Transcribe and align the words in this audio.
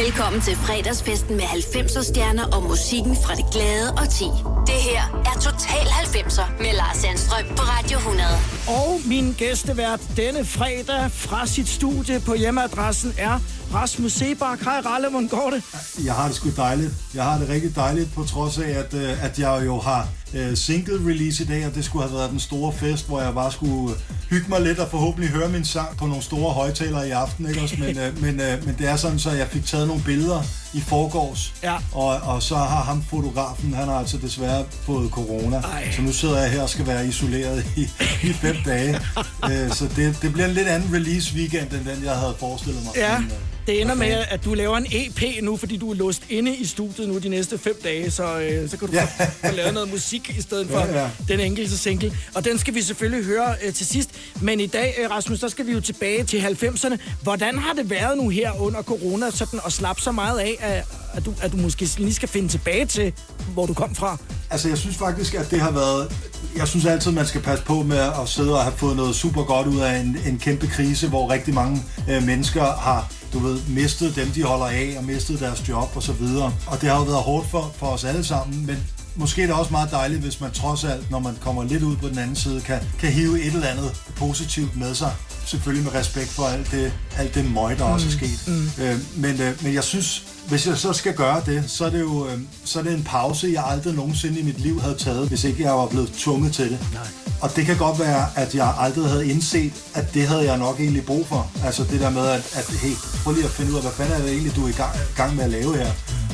Velkommen 0.00 0.40
til 0.40 0.56
fredagsfesten 0.56 1.36
med 1.36 1.44
90'er 1.44 2.04
stjerner 2.04 2.44
og 2.56 2.62
musikken 2.62 3.16
fra 3.24 3.34
det 3.34 3.44
glade 3.52 3.90
og 3.90 4.06
ti. 4.10 4.24
Det 4.66 4.80
her 4.88 5.02
er 5.28 5.40
Total 5.40 5.86
90'er 5.86 6.62
med 6.62 6.72
Lars 6.80 6.96
Sandstrøm 6.96 7.46
på 7.56 7.62
Radio 7.62 7.98
100. 7.98 8.26
Og 8.68 9.00
min 9.06 9.34
gæstevært 9.38 10.00
denne 10.16 10.44
fredag 10.44 11.10
fra 11.10 11.46
sit 11.46 11.68
studie 11.68 12.20
på 12.26 12.34
hjemmeadressen 12.34 13.14
er 13.18 13.36
Rasmus 13.74 14.12
Sebak. 14.12 14.60
Hej 14.64 14.80
Ralle, 14.86 15.08
hvordan 15.10 15.28
går 15.28 15.50
det? 15.50 15.62
Jeg 16.04 16.14
har 16.14 16.26
det 16.26 16.36
sgu 16.36 16.50
dejligt. 16.56 16.90
Jeg 17.14 17.24
har 17.24 17.38
det 17.38 17.48
rigtig 17.48 17.76
dejligt, 17.76 18.14
på 18.14 18.24
trods 18.24 18.58
af, 18.58 18.68
at, 18.70 18.94
øh, 18.94 19.24
at 19.24 19.38
jeg 19.38 19.62
jo 19.66 19.80
har 19.80 20.08
øh, 20.34 20.56
single 20.56 21.10
release 21.10 21.44
i 21.44 21.46
dag, 21.46 21.66
og 21.66 21.74
det 21.74 21.84
skulle 21.84 22.08
have 22.08 22.18
været 22.18 22.30
den 22.30 22.40
store 22.40 22.72
fest, 22.72 23.06
hvor 23.06 23.20
jeg 23.22 23.34
bare 23.34 23.52
skulle 23.52 23.94
hygge 24.30 24.46
mig 24.48 24.60
lidt 24.60 24.78
og 24.78 24.90
forhåbentlig 24.90 25.30
høre 25.30 25.48
min 25.48 25.64
sang 25.64 25.96
på 25.96 26.06
nogle 26.06 26.22
store 26.22 26.52
højtalere 26.52 27.08
i 27.08 27.10
aften. 27.10 27.48
Ikke 27.48 27.60
også? 27.60 27.74
Men, 27.78 27.98
øh, 27.98 28.22
men, 28.22 28.40
øh, 28.40 28.66
men 28.66 28.74
det 28.78 28.88
er 28.88 28.96
sådan, 28.96 29.18
så 29.18 29.30
jeg 29.30 29.46
fik 29.48 29.66
taget 29.66 29.86
nogle 29.86 30.02
billeder 30.02 30.42
i 30.74 30.80
forgårs, 30.80 31.54
Ja. 31.62 31.74
og, 31.92 32.06
og 32.08 32.42
så 32.42 32.56
har 32.56 32.82
ham 32.84 33.04
fotografen, 33.10 33.74
han 33.74 33.88
har 33.88 33.94
altså 33.98 34.16
desværre 34.16 34.64
fået 34.86 35.10
corona, 35.10 35.56
Ej. 35.56 35.92
så 35.96 36.02
nu 36.02 36.12
sidder 36.12 36.40
jeg 36.40 36.50
her 36.50 36.62
og 36.62 36.68
skal 36.68 36.86
være 36.86 37.06
isoleret 37.06 37.64
i, 37.76 37.80
i 38.22 38.32
fem 38.32 38.56
dage. 38.66 39.00
Øh, 39.50 39.72
så 39.72 39.88
det, 39.96 40.18
det 40.22 40.32
bliver 40.32 40.46
en 40.48 40.54
lidt 40.54 40.68
anden 40.68 40.94
release 40.94 41.34
weekend, 41.34 41.72
end 41.72 41.84
den 41.84 42.04
jeg 42.04 42.12
havde 42.16 42.34
forestillet 42.38 42.84
mig. 42.84 42.92
Ja, 42.96 43.18
Men, 43.18 43.26
øh, 43.30 43.32
det 43.66 43.80
ender 43.80 43.94
med, 43.94 44.24
at 44.28 44.44
du 44.44 44.54
laver 44.54 44.76
en 44.76 44.86
EP 44.90 45.22
nu, 45.42 45.56
fordi 45.56 45.76
du 45.76 45.90
er 45.90 45.94
låst 45.94 46.22
inde 46.30 46.56
i 46.56 46.64
studiet 46.64 47.08
nu 47.08 47.18
de 47.18 47.28
næste 47.28 47.58
fem 47.58 47.80
dage, 47.84 48.10
så, 48.10 48.40
øh, 48.40 48.70
så 48.70 48.76
kan 48.76 48.88
du 48.88 48.94
Ja. 48.94 49.04
få, 49.48 49.54
lavet 49.54 49.74
noget 49.74 49.90
musik 49.90 50.34
i 50.38 50.42
stedet 50.42 50.66
for 50.70 50.78
Ja, 50.78 51.02
ja. 51.02 51.08
den 51.28 51.40
enkelte 51.40 51.78
single. 51.78 52.12
Og 52.34 52.44
den 52.44 52.58
skal 52.58 52.74
vi 52.74 52.82
selvfølgelig 52.82 53.24
høre 53.26 53.54
øh, 53.64 53.72
til 53.74 53.86
sidst. 53.86 54.10
Men 54.40 54.60
i 54.60 54.66
dag, 54.66 54.94
øh, 55.04 55.10
Rasmus, 55.10 55.40
så 55.40 55.48
skal 55.48 55.66
vi 55.66 55.72
jo 55.72 55.80
tilbage 55.80 56.24
til 56.24 56.38
90'erne. 56.40 56.96
Hvordan 57.22 57.58
har 57.58 57.72
det 57.72 57.90
været 57.90 58.18
nu 58.18 58.28
her 58.28 58.60
under 58.60 58.82
corona, 58.82 59.30
sådan 59.30 59.60
at 59.66 59.72
slappe 59.72 60.02
så 60.02 60.12
meget 60.12 60.38
af, 60.38 60.56
at, 60.60 60.84
at, 61.14 61.24
du, 61.24 61.34
at 61.42 61.52
du 61.52 61.56
måske 61.56 61.88
lige 61.98 62.14
skal 62.14 62.28
finde 62.28 62.48
tilbage 62.48 62.86
til, 62.86 63.12
hvor 63.54 63.66
du 63.66 63.74
kom 63.74 63.94
fra? 63.94 64.16
Altså, 64.50 64.68
jeg 64.68 64.78
synes 64.78 64.96
faktisk, 64.96 65.34
at 65.34 65.50
det 65.50 65.60
har 65.60 65.70
været... 65.70 66.12
Jeg 66.56 66.68
synes 66.68 66.86
altid, 66.86 67.10
man 67.10 67.26
skal 67.26 67.40
passe 67.40 67.64
på 67.64 67.82
med 67.82 67.98
at 67.98 68.12
sidde 68.28 68.54
og 68.56 68.62
have 68.62 68.74
fået 68.76 68.96
noget 68.96 69.14
super 69.14 69.44
godt 69.44 69.66
ud 69.66 69.80
af 69.80 69.96
en, 69.98 70.16
en 70.26 70.38
kæmpe 70.38 70.66
krise, 70.66 71.08
hvor 71.08 71.30
rigtig 71.30 71.54
mange 71.54 71.82
øh, 72.10 72.22
mennesker 72.26 72.64
har, 72.64 73.12
du 73.32 73.38
ved, 73.38 73.60
mistet 73.68 74.16
dem, 74.16 74.28
de 74.28 74.42
holder 74.42 74.66
af, 74.66 74.94
og 74.98 75.04
mistet 75.04 75.40
deres 75.40 75.68
job 75.68 75.96
og 75.96 76.02
så 76.02 76.12
videre. 76.12 76.54
Og 76.66 76.80
det 76.80 76.88
har 76.88 76.96
jo 76.96 77.02
været 77.02 77.22
hårdt 77.22 77.50
for, 77.50 77.72
for 77.76 77.86
os 77.86 78.04
alle 78.04 78.24
sammen, 78.24 78.66
men 78.66 78.76
måske 79.16 79.42
er 79.42 79.46
det 79.46 79.54
også 79.54 79.70
meget 79.70 79.90
dejligt, 79.90 80.20
hvis 80.20 80.40
man 80.40 80.50
trods 80.50 80.84
alt, 80.84 81.10
når 81.10 81.18
man 81.18 81.36
kommer 81.40 81.64
lidt 81.64 81.82
ud 81.82 81.96
på 81.96 82.08
den 82.08 82.18
anden 82.18 82.36
side, 82.36 82.60
kan, 82.60 82.80
kan 83.00 83.12
hive 83.12 83.40
et 83.40 83.54
eller 83.54 83.66
andet 83.66 83.92
positivt 84.16 84.76
med 84.76 84.94
sig. 84.94 85.12
Selvfølgelig 85.46 85.84
med 85.84 85.94
respekt 85.94 86.28
for 86.28 86.42
alt 86.42 86.70
det, 86.70 86.92
alt 87.16 87.34
det 87.34 87.50
møg, 87.50 87.78
der 87.78 87.84
også 87.84 88.06
er 88.06 88.10
sket. 88.10 88.44
Mm. 88.46 88.84
Øh, 88.84 88.98
men, 89.16 89.40
øh, 89.40 89.62
men 89.62 89.74
jeg 89.74 89.84
synes, 89.84 90.24
hvis 90.48 90.66
jeg 90.66 90.78
så 90.78 90.92
skal 90.92 91.14
gøre 91.14 91.42
det, 91.46 91.64
så 91.66 91.84
er 91.84 91.90
det 91.90 92.00
jo 92.00 92.26
øh, 92.28 92.38
så 92.64 92.78
er 92.78 92.82
det 92.82 92.92
en 92.92 93.04
pause, 93.04 93.50
jeg 93.52 93.64
aldrig 93.66 93.94
nogensinde 93.94 94.40
i 94.40 94.42
mit 94.42 94.60
liv 94.60 94.80
havde 94.80 94.94
taget, 94.94 95.28
hvis 95.28 95.44
ikke 95.44 95.62
jeg 95.62 95.72
var 95.72 95.86
blevet 95.86 96.12
tvunget 96.12 96.52
til 96.52 96.70
det. 96.70 96.78
Nej. 96.92 97.06
Og 97.40 97.56
det 97.56 97.66
kan 97.66 97.76
godt 97.76 97.98
være, 97.98 98.26
at 98.36 98.54
jeg 98.54 98.74
aldrig 98.78 99.08
havde 99.08 99.26
indset, 99.26 99.72
at 99.94 100.14
det 100.14 100.26
havde 100.28 100.44
jeg 100.44 100.58
nok 100.58 100.80
egentlig 100.80 101.04
brug 101.04 101.26
for. 101.26 101.50
Altså 101.64 101.84
det 101.90 102.00
der 102.00 102.10
med, 102.10 102.26
at, 102.26 102.54
at 102.54 102.70
hey, 102.82 102.94
prøv 103.24 103.34
lige 103.34 103.44
at 103.44 103.50
finde 103.50 103.70
ud 103.70 103.76
af, 103.76 103.82
hvad 103.82 103.92
fanden 103.92 104.14
er 104.14 104.18
det 104.18 104.32
egentlig, 104.32 104.56
du 104.56 104.64
er 104.64 104.68
i 104.68 104.72
gang, 104.72 104.92
gang 105.16 105.36
med 105.36 105.44
at 105.44 105.50
lave 105.50 105.76
her? 105.76 105.90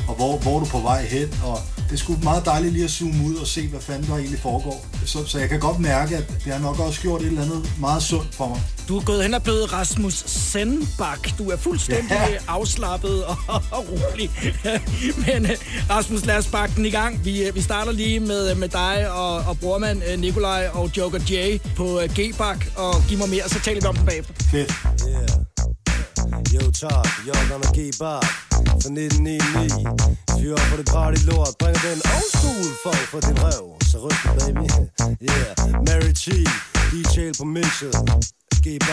Og 0.07 0.15
hvor, 0.15 0.37
hvor 0.37 0.55
er 0.55 0.59
du 0.59 0.65
på 0.65 0.79
vej 0.79 1.05
hen? 1.05 1.27
Og 1.43 1.59
det 1.89 1.95
er 1.95 1.99
sgu 1.99 2.15
meget 2.23 2.45
dejligt 2.45 2.73
lige 2.73 2.85
at 2.85 2.91
zoome 2.91 3.23
ud 3.25 3.35
og 3.35 3.47
se, 3.47 3.67
hvad 3.67 3.79
fanden 3.81 4.07
der 4.09 4.17
egentlig 4.17 4.39
foregår. 4.39 4.85
Så, 5.05 5.25
så 5.25 5.39
jeg 5.39 5.49
kan 5.49 5.59
godt 5.59 5.79
mærke, 5.79 6.17
at 6.17 6.27
det 6.45 6.53
har 6.53 6.59
nok 6.59 6.79
også 6.79 7.01
gjort 7.01 7.21
et 7.21 7.27
eller 7.27 7.41
andet 7.43 7.71
meget 7.79 8.03
sundt 8.03 8.35
for 8.35 8.47
mig. 8.47 8.61
Du 8.87 8.97
er 8.97 9.03
gået 9.03 9.23
hen 9.23 9.33
og 9.33 9.43
blevet 9.43 9.73
Rasmus 9.73 10.13
Sendbak. 10.27 11.29
Du 11.37 11.49
er 11.49 11.57
fuldstændig 11.57 12.09
Ja. 12.11 12.27
afslappet 12.57 13.25
og, 13.25 13.37
og 13.71 13.85
rolig. 13.89 14.31
Men 15.27 15.45
øh, 15.45 15.57
Rasmus, 15.89 16.25
lad 16.25 16.37
os 16.37 16.47
bakke 16.47 16.75
den 16.75 16.85
i 16.85 16.89
gang. 16.89 17.25
Vi, 17.25 17.43
øh, 17.47 17.55
vi 17.55 17.61
starter 17.61 17.91
lige 17.91 18.19
med, 18.19 18.55
med 18.55 18.69
dig 18.69 19.11
og, 19.11 19.35
og 19.35 19.59
brormand 19.59 20.01
øh, 20.11 20.19
Nikolaj 20.19 20.69
og 20.73 20.91
Joker 20.97 21.19
J 21.29 21.57
på 21.75 21.99
øh, 21.99 22.09
G-Bak. 22.19 22.65
Og 22.75 23.03
giv 23.07 23.17
mig 23.17 23.29
mere, 23.29 23.49
så 23.49 23.59
taler 23.59 23.81
vi 23.81 23.87
om 23.87 23.95
den 23.95 24.05
bagefter. 24.05 24.33
Fedt. 24.51 24.73
Yeah. 25.07 25.29
Yo, 26.53 26.71
talk, 26.71 27.05
y'all 27.25 27.49
gonna 27.51 27.71
keep 27.73 28.01
up 28.01 28.48
fra 28.83 28.89
1999 28.89 30.39
Fyr 30.39 30.53
op 30.53 30.65
på 30.71 30.75
det 30.79 30.87
party 30.93 31.19
lort. 31.29 31.53
Bringer 31.59 31.81
den 31.89 32.01
old 32.15 32.29
school 32.37 32.65
folk 32.85 33.05
for 33.11 33.19
din 33.27 33.37
røv 33.45 33.65
Så 33.89 33.97
ryst 34.05 34.21
det, 34.25 34.33
baby. 34.41 34.67
Yeah, 35.29 35.53
Mary 35.87 36.13
T, 36.23 36.25
DJ 36.91 37.17
på 37.39 37.45
mixet 37.55 37.95
Keep 38.63 38.83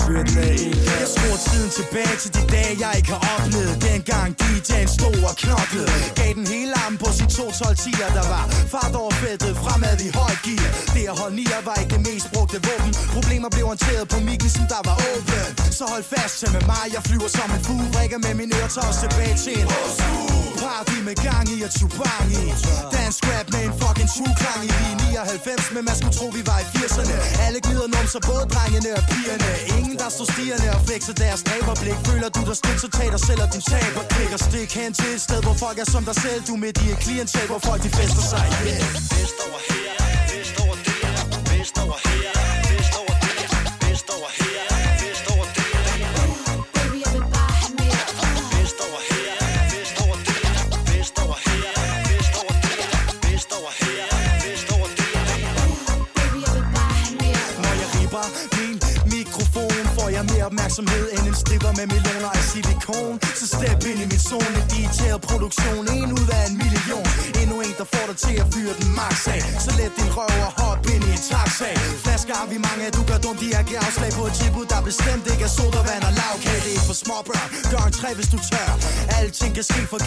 up 0.00 0.10
Fyr 0.10 0.22
den 0.22 0.38
af. 0.38 0.60
Jeg 1.00 1.08
skruer 1.14 1.40
tiden 1.48 1.70
tilbage 1.78 2.16
til 2.22 2.30
de 2.36 2.42
dage, 2.54 2.72
jeg 2.84 2.92
ikke 2.98 3.10
har 3.16 3.22
oplevet. 3.34 3.74
Dengang 3.88 4.30
DJ'en 4.40 4.88
stod 4.96 5.18
og 5.30 5.34
knoklede. 5.42 5.92
Gav 6.20 6.32
den 6.38 6.46
hele 6.54 6.72
armen 6.84 6.98
på 7.04 7.08
sin 7.18 7.28
212 7.28 7.76
10'er 7.84 8.10
Der 8.18 8.26
var 8.34 8.44
fart 8.74 8.94
over 9.02 9.14
feltet, 9.22 9.52
fremad 9.64 9.98
i 10.06 10.10
høj 10.20 10.34
gear. 10.44 10.70
Det 10.94 11.04
at 11.12 11.16
holde 11.20 11.36
nier 11.40 11.60
var 11.68 11.76
ikke 11.82 11.92
det 11.96 12.02
mest 12.08 12.26
brugte 12.34 12.58
våben. 12.68 12.92
Problemer 13.16 13.48
blev 13.54 13.64
håndteret 13.72 14.06
på 14.12 14.18
mikken, 14.28 14.50
som 14.56 14.64
der 14.74 14.82
var 14.88 14.96
åben. 15.10 15.48
Så 15.78 15.84
hold 15.92 16.04
fast 16.14 16.34
til 16.40 16.50
med 16.56 16.64
mig, 16.72 16.84
jeg 16.94 17.02
flyver 17.08 17.30
som 17.38 17.48
en 17.56 17.62
fugl 17.66 17.86
Rækker 17.96 18.18
med 18.26 18.34
min 18.40 18.50
ører, 18.58 18.70
tilbage 19.02 19.36
til 19.44 19.54
en 19.62 19.68
Party 20.70 20.98
med 21.08 21.16
gang 21.26 21.46
i 21.54 21.56
og 21.66 21.70
tubang 21.78 22.26
i 22.40 22.44
Dansk 22.94 23.20
rap 23.30 23.46
med 23.54 23.62
en 23.68 23.74
fucking 23.80 24.10
true 24.14 24.34
klang 24.40 24.62
i 24.66 24.70
Vi 24.78 25.08
er 25.20 25.24
99, 25.34 25.74
men 25.74 25.82
man 25.88 25.96
skulle 25.98 26.16
tro 26.18 26.26
vi 26.36 26.42
var 26.50 26.58
i 26.64 26.66
80'erne 26.74 27.16
Alle 27.46 27.58
glider 27.66 27.88
numser, 27.94 28.20
både 28.30 28.44
drengene 28.54 28.90
og 28.98 29.04
pigerne. 29.10 29.50
Ingen 29.78 29.96
der 30.02 30.10
står 30.16 30.26
stierne 30.32 30.68
og 30.76 30.80
flexer 30.86 31.14
deres 31.22 31.40
dræberblik. 31.48 31.98
Føler 32.08 32.28
du 32.36 32.40
dig 32.48 32.56
stødt, 32.62 32.78
så 32.84 32.88
tag 32.98 33.08
dig 33.14 33.22
selv 33.28 33.40
og 33.44 33.48
din 33.54 33.64
taber 33.70 34.02
Klik 34.12 34.32
og 34.36 34.40
stik 34.48 34.70
hen 34.78 34.92
til 34.98 35.10
et 35.16 35.22
sted, 35.26 35.40
hvor 35.46 35.56
folk 35.64 35.76
er 35.84 35.88
som 35.94 36.02
dig 36.10 36.16
selv. 36.24 36.40
Du 36.48 36.52
er 36.58 36.60
midt 36.64 36.76
i 36.84 36.86
et 36.94 36.98
klientel, 37.04 37.46
hvor 37.52 37.60
folk 37.68 37.80
de 37.84 37.90
fester 37.98 38.24
sig. 38.32 38.44
Yeah. 38.66 38.82
Vest 39.14 39.38
over 39.46 39.60
her, 39.70 39.92
vest 40.30 40.54
over 40.62 40.76
der 40.86 41.20
Vest 41.50 41.76
over 41.82 41.98
her, 42.08 42.39
opmærksomhed 60.70 61.18
end 61.18 61.26
en 61.28 61.34
stripper 61.34 61.72
med 61.78 61.86
millioner 61.94 62.30
af 62.38 62.42
silikon. 62.50 63.14
Så 63.40 63.46
step 63.46 63.80
ind 63.90 64.00
i 64.04 64.06
min 64.12 64.22
zone, 64.30 64.60
digital 64.74 65.18
produktion 65.28 65.82
En 65.96 66.12
ud 66.12 66.28
af 66.38 66.42
en 66.48 66.56
million. 66.62 67.19
Endnu 67.50 67.62
en, 67.68 67.76
der 67.82 67.88
får 67.94 68.06
dig 68.10 68.18
til 68.26 68.34
at 68.42 68.46
fyre 68.54 68.74
den 68.80 68.90
max 69.00 69.16
af. 69.34 69.42
Så 69.64 69.70
let 69.78 69.92
din 69.98 70.10
røv 70.16 70.34
og 70.48 70.52
hop 70.60 70.80
ind 70.92 71.04
i 71.08 71.12
en 71.16 71.22
taxa 71.30 71.70
Flasker 72.04 72.34
har 72.40 72.48
vi 72.52 72.58
mange 72.68 72.82
du 72.96 73.02
gør 73.10 73.18
dumt, 73.24 73.38
de 73.42 73.48
har 73.58 73.64
givet 73.68 73.82
afslag 73.86 74.10
på 74.18 74.22
et 74.30 74.34
tilbud 74.40 74.66
Der 74.72 74.80
bestemt 74.90 75.24
ikke 75.32 75.44
er 75.48 75.52
sodavand 75.58 76.02
og 76.08 76.12
lavkage 76.20 76.60
Det 76.66 76.72
er 76.78 76.84
for 76.90 76.96
små 77.04 77.16
børn, 77.28 77.48
gør 77.72 77.82
en 77.90 77.94
tre, 78.00 78.08
hvis 78.18 78.28
du 78.34 78.38
tør. 78.50 78.70
Alting 79.18 79.52
kan 79.56 79.64
ske 79.70 79.80
for 79.92 79.98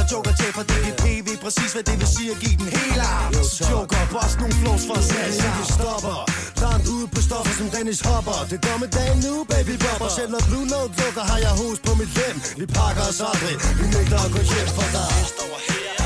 og 0.00 0.06
Joker 0.12 0.34
for 0.56 0.64
DGP 0.70 1.04
Ved 1.26 1.36
præcis, 1.44 1.70
hvad 1.74 1.84
det 1.88 1.96
vil 2.00 2.10
sige 2.16 2.30
at 2.34 2.38
give 2.44 2.56
den 2.62 2.68
hele 2.78 3.02
arm 3.16 3.32
Så 3.56 3.62
Joker, 3.72 4.02
boss 4.14 4.32
nogle 4.40 4.54
flows 4.60 4.82
for 4.88 4.96
sætte 5.10 5.26
ikke 5.26 5.42
sammen 5.42 5.66
stopper. 5.76 6.16
Langt 6.64 6.86
ude 6.94 7.06
på 7.14 7.20
stoffer 7.28 7.54
som 7.58 7.68
Dennis 7.74 8.00
Hopper. 8.08 8.38
Det 8.52 8.58
går 8.66 8.76
med 8.82 8.90
dagen 8.98 9.18
nu, 9.26 9.34
baby 9.52 9.74
bopper 9.84 10.10
Selv 10.18 10.30
når 10.34 10.42
Blue 10.48 10.66
Note 10.72 10.94
lukker, 11.00 11.24
har 11.30 11.38
jeg 11.46 11.52
hus 11.62 11.78
på 11.86 11.92
mit 12.00 12.12
lem 12.18 12.36
Vi 12.60 12.66
pakker 12.78 13.04
os 13.10 13.20
aldrig, 13.30 13.54
vi 13.78 13.84
nægter 13.94 14.18
at 14.26 14.30
gå 14.34 14.40
hjem 14.50 14.68
for 14.76 14.86
dig. 14.96 15.08
Vest 15.18 15.38
over 15.44 15.60
her, 15.68 16.01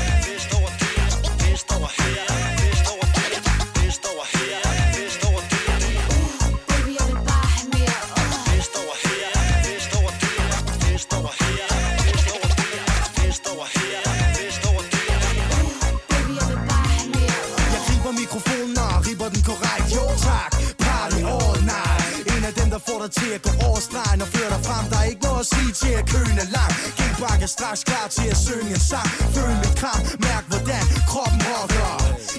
til 23.09 23.31
at 23.33 23.41
gå 23.41 23.49
over 23.67 23.79
stregen 23.79 24.21
Og 24.21 24.27
føre 24.27 24.49
dig 24.49 24.65
frem, 24.65 24.85
der 24.89 24.97
er 24.97 25.03
ikke 25.03 25.26
sige 25.53 25.71
til 25.81 25.93
at 25.99 26.05
køen 26.13 26.37
er 26.43 26.49
lang. 26.57 26.71
G-Bak 26.97 27.39
er 27.47 27.51
straks 27.57 27.81
klar 27.89 28.05
til 28.17 28.27
at 28.33 28.39
synge 28.47 28.69
en 28.77 28.83
sang. 28.91 29.09
Føl 29.35 29.53
mit 29.63 29.75
kram, 29.81 30.01
mærk 30.25 30.43
hvordan 30.51 30.83
kroppen 31.11 31.41
rocker. 31.51 31.93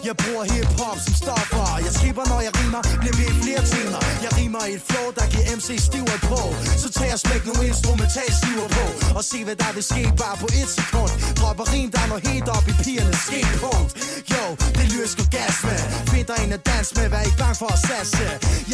Jeg 0.09 0.15
bruger 0.23 0.45
hiphop 0.53 0.99
som 1.05 1.15
stoffer 1.23 1.69
Jeg 1.87 1.93
skipper 1.99 2.25
når 2.33 2.41
jeg 2.47 2.53
rimer, 2.61 2.83
bliver 3.01 3.17
ved 3.21 3.31
flere 3.43 3.63
timer. 3.73 4.01
Jeg 4.25 4.33
mig 4.59 4.69
i 4.73 4.75
et 4.79 4.85
flow, 4.89 5.07
der 5.19 5.27
giver 5.33 5.47
MC 5.57 5.69
stiver 5.89 6.19
på 6.31 6.41
Så 6.83 6.89
tag 6.99 7.11
og 7.17 7.21
smæk 7.25 7.43
nogle 7.49 7.65
instrumental 7.73 8.31
stiver 8.41 8.69
på 8.79 8.85
Og 9.19 9.23
se 9.31 9.39
hvad 9.47 9.57
der 9.63 9.71
vil 9.77 9.85
ske 9.93 10.03
bare 10.23 10.37
på 10.43 10.49
et 10.61 10.71
sekund. 10.79 11.13
Dropper 11.39 11.67
rim, 11.73 11.89
der 11.97 12.05
når 12.11 12.21
helt 12.29 12.49
op 12.57 12.67
i 12.73 12.75
pigernes 12.85 13.21
skægpunkt 13.27 13.91
Yo, 14.33 14.45
det 14.77 14.85
er 14.85 15.29
gas 15.37 15.57
med 15.69 15.81
Find 16.13 16.27
dig 16.31 16.39
en 16.45 16.53
at 16.59 16.63
danse 16.71 16.91
med, 16.97 17.07
vær 17.13 17.23
ikke 17.29 17.39
bange 17.45 17.59
for 17.63 17.71
at 17.77 17.81
sasse 17.91 18.25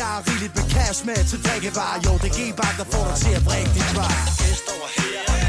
Jeg 0.00 0.06
har 0.12 0.20
rigeligt 0.28 0.54
med 0.58 0.64
cash 0.74 0.98
med 1.08 1.20
til 1.30 1.38
drikkevarer. 1.46 1.98
Jo, 2.04 2.12
det 2.22 2.28
er 2.30 2.34
G-Bak, 2.38 2.74
der 2.80 2.86
får 2.92 3.04
dig 3.10 3.16
til 3.24 3.32
at 3.38 3.42
brække 3.48 3.70
dit 3.76 3.90
bar 3.98 4.14
Vest 4.40 4.66
over 4.74 4.88
her, 4.98 5.43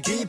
keep 0.00 0.27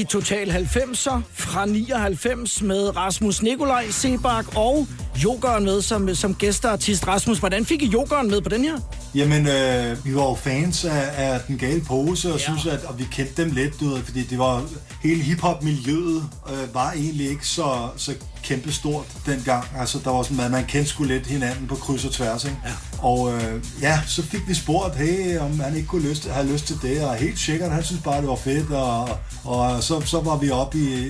i 0.00 0.04
Total 0.04 0.50
90'er 0.50 1.20
fra 1.32 1.66
99 1.66 2.62
med 2.62 2.96
Rasmus 2.96 3.42
Nikolaj 3.42 3.90
Sebak 3.90 4.56
og 4.56 4.86
Jokeren 5.24 5.64
med 5.64 5.82
som, 5.82 6.14
som 6.14 6.34
gæsteartist. 6.34 7.06
Rasmus, 7.06 7.38
hvordan 7.38 7.64
fik 7.64 7.82
I 7.82 7.86
Jokeren 7.86 8.30
med 8.30 8.40
på 8.40 8.48
den 8.48 8.64
her? 8.64 8.99
Jamen, 9.14 9.46
øh, 9.46 10.04
vi 10.04 10.14
var 10.14 10.22
jo 10.22 10.34
fans 10.34 10.84
af, 10.84 11.10
af 11.16 11.40
Den 11.48 11.58
Gale 11.58 11.80
Pose, 11.80 12.32
og 12.32 12.38
ja. 12.38 12.44
synes, 12.44 12.66
at 12.66 12.84
og 12.84 12.98
vi 12.98 13.06
kendte 13.10 13.42
dem 13.42 13.50
lidt, 13.50 13.80
du 13.80 13.88
ved, 13.88 14.02
fordi 14.02 14.22
det 14.22 14.38
var 14.38 14.64
hele 15.02 15.22
hiphop-miljøet 15.22 16.28
øh, 16.50 16.74
var 16.74 16.92
egentlig 16.92 17.30
ikke 17.30 17.46
så, 17.46 17.88
så 17.96 18.14
kæmpestort 18.42 19.06
dengang. 19.26 19.64
Altså, 19.78 19.98
der 20.04 20.10
var 20.10 20.22
sådan, 20.22 20.40
at 20.40 20.50
man 20.50 20.64
kendte 20.64 20.90
sgu 20.90 21.04
lidt 21.04 21.26
hinanden 21.26 21.66
på 21.66 21.74
kryds 21.74 22.04
og 22.04 22.12
tværs, 22.12 22.44
ikke? 22.44 22.56
Ja. 22.64 22.72
Og 22.98 23.32
øh, 23.32 23.62
ja, 23.82 24.00
så 24.06 24.22
fik 24.22 24.48
vi 24.48 24.54
spurgt, 24.54 24.96
hey, 24.96 25.38
om 25.38 25.60
han 25.60 25.76
ikke 25.76 25.88
kunne 25.88 26.08
lyst, 26.08 26.28
have 26.28 26.52
lyst 26.52 26.66
til 26.66 26.78
det, 26.82 27.04
og 27.04 27.14
helt 27.14 27.38
sikkert, 27.38 27.70
han 27.70 27.84
synes 27.84 28.02
bare, 28.02 28.20
det 28.20 28.28
var 28.28 28.36
fedt, 28.36 28.70
og, 28.70 29.08
og 29.44 29.82
så, 29.82 30.00
så 30.00 30.20
var 30.20 30.36
vi 30.36 30.50
oppe 30.50 30.78
i, 30.78 31.06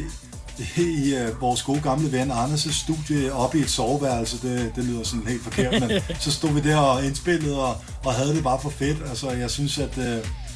i 0.77 1.15
uh, 1.15 1.41
vores 1.41 1.62
gode 1.62 1.81
gamle 1.81 2.12
ven 2.12 2.31
Anders' 2.31 2.73
studie 2.73 3.33
oppe 3.33 3.59
i 3.59 3.61
et 3.61 3.71
soveværelse. 3.71 4.37
Det, 4.43 4.73
det 4.77 4.85
lyder 4.85 5.05
sådan 5.05 5.27
helt 5.27 5.43
forkert, 5.43 5.81
men 5.81 5.91
så 6.21 6.33
stod 6.33 6.51
vi 6.51 6.61
der 6.61 6.77
og 6.77 7.05
indspillede 7.05 7.65
og, 7.65 7.77
og 8.05 8.15
havde 8.15 8.35
det 8.35 8.43
bare 8.43 8.59
for 8.62 8.71
fedt. 8.71 8.99
Altså, 9.09 9.31
jeg 9.31 9.51
synes, 9.51 9.79
at 9.79 9.99
uh, 9.99 10.05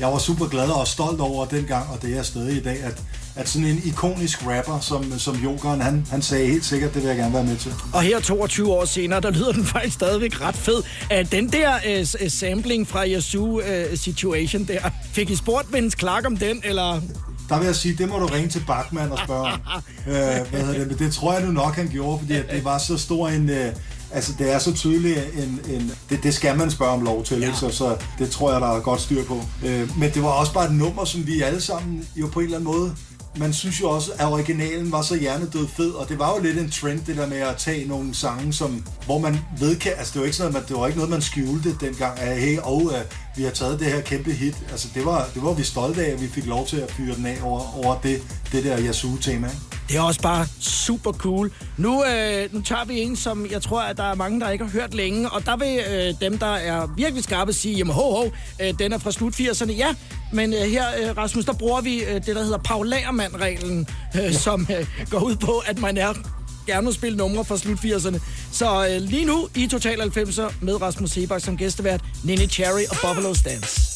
jeg 0.01 0.09
var 0.09 0.19
super 0.19 0.47
glad 0.47 0.69
og 0.69 0.87
stolt 0.87 1.21
over 1.21 1.45
dengang, 1.47 1.91
og 1.91 2.03
det 2.03 2.11
er 2.11 2.15
jeg 2.15 2.27
stadig 2.27 2.56
i 2.56 2.62
dag, 2.62 2.83
at, 2.83 3.03
at 3.37 3.49
sådan 3.49 3.69
en 3.69 3.83
ikonisk 3.85 4.47
rapper 4.47 4.81
som, 4.81 5.19
som 5.19 5.37
Jokeren, 5.37 5.81
han, 5.81 6.07
han 6.11 6.23
sagde 6.23 6.47
helt 6.47 6.65
sikkert, 6.65 6.95
det 6.95 7.03
vil 7.03 7.09
jeg 7.09 7.17
gerne 7.17 7.35
være 7.35 7.45
med 7.45 7.57
til. 7.57 7.73
Og 7.93 8.03
her 8.03 8.21
22 8.21 8.73
år 8.73 8.85
senere, 8.85 9.21
der 9.21 9.31
lyder 9.31 9.53
den 9.53 9.65
faktisk 9.65 9.95
stadigvæk 9.95 10.41
ret 10.41 10.57
fed. 10.57 10.83
Uh, 11.11 11.31
den 11.33 11.53
der 11.53 11.73
uh, 12.23 12.29
sampling 12.29 12.89
fra 12.89 13.09
Yazoo 13.09 13.59
uh, 13.59 13.62
Situation 13.95 14.65
der, 14.65 14.91
fik 15.12 15.31
I 15.31 15.37
spurgt 15.37 15.73
Vince 15.73 15.99
Clark 15.99 16.27
om 16.27 16.37
den, 16.37 16.61
eller... 16.65 17.00
Der 17.49 17.58
vil 17.58 17.67
jeg 17.67 17.76
sige, 17.76 17.94
det 17.94 18.08
må 18.08 18.19
du 18.19 18.26
ringe 18.26 18.49
til 18.49 18.62
Bachmann 18.67 19.12
og 19.12 19.19
spørge 19.19 19.41
om. 19.41 19.61
øh, 20.06 20.14
hvad 20.14 20.61
hedder 20.61 20.79
det? 20.79 20.87
Men 20.88 20.99
det 20.99 21.12
tror 21.12 21.32
jeg 21.32 21.44
nu 21.44 21.52
nok, 21.52 21.75
han 21.75 21.88
gjorde, 21.88 22.19
fordi 22.19 22.32
at 22.35 22.50
det 22.50 22.64
var 22.64 22.79
så 22.79 22.99
stor 22.99 23.29
en... 23.29 23.50
Øh, 23.50 23.73
altså, 24.11 24.32
det 24.38 24.52
er 24.52 24.58
så 24.58 24.75
tydeligt 24.75 25.19
en... 25.37 25.61
en 25.75 25.93
det, 26.11 26.23
det 26.23 26.35
skal 26.35 26.58
man 26.58 26.70
spørge 26.70 26.93
om 26.93 27.02
lov 27.05 27.25
til, 27.25 27.41
ja. 27.41 27.55
så, 27.55 27.70
så 27.70 27.96
det 28.19 28.31
tror 28.31 28.52
jeg, 28.52 28.61
der 28.61 28.76
er 28.76 28.81
godt 28.81 29.00
styr 29.00 29.25
på. 29.25 29.41
Øh, 29.64 29.99
men 29.99 30.11
det 30.14 30.23
var 30.23 30.29
også 30.29 30.52
bare 30.52 30.67
et 30.67 30.75
nummer, 30.75 31.05
som 31.05 31.26
vi 31.26 31.43
alle 31.43 31.61
sammen 31.61 32.08
jo 32.17 32.26
på 32.26 32.41
en 32.41 32.44
eller 32.44 32.58
anden 32.58 32.73
måde 32.73 32.96
man 33.37 33.53
synes 33.53 33.81
jo 33.81 33.91
også, 33.91 34.13
at 34.19 34.27
originalen 34.27 34.93
var 34.93 35.03
så 35.03 35.17
hjernedød 35.17 35.69
fed, 35.69 35.91
og 35.91 36.09
det 36.09 36.19
var 36.19 36.37
jo 36.37 36.43
lidt 36.43 36.59
en 36.59 36.71
trend, 36.71 37.01
det 37.07 37.17
der 37.17 37.27
med 37.27 37.37
at 37.37 37.57
tage 37.57 37.89
nogle 37.89 38.15
sange, 38.15 38.53
som, 38.53 38.87
hvor 39.07 39.19
man 39.19 39.39
vedkend, 39.59 39.95
altså 39.99 40.13
det 40.13 40.21
var 40.21 40.25
ikke 40.25 40.37
sådan, 40.37 40.49
at 40.49 40.55
man, 40.55 40.69
det 40.69 40.77
var 40.77 40.87
ikke 40.87 40.99
noget, 40.99 41.11
man 41.11 41.23
skjulte 41.23 41.77
dengang, 41.81 42.19
at 42.19 42.41
hey, 42.41 42.59
og 42.59 42.83
uh, 42.85 42.93
vi 43.37 43.43
har 43.43 43.51
taget 43.51 43.81
det 43.81 43.87
her 43.87 44.01
kæmpe 44.01 44.33
hit. 44.33 44.57
Altså 44.71 44.89
det 44.95 45.05
var, 45.05 45.29
det 45.35 45.43
var 45.43 45.53
vi 45.53 45.63
stolte 45.63 46.07
af, 46.07 46.11
at 46.11 46.23
vi 46.23 46.29
fik 46.29 46.47
lov 46.47 46.67
til 46.67 46.77
at 46.77 46.93
fyre 46.93 47.17
den 47.17 47.27
af 47.27 47.39
over, 47.43 47.85
over 47.85 48.01
det, 48.01 48.23
det 48.53 48.65
der 48.65 48.79
Yasuo-tema. 48.79 49.47
ikke? 49.47 49.74
Det 49.89 49.97
er 49.97 50.01
også 50.01 50.21
bare 50.21 50.47
super 50.61 51.13
cool. 51.13 51.53
Nu, 51.77 52.05
øh, 52.05 52.55
nu 52.55 52.61
tager 52.61 52.85
vi 52.85 53.01
en, 53.01 53.17
som 53.17 53.47
jeg 53.51 53.63
tror, 53.63 53.81
at 53.81 53.97
der 53.97 54.11
er 54.11 54.15
mange, 54.15 54.41
der 54.41 54.51
ikke 54.51 54.65
har 54.65 54.73
hørt 54.73 54.95
længe. 54.95 55.31
Og 55.31 55.47
der 55.47 55.57
vil 55.57 55.81
øh, 55.91 56.15
dem, 56.21 56.39
der 56.39 56.55
er 56.55 56.87
virkelig 56.97 57.25
skarpe, 57.25 57.53
sige, 57.53 57.77
jamen 57.77 57.95
ho, 57.95 58.11
ho, 58.11 58.31
øh, 58.63 58.79
den 58.79 58.93
er 58.93 58.99
fra 58.99 59.13
slut 59.13 59.35
80'erne. 59.35 59.73
Ja, 59.73 59.95
men 60.33 60.53
øh, 60.53 60.61
her, 60.61 60.85
øh, 61.03 61.17
Rasmus, 61.17 61.45
der 61.45 61.53
bruger 61.53 61.81
vi 61.81 62.05
øh, 62.05 62.15
det, 62.15 62.27
der 62.27 62.43
hedder 62.43 62.59
Paul 62.59 62.89
Lagermand-reglen, 62.89 63.87
øh, 64.17 64.33
som 64.33 64.67
øh, 64.79 64.87
går 65.11 65.19
ud 65.19 65.37
på, 65.37 65.63
at 65.67 65.79
man 65.79 65.97
er 65.97 66.13
gerne 66.67 66.87
vil 66.87 66.95
spille 66.95 67.19
numre 67.19 67.45
fra 67.45 67.57
slut 67.57 67.79
80'erne. 67.79 68.19
Så 68.53 68.87
øh, 68.91 69.03
lige 69.03 69.25
nu 69.25 69.49
i 69.55 69.67
Total 69.67 70.01
90'er 70.01 70.53
med 70.61 70.83
Rasmus 70.83 71.11
Sebak 71.11 71.41
som 71.41 71.57
gæstevært, 71.57 72.01
Nene 72.25 72.47
Cherry 72.47 72.85
og 72.91 72.97
Buffalo 73.03 73.35
Stance. 73.35 73.94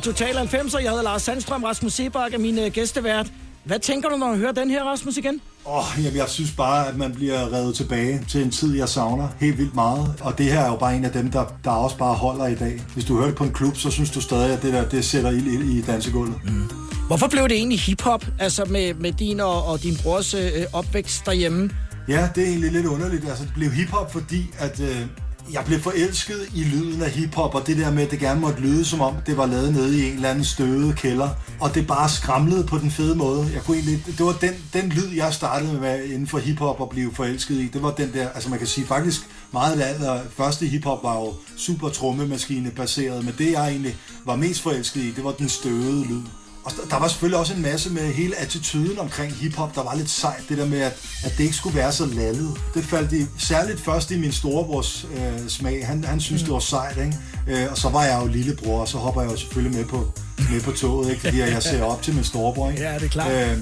Total 0.00 0.34
90'er. 0.34 0.78
Jeg 0.78 0.90
hedder 0.90 1.02
Lars 1.02 1.22
Sandstrøm, 1.22 1.64
Rasmus 1.64 1.92
Sebak 1.92 2.34
er 2.34 2.38
min 2.38 2.58
øh, 2.58 2.72
gæstevært. 2.72 3.32
Hvad 3.64 3.78
tænker 3.78 4.08
du, 4.08 4.16
når 4.16 4.28
du 4.30 4.36
hører 4.36 4.52
den 4.52 4.70
her, 4.70 4.84
Rasmus, 4.84 5.16
igen? 5.16 5.40
Åh, 5.66 5.76
oh, 5.76 6.04
jamen, 6.04 6.16
jeg 6.16 6.28
synes 6.28 6.50
bare, 6.50 6.88
at 6.88 6.96
man 6.96 7.14
bliver 7.14 7.52
revet 7.52 7.74
tilbage 7.74 8.24
til 8.28 8.42
en 8.42 8.50
tid, 8.50 8.76
jeg 8.76 8.88
savner 8.88 9.28
helt 9.40 9.58
vildt 9.58 9.74
meget. 9.74 10.14
Og 10.20 10.38
det 10.38 10.46
her 10.46 10.60
er 10.60 10.68
jo 10.68 10.76
bare 10.76 10.96
en 10.96 11.04
af 11.04 11.12
dem, 11.12 11.30
der, 11.30 11.44
der 11.64 11.70
også 11.70 11.96
bare 11.96 12.14
holder 12.14 12.46
i 12.46 12.54
dag. 12.54 12.82
Hvis 12.94 13.04
du 13.04 13.16
hører 13.16 13.26
det 13.26 13.36
på 13.36 13.44
en 13.44 13.52
klub, 13.52 13.76
så 13.76 13.90
synes 13.90 14.10
du 14.10 14.20
stadig, 14.20 14.52
at 14.52 14.62
det 14.62 14.72
der 14.72 14.88
det 14.88 15.04
sætter 15.04 15.30
ild 15.30 15.46
i, 15.46 15.78
i 15.78 15.82
dansegulvet. 15.82 16.34
Mm. 16.44 16.70
Hvorfor 17.06 17.28
blev 17.28 17.42
det 17.42 17.52
egentlig 17.52 17.80
hiphop, 17.80 18.26
altså 18.38 18.64
med, 18.64 18.94
med 18.94 19.12
din 19.12 19.40
og, 19.40 19.64
og 19.64 19.82
din 19.82 19.96
brors 20.02 20.34
øh, 20.34 20.50
opvækst 20.72 21.26
derhjemme? 21.26 21.70
Ja, 22.08 22.28
det 22.34 22.44
er 22.44 22.48
egentlig 22.48 22.72
lidt 22.72 22.86
underligt. 22.86 23.28
Altså, 23.28 23.44
det 23.44 23.52
blev 23.54 23.70
hiphop, 23.70 24.12
fordi 24.12 24.46
at, 24.58 24.80
øh, 24.80 25.06
jeg 25.52 25.64
blev 25.64 25.80
forelsket 25.80 26.48
i 26.54 26.64
lyden 26.64 27.02
af 27.02 27.10
hiphop, 27.10 27.54
og 27.54 27.66
det 27.66 27.76
der 27.76 27.90
med, 27.90 28.02
at 28.02 28.10
det 28.10 28.18
gerne 28.18 28.40
måtte 28.40 28.60
lyde, 28.60 28.84
som 28.84 29.00
om 29.00 29.14
det 29.26 29.36
var 29.36 29.46
lavet 29.46 29.72
nede 29.72 30.00
i 30.00 30.06
en 30.08 30.14
eller 30.14 30.28
anden 30.28 30.44
støvet 30.44 30.96
kælder. 30.96 31.28
Og 31.60 31.74
det 31.74 31.86
bare 31.86 32.08
skramlede 32.08 32.64
på 32.64 32.78
den 32.78 32.90
fede 32.90 33.14
måde. 33.14 33.50
Jeg 33.54 33.62
kunne 33.62 33.76
egentlig, 33.76 34.04
det 34.06 34.26
var 34.26 34.32
den, 34.32 34.54
den 34.72 34.88
lyd, 34.88 35.08
jeg 35.16 35.34
startede 35.34 35.72
med 35.72 36.04
inden 36.04 36.26
for 36.26 36.38
hiphop 36.38 36.80
og 36.80 36.90
blive 36.90 37.14
forelsket 37.14 37.54
i. 37.54 37.68
Det 37.72 37.82
var 37.82 37.90
den 37.90 38.12
der, 38.14 38.28
altså 38.28 38.50
man 38.50 38.58
kan 38.58 38.68
sige 38.68 38.86
faktisk 38.86 39.20
meget 39.52 39.80
af 39.80 39.94
det 39.94 40.32
første 40.36 40.66
hiphop 40.66 41.02
var 41.02 41.14
jo 41.14 41.34
super 41.56 41.88
trommemaskine 41.88 42.70
baseret, 42.70 43.24
men 43.24 43.34
det 43.38 43.52
jeg 43.52 43.68
egentlig 43.68 43.96
var 44.24 44.36
mest 44.36 44.62
forelsket 44.62 45.00
i, 45.00 45.10
det 45.10 45.24
var 45.24 45.32
den 45.32 45.48
støvede 45.48 46.04
lyd. 46.04 46.22
Og 46.64 46.72
der- 46.90 46.98
var 46.98 47.08
selvfølgelig 47.08 47.38
også 47.38 47.54
en 47.54 47.62
masse 47.62 47.90
med 47.90 48.12
hele 48.12 48.36
attituden 48.36 48.98
omkring 48.98 49.32
hiphop, 49.32 49.74
der 49.74 49.82
var 49.82 49.94
lidt 49.94 50.10
sejt. 50.10 50.42
Det 50.48 50.58
der 50.58 50.66
med, 50.66 50.80
at, 50.80 50.92
at 51.24 51.32
det 51.38 51.44
ikke 51.44 51.56
skulle 51.56 51.76
være 51.76 51.92
så 51.92 52.06
lallet. 52.06 52.56
Det 52.74 52.84
faldt 52.84 53.12
i, 53.12 53.26
særligt 53.38 53.80
først 53.80 54.10
i 54.10 54.18
min 54.18 54.32
storebrors 54.32 55.06
øh, 55.16 55.48
smag. 55.48 55.86
Han, 55.86 56.04
han 56.04 56.20
synes, 56.20 56.42
mm. 56.42 56.46
det 56.46 56.52
var 56.54 56.60
sejt, 56.60 56.96
ikke? 56.96 57.16
Øh, 57.62 57.70
og 57.70 57.78
så 57.78 57.88
var 57.88 58.04
jeg 58.04 58.20
jo 58.22 58.26
lillebror, 58.26 58.80
og 58.80 58.88
så 58.88 58.98
hopper 58.98 59.22
jeg 59.22 59.30
jo 59.30 59.36
selvfølgelig 59.36 59.76
med 59.78 59.84
på, 59.84 60.12
med 60.50 60.60
på 60.60 60.70
toget, 60.72 61.10
ikke? 61.10 61.20
Fordi 61.22 61.38
jeg 61.38 61.62
ser 61.62 61.82
op 61.82 62.02
til 62.02 62.14
min 62.14 62.24
storebror, 62.24 62.70
ikke? 62.70 62.82
Ja, 62.82 62.94
det 62.94 63.02
er 63.04 63.08
klart. 63.08 63.32
Øh, 63.50 63.58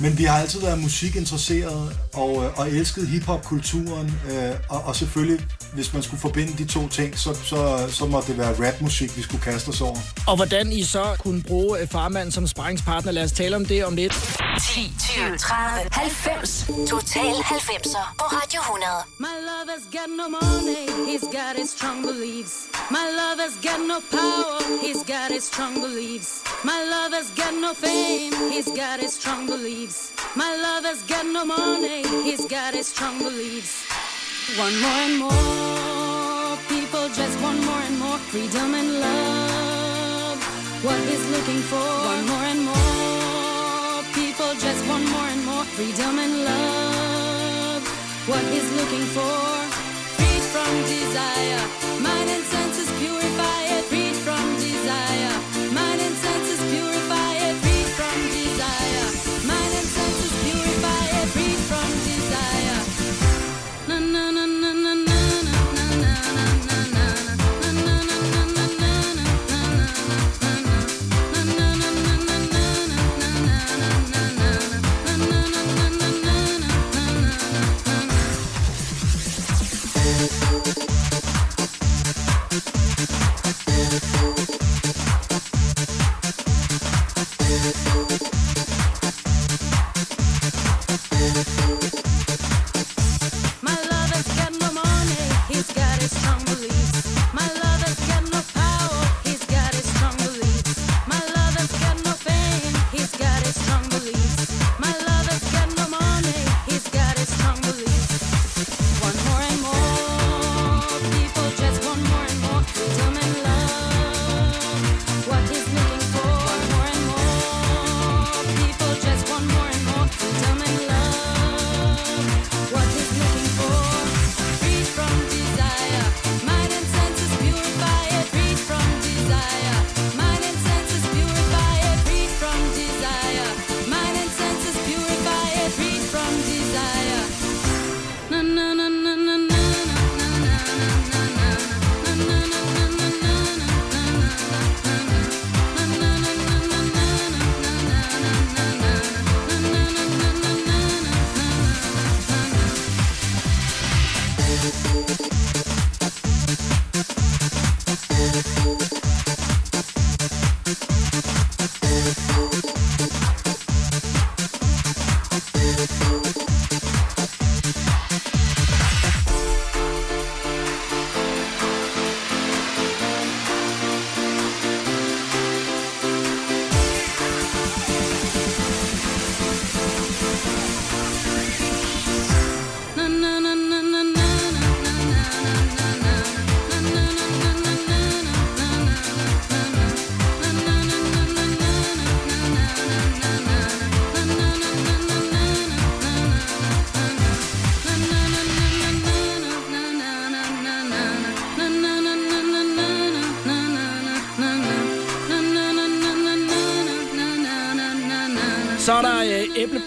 men 0.00 0.18
vi 0.18 0.24
har 0.24 0.38
altid 0.38 0.60
været 0.60 0.78
musikinteresseret 0.78 1.96
og, 2.14 2.44
øh, 2.44 2.58
og 2.58 2.70
elsket 2.70 3.08
hiphop-kulturen. 3.08 4.20
Øh, 4.30 4.54
og, 4.68 4.80
og 4.84 4.96
selvfølgelig, 4.96 5.46
hvis 5.72 5.92
man 5.92 6.02
skulle 6.02 6.20
forbinde 6.20 6.52
de 6.58 6.64
to 6.64 6.88
ting, 6.88 7.18
så, 7.18 7.34
så, 7.44 7.88
så 7.90 8.06
måtte 8.06 8.28
det 8.28 8.38
være 8.38 8.68
rapmusik, 8.68 9.16
vi 9.16 9.22
skulle 9.22 9.42
kaste 9.42 9.68
os 9.68 9.80
over. 9.80 9.96
Og 10.26 10.36
hvordan 10.36 10.72
I 10.72 10.82
så 10.82 11.16
kunne 11.18 11.42
bruge 11.42 11.80
øh, 11.80 11.88
farmand 11.88 12.32
som 12.32 12.46
sparringspartner. 12.46 13.12
Lad 13.12 13.24
os 13.24 13.32
tale 13.32 13.56
om 13.56 13.64
det 13.64 13.84
om 13.84 13.96
lidt. 13.96 14.12
10, 14.60 14.92
20, 15.00 15.38
30, 15.38 15.88
90. 15.92 16.66
Total 16.90 17.20
90'er 17.22 18.14
på 18.18 18.24
Radio 18.38 18.60
100. 18.60 19.04
My 19.26 19.34
lover's 19.50 19.86
got 19.96 20.08
no 20.20 20.26
money, 20.40 20.84
he's 21.08 21.26
got 21.38 21.54
his 21.60 21.70
strong 21.76 21.98
beliefs. 22.08 22.54
My 22.96 23.06
lover's 23.20 23.56
got 23.66 23.80
no 23.92 23.98
power, 24.16 24.58
he's 24.84 25.02
got 25.14 25.28
his 25.36 25.44
strong 25.52 25.74
beliefs. 25.84 26.30
My 26.70 26.80
lover's 26.94 27.30
got 27.40 27.54
no 27.64 27.70
fame, 27.84 28.32
he's 28.54 28.70
got 28.82 28.96
his 29.04 29.12
strong 29.20 29.42
beliefs. 29.52 29.87
My 30.36 30.54
lover's 30.54 31.02
got 31.02 31.24
no 31.24 31.44
money, 31.46 32.02
he's 32.22 32.44
got 32.44 32.74
his 32.74 32.88
strong 32.88 33.18
beliefs. 33.18 33.86
One 34.58 34.78
more 34.84 35.00
and 35.08 35.16
more, 35.18 36.58
people 36.68 37.08
just 37.08 37.40
want 37.40 37.64
more 37.64 37.82
and 37.88 37.98
more 37.98 38.18
freedom 38.28 38.74
and 38.74 39.00
love. 39.00 40.38
What 40.84 41.00
he's 41.08 41.24
looking 41.30 41.62
for, 41.70 41.88
one 42.12 42.26
more 42.26 42.46
and 42.52 42.62
more, 42.68 44.02
people 44.12 44.52
just 44.60 44.86
want 44.88 45.08
more 45.08 45.28
and 45.34 45.44
more 45.46 45.64
freedom 45.64 46.18
and 46.18 46.44
love. 46.44 47.82
What 48.28 48.44
he's 48.52 48.70
looking 48.78 49.06
for, 49.16 49.40
freed 50.16 50.44
from 50.52 50.70
desire, 50.84 51.64
mind 52.04 52.28
and 52.28 52.44
senses 52.44 52.67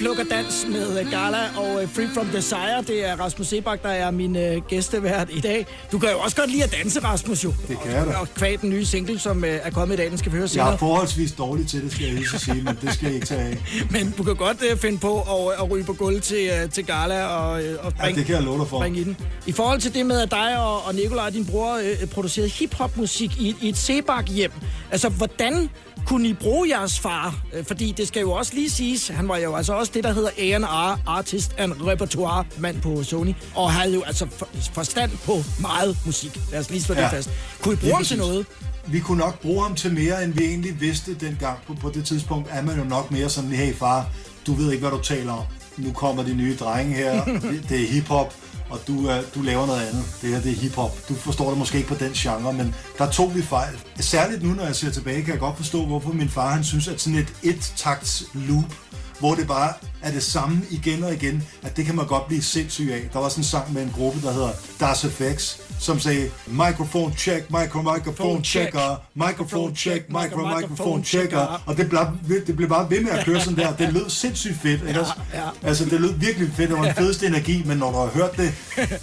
øh, 0.01 0.08
æbleplukkerdans 0.10 0.65
med 0.70 1.00
øh, 1.00 1.12
Gala 1.12 1.38
og 1.58 1.84
øh, 1.84 1.89
Free 1.89 2.10
From 2.13 2.27
Desire. 2.27 2.84
Det 2.88 3.05
er 3.10 3.15
Rasmus 3.15 3.48
Sebak, 3.48 3.84
der 3.84 3.89
er 3.89 4.12
min 4.12 4.36
øh, 4.36 4.62
gæstevært 4.67 5.27
i 5.31 5.39
dag. 5.39 5.65
Du 5.91 6.00
kan 6.00 6.10
jo 6.12 6.20
også 6.20 6.36
godt 6.36 6.51
lide 6.51 6.63
at 6.63 6.75
danse, 6.84 7.00
Rasmus, 7.00 7.43
jo. 7.43 7.53
Det 7.67 7.77
kan 7.84 7.91
jeg 7.91 8.05
da. 8.05 8.12
Og 8.17 8.27
kvæg 8.36 8.62
den 8.62 8.70
nye 8.70 8.86
single, 8.86 9.20
som 9.20 9.43
øh, 9.46 9.60
er 9.63 9.70
kommet 9.72 9.96
i 9.96 9.98
dag, 9.98 10.10
den 10.10 10.17
skal 10.17 10.31
vi 10.31 10.36
høre 10.38 10.41
Jeg 10.43 10.50
senere. 10.50 10.74
er 10.74 10.77
forholdsvis 10.77 11.31
dårlig 11.31 11.67
til 11.67 11.81
det, 11.84 11.91
skal 11.91 12.05
jeg 12.05 12.13
lige 12.15 12.39
sige, 12.39 12.62
men 12.63 12.77
det 12.81 12.93
skal 12.93 13.05
jeg 13.05 13.15
ikke 13.15 13.27
tage 13.27 13.41
af. 13.41 13.58
Men 13.91 14.13
du 14.17 14.24
kan 14.24 14.36
godt 14.36 14.58
øh, 14.72 14.77
finde 14.77 14.98
på 14.98 15.22
at, 15.22 15.53
at 15.63 15.72
ryge 15.72 15.84
på 15.84 15.93
gulv 15.93 16.22
til, 16.22 16.50
øh, 16.63 16.70
til 16.70 16.86
Gala 16.86 17.25
og, 17.25 17.63
øh, 17.63 17.77
og 17.86 17.93
Ja, 17.98 18.01
bringe, 18.03 18.17
det 18.20 18.25
kan 18.25 18.36
jeg 18.36 18.43
love 18.43 18.60
dig 18.60 18.67
for. 18.67 18.77
bringe 18.79 19.00
i 19.00 19.03
den. 19.03 19.17
I 19.48 19.51
forhold 19.51 19.81
til 19.81 19.93
det 19.93 20.05
med, 20.05 20.22
at 20.22 20.31
dig 20.31 20.58
og, 20.63 20.86
og 20.86 20.96
Nikolaj, 20.96 21.29
din 21.29 21.46
bror, 21.46 21.75
øh, 22.01 22.08
producerede 22.08 22.50
hiphop-musik 22.50 23.38
i, 23.41 23.55
i 23.62 23.70
et 23.70 23.77
Sebak-hjem. 23.77 24.51
Altså, 24.91 25.10
hvordan 25.10 25.70
kunne 26.12 26.27
I 26.27 26.34
bruge 26.34 26.70
jeres 26.70 27.00
far? 27.00 27.36
Øh, 27.53 27.65
Fordi 27.65 27.91
det 27.98 28.08
skal 28.08 28.20
jo 28.22 28.32
også 28.32 28.53
lige 28.56 28.70
siges, 28.70 29.08
han 29.08 29.27
var 29.27 29.38
jo 29.38 29.56
altså 29.56 29.74
også 29.74 29.91
det, 29.96 30.03
der 30.03 30.13
hedder 30.13 30.30
A&R, 30.38 31.00
Artist 31.08 31.51
and 31.58 31.74
Repertoire, 31.82 32.46
mand 32.58 32.82
på 32.82 33.03
Sony, 33.03 33.34
og 33.56 33.72
havde 33.72 33.94
jo 33.94 34.01
altså 34.03 34.27
for, 34.38 34.48
forstand 34.74 35.12
på 35.25 35.38
meget 35.62 35.98
musik. 36.06 36.39
Lad 36.51 36.60
os 36.60 36.70
lige 36.70 36.82
slå 36.82 36.96
det 36.96 37.01
Ja. 37.01 37.08
fast. 37.08 37.30
Kunne 37.62 37.74
I 37.74 37.77
bruge 37.77 37.94
ham 37.96 38.03
til 38.03 38.18
noget? 38.18 38.46
Vi 38.88 39.00
kunne 39.00 39.18
nok 39.18 39.41
bruge 39.41 39.63
ham 39.63 39.75
til 39.75 39.94
mere, 39.94 40.24
end 40.24 40.34
vi 40.34 40.44
egentlig 40.46 40.82
vidste 40.82 41.13
dengang. 41.13 41.58
På, 41.68 41.74
på 41.74 41.89
det 41.89 42.06
tidspunkt 42.06 42.48
er 42.51 42.62
man 42.62 42.77
jo 42.77 42.84
nok 42.84 43.12
mere 43.12 43.30
sådan, 43.30 43.50
hey 43.51 43.74
far, 43.75 44.10
du 44.48 44.53
ved 44.53 44.72
ikke, 44.72 44.82
hvad 44.88 44.98
du 44.98 45.03
taler 45.03 45.34
om. 45.34 45.44
Nu 45.77 45.91
kommer 45.91 46.24
de 46.24 46.34
nye 46.34 46.56
drenge 46.60 46.96
her, 46.96 47.25
det, 47.25 47.65
det 47.70 47.82
er 47.82 47.88
hiphop, 47.88 48.34
og 48.71 48.79
du, 48.88 49.12
du 49.36 49.41
laver 49.41 49.65
noget 49.65 49.81
andet. 49.81 50.03
Det 50.21 50.29
her, 50.29 50.41
det 50.41 50.51
er 50.51 50.55
hiphop. 50.55 51.10
Du 51.10 51.13
forstår 51.13 51.49
det 51.49 51.57
måske 51.57 51.77
ikke 51.77 51.89
på 51.89 51.95
den 51.95 52.12
genre, 52.13 52.53
men 52.53 52.75
der 52.97 53.12
tog 53.12 53.36
vi 53.36 53.41
fejl. 53.41 53.73
Særligt 53.99 54.43
nu, 54.43 54.49
når 54.49 54.65
jeg 54.65 54.75
ser 54.75 54.91
tilbage, 54.91 55.21
kan 55.21 55.31
jeg 55.31 55.39
godt 55.39 55.57
forstå, 55.57 55.86
hvorfor 55.86 56.13
min 56.13 56.29
far 56.29 56.51
han 56.53 56.63
synes, 56.63 56.88
at 56.88 57.01
sådan 57.01 57.19
et 57.19 57.34
et-takts 57.43 58.23
loop, 58.34 58.73
hvor 59.21 59.36
det 59.36 59.47
bare 59.47 59.73
er 60.01 60.12
det 60.12 60.23
samme 60.23 60.62
igen 60.69 61.03
og 61.03 61.13
igen, 61.13 61.43
at 61.63 61.77
det 61.77 61.86
kan 61.86 61.95
man 61.95 62.05
godt 62.07 62.27
blive 62.27 62.41
sindssyg 62.41 62.89
af. 62.93 63.10
Der 63.13 63.19
var 63.19 63.29
sådan 63.29 63.39
en 63.39 63.45
sang 63.45 63.73
med 63.73 63.81
en 63.81 63.91
gruppe, 63.95 64.21
der 64.21 64.34
hedder 64.34 64.49
Das 64.79 65.05
FX, 65.05 65.55
som 65.79 65.99
sagde, 65.99 66.29
microphone 66.47 67.13
check, 67.17 67.45
micro 67.49 67.81
microphone 67.81 68.43
checker, 68.43 69.01
microphone 69.15 69.75
check, 69.75 70.10
micro 70.10 70.38
microphone 70.60 71.03
checker, 71.03 71.62
og 71.65 71.77
det 71.77 71.89
blev, 71.89 71.99
det 72.47 72.55
blev 72.55 72.69
bare 72.69 72.89
ved 72.89 73.01
med 73.01 73.12
at 73.12 73.25
køre 73.25 73.41
sådan 73.41 73.57
der. 73.57 73.75
Det 73.75 73.93
lød 73.93 74.10
sindssygt 74.10 74.55
fedt, 74.62 74.81
ikke 74.88 74.99
ja. 75.34 75.49
Altså, 75.63 75.86
det 75.86 76.01
lød 76.01 76.13
virkelig 76.13 76.51
fedt, 76.55 76.69
det 76.69 76.77
var 76.77 76.84
den 76.86 76.95
fedeste 76.95 77.27
energi, 77.27 77.63
men 77.65 77.77
når 77.77 77.91
du 77.91 77.97
har 77.97 78.05
hørt 78.13 78.38
det 78.38 78.53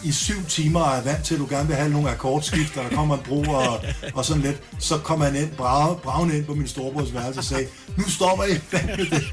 i 0.04 0.12
syv 0.12 0.44
timer 0.48 0.81
og 0.81 0.96
er 0.96 1.02
vant 1.02 1.24
til, 1.24 1.35
at 1.35 1.40
du 1.40 1.46
gerne 1.50 1.66
vil 1.66 1.76
have 1.76 1.90
nogle 1.90 2.11
akkordskift, 2.11 2.76
og 2.76 2.85
der 2.90 2.96
kommer 2.96 3.14
en 3.14 3.20
bro 3.28 3.40
og, 3.40 3.81
og 4.14 4.24
sådan 4.24 4.42
lidt, 4.42 4.62
så 4.78 4.98
kom 4.98 5.20
han 5.20 5.37
ind, 5.37 5.50
brav, 5.50 6.00
bravende 6.00 6.37
ind 6.37 6.44
på 6.44 6.54
min 6.54 6.68
storebrors 6.68 7.14
værelse 7.14 7.40
og 7.40 7.44
sagde, 7.44 7.66
nu 7.96 8.09
stopper 8.09 8.44
I 8.44 8.59
fandme 8.70 8.96
det. 8.96 9.24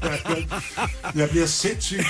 Jeg 1.14 1.30
bliver 1.30 1.46
sindssyg. 1.46 2.00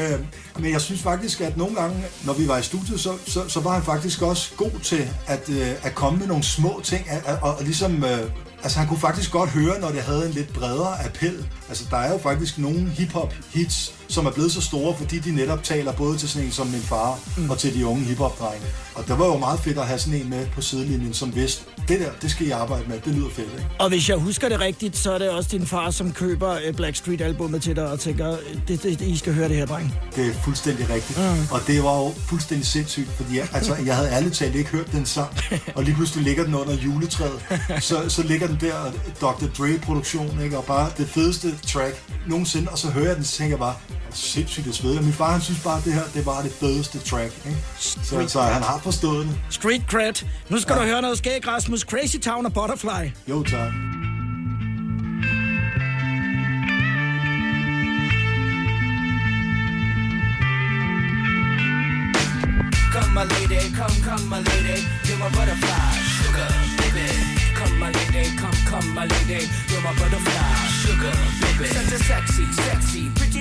Øh, 0.00 0.20
men 0.58 0.72
jeg 0.72 0.80
synes 0.80 1.02
faktisk, 1.02 1.40
at 1.40 1.56
nogle 1.56 1.74
gange, 1.74 2.04
når 2.24 2.32
vi 2.32 2.48
var 2.48 2.58
i 2.58 2.62
studiet, 2.62 3.00
så, 3.00 3.12
så, 3.26 3.48
så 3.48 3.60
var 3.60 3.72
han 3.72 3.82
faktisk 3.82 4.22
også 4.22 4.50
god 4.56 4.80
til 4.82 5.08
at, 5.26 5.48
øh, 5.48 5.68
at 5.82 5.94
komme 5.94 6.18
med 6.18 6.26
nogle 6.26 6.42
små 6.42 6.80
ting, 6.84 7.06
og, 7.26 7.34
og, 7.42 7.56
og 7.58 7.64
ligesom... 7.64 8.04
Øh, 8.04 8.30
Altså 8.64 8.78
han 8.78 8.88
kunne 8.88 8.98
faktisk 8.98 9.32
godt 9.32 9.50
høre, 9.50 9.80
når 9.80 9.88
det 9.88 10.02
havde 10.02 10.26
en 10.26 10.32
lidt 10.32 10.52
bredere 10.52 11.04
appel. 11.04 11.48
Altså 11.68 11.84
der 11.90 11.96
er 11.96 12.12
jo 12.12 12.18
faktisk 12.18 12.58
nogle 12.58 12.88
hip-hop 12.90 13.34
hits, 13.54 13.94
som 14.08 14.26
er 14.26 14.30
blevet 14.30 14.52
så 14.52 14.60
store, 14.60 14.96
fordi 14.96 15.18
de 15.18 15.32
netop 15.34 15.62
taler 15.62 15.92
både 15.92 16.18
til 16.18 16.28
sådan 16.28 16.46
en 16.46 16.52
som 16.52 16.66
min 16.66 16.80
far 16.80 17.18
mm. 17.36 17.50
og 17.50 17.58
til 17.58 17.74
de 17.74 17.86
unge 17.86 18.04
hip-hop-drenge. 18.04 18.66
Og 18.94 19.08
det 19.08 19.18
var 19.18 19.26
jo 19.26 19.38
meget 19.38 19.60
fedt 19.60 19.78
at 19.78 19.86
have 19.86 19.98
sådan 19.98 20.20
en 20.20 20.30
med 20.30 20.46
på 20.46 20.60
sidelinjen, 20.60 21.14
som 21.14 21.34
vidste, 21.34 21.64
det 21.88 22.00
der, 22.00 22.10
det 22.22 22.30
skal 22.30 22.46
I 22.46 22.50
arbejde 22.50 22.84
med, 22.88 23.00
det 23.04 23.14
lyder 23.14 23.28
fedt, 23.30 23.48
ikke? 23.52 23.66
Og 23.78 23.88
hvis 23.88 24.08
jeg 24.08 24.16
husker 24.16 24.48
det 24.48 24.60
rigtigt, 24.60 24.96
så 24.96 25.12
er 25.12 25.18
det 25.18 25.30
også 25.30 25.48
din 25.52 25.66
far, 25.66 25.90
som 25.90 26.12
køber 26.12 26.58
øh, 26.66 26.74
Blackstreet-albummet 26.74 27.62
til 27.62 27.76
dig 27.76 27.90
og 27.90 28.00
tænker, 28.00 28.32
øh, 28.32 28.38
det, 28.68 28.82
det, 28.82 29.00
I 29.00 29.16
skal 29.16 29.34
høre 29.34 29.48
det 29.48 29.56
her, 29.56 29.66
dreng. 29.66 29.94
Det 30.16 30.26
er 30.26 30.34
fuldstændig 30.44 30.90
rigtigt. 30.90 31.18
Mm. 31.18 31.46
Og 31.50 31.60
det 31.66 31.82
var 31.84 31.96
jo 31.98 32.12
fuldstændig 32.28 32.66
sindssygt, 32.66 33.08
fordi 33.16 33.38
jeg, 33.38 33.48
altså, 33.52 33.74
jeg 33.86 33.96
havde 33.96 34.10
ærligt 34.10 34.34
talt 34.34 34.54
ikke 34.54 34.70
hørt 34.70 34.92
den 34.92 35.06
sang, 35.06 35.28
og 35.74 35.82
lige 35.84 35.94
pludselig 35.94 36.24
ligger 36.24 36.44
den 36.44 36.54
under 36.54 36.74
juletræet. 36.74 37.40
Så, 37.80 38.08
så 38.08 38.22
ligger 38.22 38.46
den 38.46 38.58
der 38.60 38.74
Dr. 39.20 39.46
Dre-produktion, 39.58 40.40
ikke? 40.44 40.58
og 40.58 40.64
bare 40.64 40.90
det 40.96 41.08
fedeste 41.08 41.48
track 41.66 42.02
nogensinde, 42.28 42.68
og 42.70 42.78
så 42.78 42.88
hører 42.90 43.06
jeg 43.06 43.16
den, 43.16 43.24
så 43.24 43.36
tænker 43.36 43.52
jeg 43.52 43.58
bare, 43.58 43.74
"Hvor 43.88 44.16
sindssygt 44.16 44.66
det 44.66 44.74
sveder. 44.74 45.00
Min 45.02 45.12
far, 45.12 45.32
han 45.32 45.40
synes 45.40 45.60
bare, 45.60 45.78
at 45.78 45.84
det 45.84 45.92
her, 45.92 46.02
det 46.14 46.26
var 46.26 46.42
det 46.42 46.52
fedeste 46.52 46.98
track. 46.98 47.32
Ikke? 47.46 47.58
Så, 47.78 48.24
så 48.28 48.40
han 48.42 48.62
har 48.62 48.78
forstået 48.82 49.26
det. 49.26 49.36
Street 49.50 49.82
cred. 49.88 50.24
Nu 50.48 50.58
skal 50.60 50.74
ja. 50.74 50.80
du 50.82 50.86
høre 50.86 51.02
noget 51.02 51.18
skæg, 51.18 51.48
Rasmus. 51.48 51.73
Crazy 51.82 52.18
Town 52.18 52.46
og 52.46 52.52
Butterfly. 52.52 53.10
Jo, 53.28 53.42
tak. 53.42 53.72
Come, 62.92 63.14
my 63.14 63.24
lady, 63.24 63.58
come, 63.74 63.96
come, 64.06 64.28
my 64.28 64.38
lady, 64.38 64.86
you're 65.04 65.18
my 65.18 65.28
butterfly, 65.30 65.92
sugar, 66.18 66.50
baby. 66.78 67.08
Come, 67.54 67.78
my 67.80 67.90
lady, 67.90 68.36
come, 68.36 68.58
come, 68.70 68.94
my 68.94 69.06
lady, 69.06 69.48
you're 69.70 69.82
my 69.82 69.92
butterfly, 69.98 70.54
sugar, 70.82 71.14
baby. 71.40 71.66
Such 71.74 71.92
a 71.92 72.04
sexy, 72.04 72.46
sexy, 72.52 73.10
pretty 73.16 73.23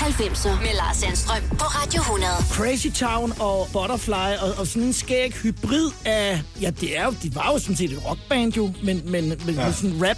90'er 0.00 0.48
med 0.62 0.74
Lars 0.76 0.96
Sandstrøm 0.96 1.42
på 1.50 1.64
Radio 1.64 2.00
100. 2.00 2.32
Crazy 2.50 2.86
Town 2.86 3.32
og 3.38 3.68
Butterfly, 3.72 4.36
og, 4.40 4.54
og 4.58 4.66
sådan 4.66 4.82
en 4.82 4.92
skæg 4.92 5.32
hybrid 5.42 5.90
af... 6.04 6.42
Ja, 6.60 6.70
det 6.70 6.98
er 6.98 7.04
jo, 7.04 7.14
de 7.22 7.34
var 7.34 7.50
jo 7.52 7.58
sådan 7.58 7.76
set 7.76 7.92
et 7.92 8.04
rockband 8.06 8.52
jo, 8.52 8.72
men, 8.84 9.02
men, 9.04 9.28
men 9.46 9.54
ja. 9.54 9.66
Ja. 9.66 9.72
sådan 9.72 9.90
en 9.90 10.08
rap 10.08 10.16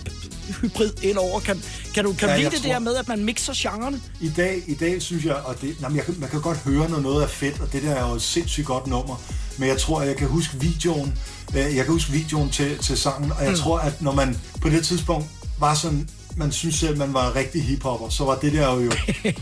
hybrid 0.61 0.93
indover. 1.03 1.41
Kan, 1.41 1.63
kan 1.95 2.05
du 2.05 2.13
kan 2.13 2.29
Ja, 2.29 2.37
lide 2.37 2.51
det 2.51 2.59
tror- 2.63 2.73
der 2.73 2.79
med, 2.79 2.95
at 2.97 3.09
man 3.09 3.25
mixer 3.25 3.53
genrerne? 3.57 4.01
I 4.21 4.29
dag, 4.37 4.63
I 4.67 4.75
dag 4.75 5.03
synes 5.03 5.25
jeg, 5.25 5.35
og 5.35 5.61
det, 5.61 5.77
jamen, 5.81 5.97
jeg, 5.97 6.05
man 6.19 6.29
kan 6.31 6.41
godt 6.41 6.59
høre, 6.59 6.89
når 6.91 7.01
noget 7.01 7.23
er 7.25 7.29
fedt, 7.29 7.61
og 7.61 7.73
det 7.73 7.83
der 7.83 7.91
er 7.95 8.09
jo 8.09 8.15
et 8.15 8.23
sindssygt 8.23 8.67
godt 8.67 8.87
nummer. 8.87 9.17
Men 9.59 9.69
jeg 9.69 9.79
tror, 9.79 10.01
at 10.01 10.09
jeg 10.09 10.17
kan 10.17 10.29
huske 10.29 10.61
videoen, 10.61 11.19
øh, 11.55 11.57
jeg 11.77 11.85
kan 11.85 11.87
huske 11.87 12.13
videoen 12.13 12.51
til, 12.51 12.79
til 12.79 12.99
sangen, 12.99 13.33
og 13.33 13.43
jeg 13.43 13.51
mm. 13.51 13.57
tror, 13.59 13.79
at 13.79 14.03
når 14.03 14.13
man 14.13 14.39
på 14.61 14.69
det 14.69 14.85
tidspunkt 14.87 15.27
var 15.59 15.75
sådan, 15.75 16.09
man 16.37 16.53
synes 16.53 16.75
selv, 16.75 16.99
man 16.99 17.15
var 17.15 17.37
rigtig 17.37 17.63
hiphopper, 17.63 18.09
så 18.09 18.25
var 18.25 18.35
det 18.35 18.53
der 18.53 18.75
jo 18.75 18.93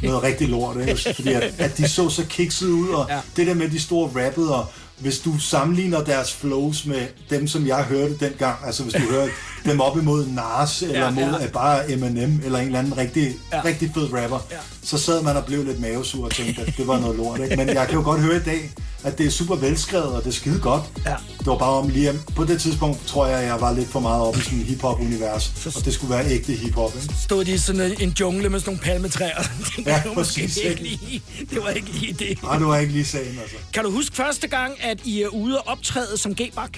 noget 0.03 0.22
rigtig 0.22 0.48
lort, 0.48 0.76
ikke? 0.81 1.00
fordi 1.16 1.33
at, 1.33 1.55
at 1.59 1.79
de 1.79 1.88
så 1.88 2.09
så 2.09 2.26
kikset 2.26 2.68
ud, 2.68 2.88
og 2.88 3.07
ja. 3.09 3.20
det 3.37 3.46
der 3.46 3.55
med 3.55 3.68
de 3.68 3.81
store 3.81 4.26
rappede, 4.26 4.55
og 4.57 4.66
hvis 4.98 5.18
du 5.18 5.38
sammenligner 5.38 6.05
deres 6.05 6.33
flows 6.33 6.87
med 6.87 7.07
dem, 7.31 7.48
som 7.48 7.66
jeg 7.66 7.85
hørte 7.85 8.16
dengang, 8.16 8.57
altså 8.66 8.83
hvis 8.83 8.94
du 8.94 9.11
hører 9.11 9.29
dem 9.64 9.81
op 9.81 9.96
imod 9.99 10.27
Nas, 10.27 10.83
eller 10.83 10.99
Ja, 11.05 11.11
mod 11.11 11.40
ja. 11.40 11.46
bare 11.46 11.90
Eminem, 11.92 12.40
eller 12.44 12.59
en 12.59 12.66
eller 12.66 12.79
anden 12.79 12.96
rigtig, 12.96 13.35
Ja. 13.53 13.64
rigtig 13.64 13.90
fed 13.94 14.12
rapper, 14.12 14.46
Ja. 14.51 14.57
så 14.85 14.99
sad 14.99 15.23
man 15.23 15.37
og 15.37 15.44
blev 15.44 15.64
lidt 15.64 15.81
mavesur 15.81 16.25
og 16.25 16.31
tænkte, 16.31 16.62
at 16.62 16.75
det 16.77 16.87
var 16.87 17.01
noget 17.01 17.16
lort. 17.16 17.40
Ikke? 17.40 17.57
Men 17.57 17.68
jeg 17.68 17.87
kan 17.88 17.94
jo 17.99 18.05
godt 18.05 18.20
høre 18.20 18.37
i 18.37 18.44
dag, 18.44 18.70
at 19.05 19.18
det 19.18 19.27
er 19.27 19.31
super 19.31 19.57
velskrevet, 19.57 20.07
og 20.07 20.23
det 20.25 20.29
er 20.29 20.35
skide 20.35 20.61
godt. 20.61 20.83
Ja. 21.07 21.14
Det 21.38 21.46
var 21.46 21.57
bare 21.59 21.70
om 21.70 21.88
lige, 21.88 22.12
på 22.37 22.44
det 22.44 22.61
tidspunkt 22.61 23.07
tror 23.07 23.27
jeg, 23.27 23.46
jeg 23.46 23.61
var 23.61 23.73
lidt 23.73 23.88
for 23.88 24.01
meget 24.01 24.23
oppe 24.23 24.38
i 24.38 24.42
sådan 24.42 24.59
hiphop-univers, 24.59 25.66
og 25.77 25.85
det 25.85 25.94
skulle 25.94 26.14
være 26.14 26.31
ægte 26.31 26.53
hiphop. 26.53 26.92
Ikke? 27.03 27.14
Stod 27.25 27.44
de 27.44 27.53
i 27.53 27.59
sådan 27.59 27.96
en 28.01 28.14
jungle 28.20 28.49
med 28.49 28.61
sådan 28.61 28.70
nogle 28.70 28.85
palmetræer? 28.85 29.42
Det 29.77 29.87
var 29.87 29.92
Ja, 29.92 30.03
jo 30.07 30.12
måske 30.14 30.40
præcis, 30.42 30.57
ikke 30.57 30.83
lige, 30.83 31.23
det 31.51 31.59
var 31.62 31.68
ikke 31.70 31.90
lige 31.92 32.12
det. 32.12 32.42
Nej, 32.42 32.59
det 32.59 32.66
var 32.66 32.79
ikke 32.79 32.92
lige 32.92 33.05
sagen, 33.07 33.38
altså. 33.42 33.57
Kan 33.75 33.85
du 33.85 33.90
huske 33.90 34.16
første 34.16 34.49
gang, 34.49 34.73
at 34.85 34.99
I 35.05 35.23
er 35.23 35.29
ude 35.29 35.59
og 35.61 35.68
optræde 35.68 36.18
som 36.18 36.33
G-Bak? 36.40 36.70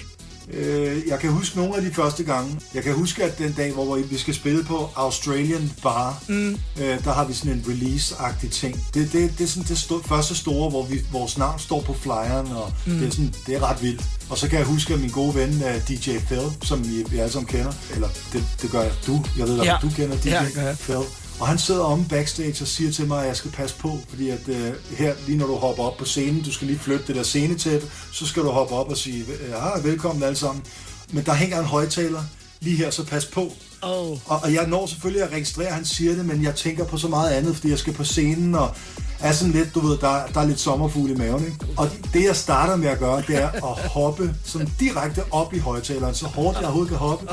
Øh, 0.57 1.07
jeg 1.07 1.19
kan 1.19 1.29
huske 1.31 1.57
nogle 1.57 1.75
af 1.77 1.81
de 1.81 1.93
første 1.93 2.23
gange. 2.23 2.59
Jeg 2.73 2.83
kan 2.83 2.93
huske, 2.93 3.23
at 3.23 3.37
den 3.37 3.51
dag, 3.53 3.71
hvor 3.71 3.95
vi 3.95 4.17
skal 4.17 4.33
spille 4.33 4.63
på 4.63 4.89
Australian 4.95 5.71
Bar, 5.83 6.23
mm. 6.29 6.49
øh, 6.81 7.03
der 7.03 7.13
har 7.13 7.25
vi 7.25 7.33
sådan 7.33 7.51
en 7.51 7.65
release-agtig 7.67 8.49
ting. 8.51 8.85
Det, 8.93 9.13
det, 9.13 9.33
det 9.37 9.43
er 9.43 9.47
sådan 9.47 9.63
det 9.67 9.75
sto- 9.77 10.07
første 10.07 10.35
store, 10.35 10.69
hvor 10.69 10.83
vi, 10.85 11.01
vores 11.11 11.37
navn 11.37 11.59
står 11.59 11.81
på 11.81 11.93
flyeren, 11.93 12.47
og 12.51 12.73
mm. 12.85 12.97
det, 12.99 13.07
er 13.07 13.11
sådan, 13.11 13.33
det 13.47 13.55
er 13.55 13.69
ret 13.69 13.81
vildt. 13.81 14.01
Og 14.29 14.37
så 14.37 14.49
kan 14.49 14.57
jeg 14.59 14.67
huske, 14.67 14.93
at 14.93 14.99
min 14.99 15.09
gode 15.09 15.35
ven 15.35 15.49
uh, 15.49 15.87
DJ 15.89 16.17
Phil, 16.17 16.41
som 16.63 16.89
vi, 16.89 17.03
vi 17.09 17.17
alle 17.17 17.31
sammen 17.31 17.47
kender, 17.47 17.71
eller 17.93 18.07
det, 18.33 18.43
det 18.61 18.71
gør 18.71 18.81
jeg, 18.81 18.91
du, 19.07 19.25
jeg 19.37 19.47
ved, 19.47 19.59
at 19.59 19.65
Ja. 19.65 19.77
du 19.81 19.89
kender 19.89 20.17
DJ 20.17 20.29
Ja. 20.29 20.75
Phil. 20.79 20.95
Og 21.43 21.49
han 21.49 21.57
sidder 21.57 21.83
om 21.83 22.05
backstage 22.05 22.63
og 22.63 22.67
siger 22.67 22.91
til 22.91 23.07
mig, 23.07 23.21
at 23.21 23.27
jeg 23.27 23.35
skal 23.35 23.51
passe 23.51 23.75
på, 23.75 23.99
fordi 24.09 24.29
at 24.29 24.47
øh, 24.47 24.73
her, 24.97 25.15
lige 25.27 25.37
når 25.37 25.47
du 25.47 25.55
hopper 25.55 25.83
op 25.83 25.97
på 25.97 26.05
scenen, 26.05 26.41
du 26.41 26.51
skal 26.51 26.67
lige 26.67 26.79
flytte 26.79 27.07
det 27.07 27.15
der 27.15 27.23
scenetæppe, 27.23 27.87
så 28.11 28.27
skal 28.27 28.43
du 28.43 28.49
hoppe 28.49 28.75
op 28.75 28.89
og 28.89 28.97
sige, 28.97 29.25
ja, 29.49 29.81
velkommen 29.81 30.23
alle 30.23 30.35
sammen. 30.35 30.63
Men 31.11 31.25
der 31.25 31.33
hænger 31.33 31.59
en 31.59 31.65
højtaler 31.65 32.23
lige 32.61 32.75
her, 32.75 32.89
så 32.89 33.05
pas 33.05 33.25
på. 33.25 33.51
Oh. 33.81 34.11
Og, 34.11 34.39
og 34.43 34.53
jeg 34.53 34.67
når 34.67 34.85
selvfølgelig 34.85 35.23
at 35.23 35.31
registrere, 35.31 35.67
at 35.67 35.73
han 35.73 35.85
siger 35.85 36.15
det, 36.15 36.25
men 36.25 36.43
jeg 36.43 36.55
tænker 36.55 36.85
på 36.85 36.97
så 36.97 37.07
meget 37.07 37.31
andet, 37.31 37.55
fordi 37.55 37.69
jeg 37.69 37.79
skal 37.79 37.93
på 37.93 38.03
scenen, 38.03 38.55
og 38.55 38.75
er 39.23 39.31
sådan 39.31 39.53
lidt, 39.53 39.75
du 39.75 39.79
ved, 39.79 39.97
der, 39.97 40.27
der 40.33 40.41
er 40.41 40.45
lidt 40.45 40.59
sommerfugl 40.59 41.11
i 41.11 41.15
maven, 41.15 41.45
ikke? 41.45 41.57
Og 41.77 41.89
det, 42.13 42.23
jeg 42.23 42.35
starter 42.35 42.75
med 42.75 42.87
at 42.87 42.99
gøre, 42.99 43.23
det 43.27 43.35
er 43.35 43.49
at 43.49 43.89
hoppe 43.89 44.35
sådan 44.43 44.69
direkte 44.79 45.21
op 45.31 45.53
i 45.53 45.59
højtaleren, 45.59 46.15
så 46.15 46.25
hårdt 46.25 46.57
jeg 46.57 46.65
overhovedet 46.65 46.89
kan 46.89 46.97
hoppe. 46.97 47.27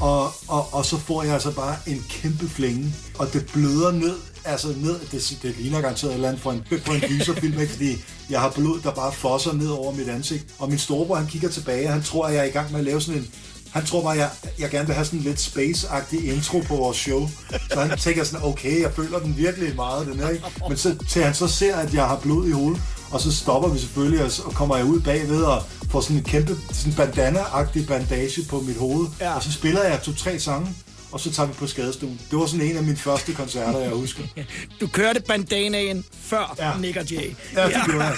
Og, 0.00 0.32
og, 0.48 0.74
og 0.74 0.84
så 0.84 0.96
får 0.98 1.22
jeg 1.22 1.34
altså 1.34 1.52
bare 1.52 1.76
en 1.86 2.04
kæmpe 2.08 2.48
flænge, 2.48 2.94
og 3.18 3.32
det 3.32 3.46
bløder 3.52 3.92
ned, 3.92 4.16
altså 4.44 4.68
ned, 4.76 5.00
det, 5.12 5.38
det 5.42 5.56
ligner 5.58 5.80
garanteret 5.80 6.10
et 6.10 6.14
eller 6.14 6.28
andet 6.28 6.42
fra 6.42 6.52
en, 6.52 6.64
fra 6.84 6.94
en 6.94 7.00
gyserfilm, 7.00 7.60
ikke? 7.60 7.72
fordi 7.72 7.96
jeg 8.30 8.40
har 8.40 8.50
blod, 8.50 8.80
der 8.80 8.90
bare 8.90 9.12
fosser 9.12 9.52
ned 9.52 9.68
over 9.68 9.92
mit 9.92 10.08
ansigt. 10.08 10.46
Og 10.58 10.68
min 10.68 10.78
storebror, 10.78 11.16
han 11.16 11.26
kigger 11.26 11.48
tilbage, 11.48 11.86
og 11.86 11.92
han 11.92 12.02
tror, 12.02 12.26
at 12.26 12.34
jeg 12.34 12.40
er 12.40 12.48
i 12.48 12.50
gang 12.50 12.72
med 12.72 12.78
at 12.78 12.84
lave 12.84 13.00
sådan 13.00 13.20
en 13.20 13.30
han 13.72 13.84
tror 13.84 14.02
bare, 14.02 14.16
jeg, 14.16 14.30
jeg 14.58 14.70
gerne 14.70 14.86
vil 14.86 14.94
have 14.94 15.04
sådan 15.04 15.18
en 15.18 15.24
lidt 15.24 15.40
space-agtig 15.40 16.32
intro 16.34 16.60
på 16.60 16.76
vores 16.76 16.96
show. 16.96 17.28
Så 17.72 17.80
han 17.80 17.98
tænker 17.98 18.24
sådan, 18.24 18.46
okay, 18.46 18.82
jeg 18.82 18.92
føler 18.92 19.18
den 19.18 19.36
virkelig 19.36 19.76
meget, 19.76 20.06
den 20.06 20.18
her, 20.20 20.28
ikke? 20.28 20.44
Men 20.68 20.76
så, 20.76 20.96
til 21.08 21.24
han 21.24 21.34
så 21.34 21.48
ser, 21.48 21.76
at 21.76 21.94
jeg 21.94 22.04
har 22.06 22.16
blod 22.16 22.48
i 22.48 22.50
hovedet, 22.50 22.82
og 23.10 23.20
så 23.20 23.32
stopper 23.32 23.68
vi 23.68 23.78
selvfølgelig, 23.78 24.24
og 24.24 24.30
så 24.30 24.42
kommer 24.42 24.76
jeg 24.76 24.86
ud 24.86 25.00
bagved 25.00 25.42
og 25.42 25.62
får 25.90 26.00
sådan 26.00 26.16
en 26.16 26.22
kæmpe 26.22 26.56
sådan 26.72 26.92
bandana-agtig 26.92 27.86
bandage 27.86 28.42
på 28.48 28.60
mit 28.60 28.76
hoved. 28.76 29.06
Ja. 29.20 29.34
Og 29.34 29.42
så 29.42 29.52
spiller 29.52 29.82
jeg 29.82 30.02
to-tre 30.02 30.38
sange, 30.38 30.68
og 31.12 31.20
så 31.20 31.32
tager 31.32 31.46
vi 31.46 31.52
på 31.52 31.66
skadestuen. 31.66 32.20
Det 32.30 32.38
var 32.38 32.46
sådan 32.46 32.66
en 32.66 32.76
af 32.76 32.82
mine 32.82 32.96
første 32.96 33.34
koncerter, 33.34 33.78
jeg 33.78 33.90
husker. 33.90 34.22
Du 34.80 34.86
kørte 34.86 35.20
bandanaen 35.20 36.04
før 36.20 36.54
ja. 36.58 36.76
Nick 36.80 36.96
og 36.96 37.10
Jay. 37.10 37.34
Ja, 37.56 37.66
det 37.66 37.76
gjorde 37.86 38.04
jeg. 38.04 38.16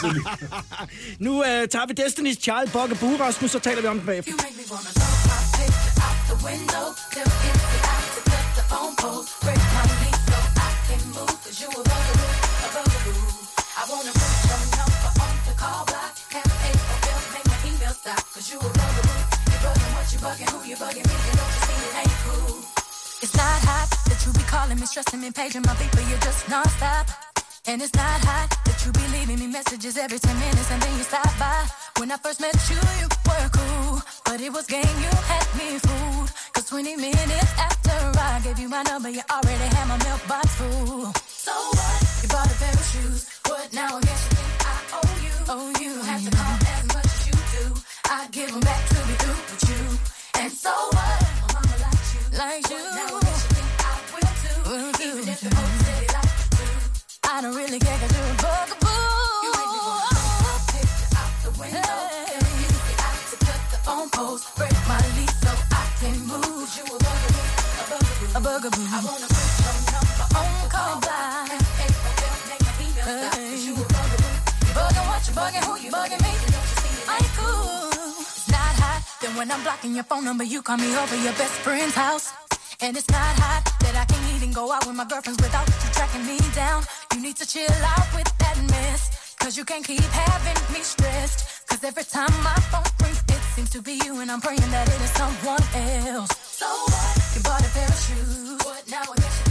Nu 1.26 1.44
øh, 1.44 1.68
tager 1.68 1.86
vi 1.86 2.02
Destiny's 2.02 2.40
Child, 2.40 2.70
Bok 2.72 2.90
og 2.90 2.98
Bue, 2.98 3.20
Rasmus, 3.20 3.50
så 3.50 3.58
taler 3.58 3.82
vi 3.82 3.86
om 3.86 3.96
det 3.96 4.06
bagefter. 4.06 4.32
You. 4.32 4.38
Cause 11.54 11.62
you 11.62 11.68
a. 11.68 11.94
Cause 18.34 18.52
you. 18.52 18.58
You 18.58 18.68
bugging 19.62 19.94
what 19.94 20.12
you 20.12 20.18
bugging, 20.18 20.48
who 20.48 20.68
you 20.68 20.76
bugging 20.76 21.06
me. 21.06 21.14
And 21.14 21.38
don't 21.38 21.54
you 21.54 21.60
see 21.66 21.88
it 21.88 21.96
ain't 21.96 22.18
cool. 22.24 22.63
It's 23.24 23.32
not 23.40 23.64
hot 23.64 23.88
that 24.04 24.20
you 24.20 24.36
be 24.36 24.44
calling 24.44 24.76
me, 24.76 24.84
stressing 24.84 25.18
me, 25.18 25.32
paging 25.32 25.64
my 25.64 25.72
but 25.72 26.04
you're 26.12 26.20
just 26.20 26.44
non-stop. 26.46 27.08
And 27.64 27.80
it's 27.80 27.94
not 27.96 28.20
hot 28.20 28.52
that 28.68 28.76
you 28.84 28.92
be 28.92 29.00
leaving 29.16 29.40
me 29.40 29.48
messages 29.48 29.96
every 29.96 30.18
10 30.18 30.28
minutes 30.38 30.70
and 30.70 30.76
then 30.82 30.92
you 30.98 31.04
stop 31.08 31.32
by. 31.40 31.64
When 31.96 32.12
I 32.12 32.18
first 32.20 32.44
met 32.44 32.52
you, 32.68 32.76
you 33.00 33.08
were 33.24 33.48
cool. 33.48 34.04
But 34.28 34.44
it 34.44 34.52
was 34.52 34.66
game, 34.68 34.96
you 35.00 35.12
had 35.24 35.48
me 35.56 35.80
fooled. 35.80 36.28
Cause 36.52 36.68
20 36.68 37.00
minutes 37.00 37.52
after 37.56 37.96
I 38.12 38.44
gave 38.44 38.58
you 38.58 38.68
my 38.68 38.82
number, 38.82 39.08
you 39.08 39.24
already 39.32 39.68
had 39.72 39.88
my 39.88 39.96
mailbox 40.04 40.44
full. 40.60 41.08
So 41.24 41.56
what? 41.80 42.00
You 42.20 42.28
bought 42.28 42.52
a 42.52 42.56
pair 42.60 42.76
of 42.76 42.84
shoes. 42.92 43.24
What 43.48 43.72
now? 43.72 43.96
I 43.96 44.00
guess 44.04 44.20
you 44.20 44.36
think 44.36 44.52
I 44.68 44.76
owe 45.00 45.16
you. 45.24 45.36
Oh, 45.48 45.66
you 45.80 45.92
have 46.12 46.22
to 46.28 46.30
call 46.36 46.56
as 46.60 46.84
much 46.92 47.08
as 47.08 47.24
you 47.24 47.36
do. 47.56 47.64
I 48.04 48.28
give 48.36 48.52
them 48.52 48.60
back 48.60 48.84
to 48.92 49.00
be 49.08 49.16
through 49.16 49.40
with 49.48 49.64
you. 49.72 49.82
And 50.44 50.52
so 50.52 50.76
what? 50.92 51.33
like 52.36 52.68
you. 52.70 52.76
Now 52.76 53.14
what 53.14 53.24
you 53.24 53.48
think 53.54 53.70
I 53.78 53.94
will 54.12 54.34
do? 54.42 54.52
Will 54.70 54.92
do. 54.92 55.04
Even 55.04 55.28
if 55.28 55.40
the 55.40 55.50
city 55.84 56.06
like 56.14 56.32
I 57.24 57.40
don't 57.42 57.54
really 57.54 57.78
care 57.78 57.98
'cause 57.98 58.12
you're 58.16 58.26
a 58.26 58.36
bugaboo. 58.42 58.98
You 59.44 59.50
make 59.58 59.70
me 59.74 59.80
wanna 59.88 60.10
throw 60.14 60.28
my 60.42 60.56
picture 60.72 61.10
out 61.20 61.32
the 61.44 61.50
window. 61.60 61.78
Hey. 61.78 62.34
Every 62.34 62.54
music 62.60 62.98
I 62.98 63.10
to 63.30 63.36
cut 63.46 63.60
the 63.72 63.78
phone 63.86 64.08
poles, 64.10 64.42
break 64.56 64.76
my 64.90 65.00
lease 65.16 65.36
so 65.42 65.52
I 65.70 65.84
can 66.00 66.16
move. 66.26 66.68
You 66.76 66.84
a 66.84 66.98
bugaboo, 67.04 67.44
a 67.80 67.84
bugaboo, 67.90 68.34
a 68.34 68.40
bugaboo. 68.46 68.86
I 68.86 69.00
wanna 69.06 69.28
put 69.34 69.48
your 69.62 69.76
number 69.94 70.26
on 70.40 70.50
the 70.62 70.68
call 70.74 70.94
blind. 71.04 71.62
Hey, 71.78 71.90
hey, 72.04 72.16
hey, 72.20 72.34
hey, 72.50 72.50
hey, 72.50 72.62
hey, 72.64 72.74
hey, 72.74 72.98
hey, 72.98 73.22
hey, 73.84 73.88
hey, 73.88 73.88
hey, 73.88 73.88
hey, 73.88 73.88
hey, 73.88 73.88
hey, 74.70 75.08
hey, 75.44 75.70
hey, 75.70 75.78
hey, 75.84 76.10
hey, 76.10 76.18
hey, 76.18 76.23
when 79.36 79.50
I'm 79.50 79.62
blocking 79.62 79.94
your 79.94 80.04
phone 80.04 80.24
number, 80.24 80.44
you 80.44 80.62
call 80.62 80.76
me 80.76 80.96
over 80.96 81.16
your 81.16 81.32
best 81.34 81.54
friend's 81.64 81.94
house. 81.94 82.32
And 82.80 82.96
it's 82.96 83.08
not 83.08 83.34
hot 83.38 83.64
that 83.80 83.96
I 83.96 84.04
can 84.04 84.36
even 84.36 84.52
go 84.52 84.72
out 84.72 84.86
with 84.86 84.96
my 84.96 85.04
girlfriends 85.04 85.40
without 85.42 85.66
you 85.66 85.90
tracking 85.92 86.26
me 86.26 86.38
down. 86.54 86.82
You 87.14 87.20
need 87.20 87.36
to 87.36 87.46
chill 87.46 87.78
out 87.94 88.06
with 88.14 88.30
that 88.38 88.56
mess. 88.70 89.34
Cause 89.40 89.56
you 89.56 89.64
can't 89.64 89.84
keep 89.84 90.00
having 90.00 90.58
me 90.72 90.80
stressed. 90.80 91.66
Cause 91.68 91.82
every 91.84 92.04
time 92.04 92.32
my 92.42 92.54
phone 92.70 92.90
rings, 93.02 93.22
it 93.28 93.42
seems 93.54 93.70
to 93.70 93.82
be 93.82 94.00
you, 94.04 94.20
and 94.20 94.30
I'm 94.30 94.40
praying 94.40 94.70
that 94.70 94.88
it 94.88 95.00
is 95.00 95.10
someone 95.10 95.64
else. 96.08 96.30
So 96.36 96.66
what? 96.66 97.34
You 97.34 97.40
bought 97.42 97.60
a 97.60 97.70
pair 97.70 97.88
of 97.88 98.00
shoes. 98.06 98.58
What 98.64 98.84
now? 98.90 99.02
I 99.02 99.16
guess 99.16 99.43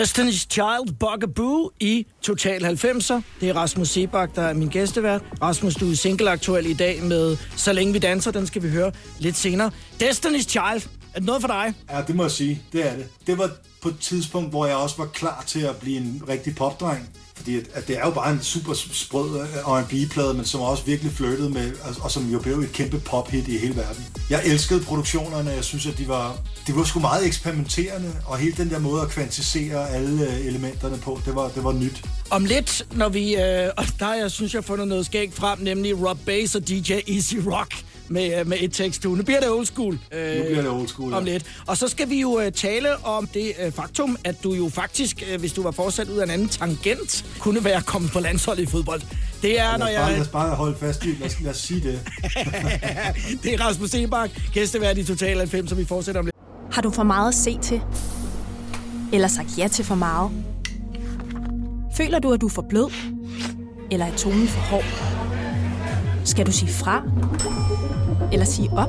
Destiny's 0.00 0.46
Child, 0.50 0.94
Bugaboo 0.98 1.70
i 1.80 2.06
Total 2.22 2.64
90'er. 2.64 3.20
Det 3.40 3.48
er 3.48 3.54
Rasmus 3.54 3.88
Sebak, 3.88 4.34
der 4.34 4.42
er 4.42 4.54
min 4.54 4.68
gæstevært. 4.68 5.22
Rasmus, 5.42 5.74
du 5.74 5.90
er 5.90 5.94
single-aktuel 5.94 6.66
i 6.66 6.72
dag 6.72 7.02
med 7.02 7.36
Så 7.56 7.72
længe 7.72 7.92
vi 7.92 7.98
danser. 7.98 8.30
Den 8.30 8.46
skal 8.46 8.62
vi 8.62 8.68
høre 8.68 8.92
lidt 9.18 9.36
senere. 9.36 9.70
Destiny's 10.02 10.48
Child, 10.48 10.88
er 11.14 11.18
det 11.18 11.24
noget 11.24 11.40
for 11.40 11.48
dig? 11.48 11.74
Ja, 11.90 12.02
det 12.06 12.14
må 12.14 12.22
jeg 12.22 12.30
sige. 12.30 12.62
Det 12.72 12.86
er 12.90 12.96
det. 12.96 13.06
Det 13.26 13.38
var 13.38 13.50
på 13.82 13.88
et 13.88 13.98
tidspunkt, 14.00 14.50
hvor 14.50 14.66
jeg 14.66 14.76
også 14.76 14.96
var 14.98 15.06
klar 15.06 15.44
til 15.46 15.60
at 15.60 15.76
blive 15.76 15.96
en 15.96 16.22
rigtig 16.28 16.54
popdreng. 16.56 17.08
Fordi 17.40 17.56
at, 17.56 17.64
at 17.74 17.88
det 17.88 17.96
er 17.98 18.04
jo 18.04 18.10
bare 18.10 18.32
en 18.32 18.42
super 18.42 18.74
sprød 18.74 19.40
øh, 19.40 19.46
R&B-plade, 19.46 20.34
men 20.34 20.44
som 20.44 20.60
også 20.60 20.84
virkelig 20.84 21.12
flyttede 21.12 21.50
med, 21.50 21.72
og, 21.84 21.94
og 22.00 22.10
som 22.10 22.30
jo 22.32 22.38
blev 22.38 22.58
et 22.58 22.72
kæmpe 22.72 23.00
pop-hit 23.00 23.48
i 23.48 23.58
hele 23.58 23.76
verden. 23.76 24.06
Jeg 24.30 24.42
elskede 24.44 24.80
produktionerne, 24.80 25.50
jeg 25.50 25.64
synes, 25.64 25.86
at 25.86 25.98
de 25.98 26.08
var, 26.08 26.36
de 26.66 26.76
var 26.76 26.84
sgu 26.84 27.00
meget 27.00 27.26
eksperimenterende, 27.26 28.12
og 28.26 28.38
hele 28.38 28.52
den 28.56 28.70
der 28.70 28.78
måde 28.78 29.02
at 29.02 29.08
kvantisere 29.08 29.90
alle 29.90 30.26
øh, 30.26 30.46
elementerne 30.46 30.98
på, 30.98 31.20
det 31.26 31.34
var, 31.34 31.48
det 31.48 31.64
var 31.64 31.72
nyt. 31.72 32.02
Om 32.30 32.44
lidt, 32.44 32.86
når 32.92 33.08
vi... 33.08 33.36
Øh, 33.36 33.68
og 33.76 33.84
der 33.98 34.14
jeg 34.14 34.30
synes, 34.30 34.54
jeg 34.54 34.58
har 34.58 34.66
fundet 34.66 34.88
noget 34.88 35.06
skægt 35.06 35.34
frem, 35.34 35.58
nemlig 35.58 36.08
Rob 36.08 36.18
Bass 36.26 36.54
og 36.54 36.68
DJ 36.68 36.92
Easy 37.08 37.36
Rock 37.36 37.84
med, 38.10 38.40
øh, 38.40 38.46
med 38.46 38.56
et 38.60 38.72
tekst 38.72 39.04
Nu 39.04 39.22
bliver 39.22 39.40
det 39.40 39.50
old 39.50 39.66
school. 39.66 39.98
Øh, 40.12 40.36
Nu 40.36 40.44
bliver 40.44 40.62
det 40.62 40.70
old 40.70 40.88
school, 40.88 41.10
ja. 41.10 41.16
Om 41.16 41.24
lidt. 41.24 41.44
Og 41.66 41.76
så 41.76 41.88
skal 41.88 42.10
vi 42.10 42.20
jo 42.20 42.40
øh, 42.40 42.52
tale 42.52 43.04
om 43.04 43.26
det 43.26 43.52
øh, 43.64 43.72
faktum, 43.72 44.16
at 44.24 44.44
du 44.44 44.52
jo 44.52 44.68
faktisk, 44.68 45.22
øh, 45.32 45.40
hvis 45.40 45.52
du 45.52 45.62
var 45.62 45.70
fortsat 45.70 46.08
ud 46.08 46.18
af 46.18 46.24
en 46.24 46.30
anden 46.30 46.48
tangent, 46.48 47.24
kunne 47.38 47.64
være 47.64 47.82
kommet 47.82 48.12
på 48.12 48.20
landsholdet 48.20 48.62
i 48.62 48.66
fodbold. 48.66 49.00
Det 49.42 49.60
er, 49.60 49.76
når 49.76 49.86
bare, 49.86 49.92
lad 49.94 50.12
jeg... 50.12 50.20
os 50.20 50.28
bare 50.28 50.54
holde 50.54 50.76
fast 50.80 51.04
i, 51.04 51.08
lad 51.20 51.26
os, 51.26 51.40
lad 51.40 51.50
os 51.50 51.56
sige 51.56 51.80
det. 51.80 52.00
det 53.42 53.54
er 53.54 53.60
Rasmus 53.66 53.90
Sebak, 53.90 54.30
gæstevært 54.52 54.98
i 54.98 55.04
Total 55.04 55.36
90, 55.36 55.68
så 55.68 55.74
vi 55.74 55.84
fortsætter 55.84 56.18
om 56.18 56.24
lidt. 56.24 56.36
Har 56.72 56.82
du 56.82 56.90
for 56.90 57.02
meget 57.02 57.28
at 57.28 57.34
se 57.34 57.58
til? 57.62 57.80
Eller 59.12 59.28
sagt 59.28 59.58
ja 59.58 59.68
til 59.68 59.84
for 59.84 59.94
meget? 59.94 60.30
Føler 61.96 62.18
du, 62.18 62.32
at 62.32 62.40
du 62.40 62.46
er 62.46 62.50
for 62.50 62.66
blød? 62.68 62.92
Eller 63.90 64.06
er 64.06 64.16
tonen 64.16 64.48
for 64.48 64.60
hård? 64.60 65.09
Skal 66.30 66.46
du 66.46 66.52
sige 66.52 66.72
fra? 66.72 67.02
Eller 68.32 68.46
sige 68.46 68.70
op? 68.72 68.88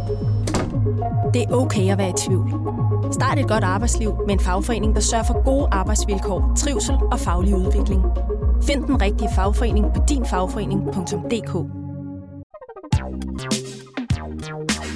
Det 1.34 1.42
er 1.42 1.52
okay 1.52 1.92
at 1.92 1.98
være 1.98 2.10
i 2.10 2.14
tvivl. 2.28 2.50
Start 3.14 3.40
et 3.40 3.48
godt 3.48 3.64
arbejdsliv 3.64 4.14
med 4.28 4.34
en 4.34 4.40
fagforening, 4.40 4.96
der 4.96 5.02
sørger 5.02 5.24
for 5.24 5.44
gode 5.44 5.68
arbejdsvilkår, 5.72 6.54
trivsel 6.58 6.96
og 7.12 7.20
faglig 7.20 7.56
udvikling. 7.56 8.02
Find 8.64 8.84
den 8.84 9.02
rigtige 9.02 9.30
fagforening 9.36 9.86
på 9.96 10.02
dinfagforening.dk 10.10 11.54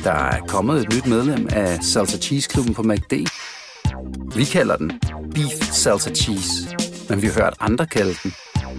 Der 0.03 0.11
er 0.11 0.39
kommet 0.47 0.81
et 0.81 0.93
nyt 0.93 1.05
medlem 1.07 1.47
af 1.51 1.83
Salsa 1.83 2.17
Cheese 2.17 2.49
Klubben 2.49 2.73
på 2.73 2.83
MACD. 2.83 3.13
Vi 4.35 4.43
kalder 4.43 4.75
den 4.75 4.91
Beef 5.33 5.71
Salsa 5.71 6.09
Cheese, 6.09 6.75
men 7.09 7.21
vi 7.21 7.27
har 7.27 7.33
hørt 7.33 7.53
andre 7.59 7.85
kalde 7.85 8.13
den 8.23 8.33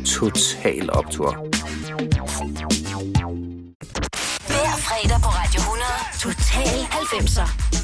Total 0.05 0.93
Optor. 0.93 1.56
90'er. 7.17 7.76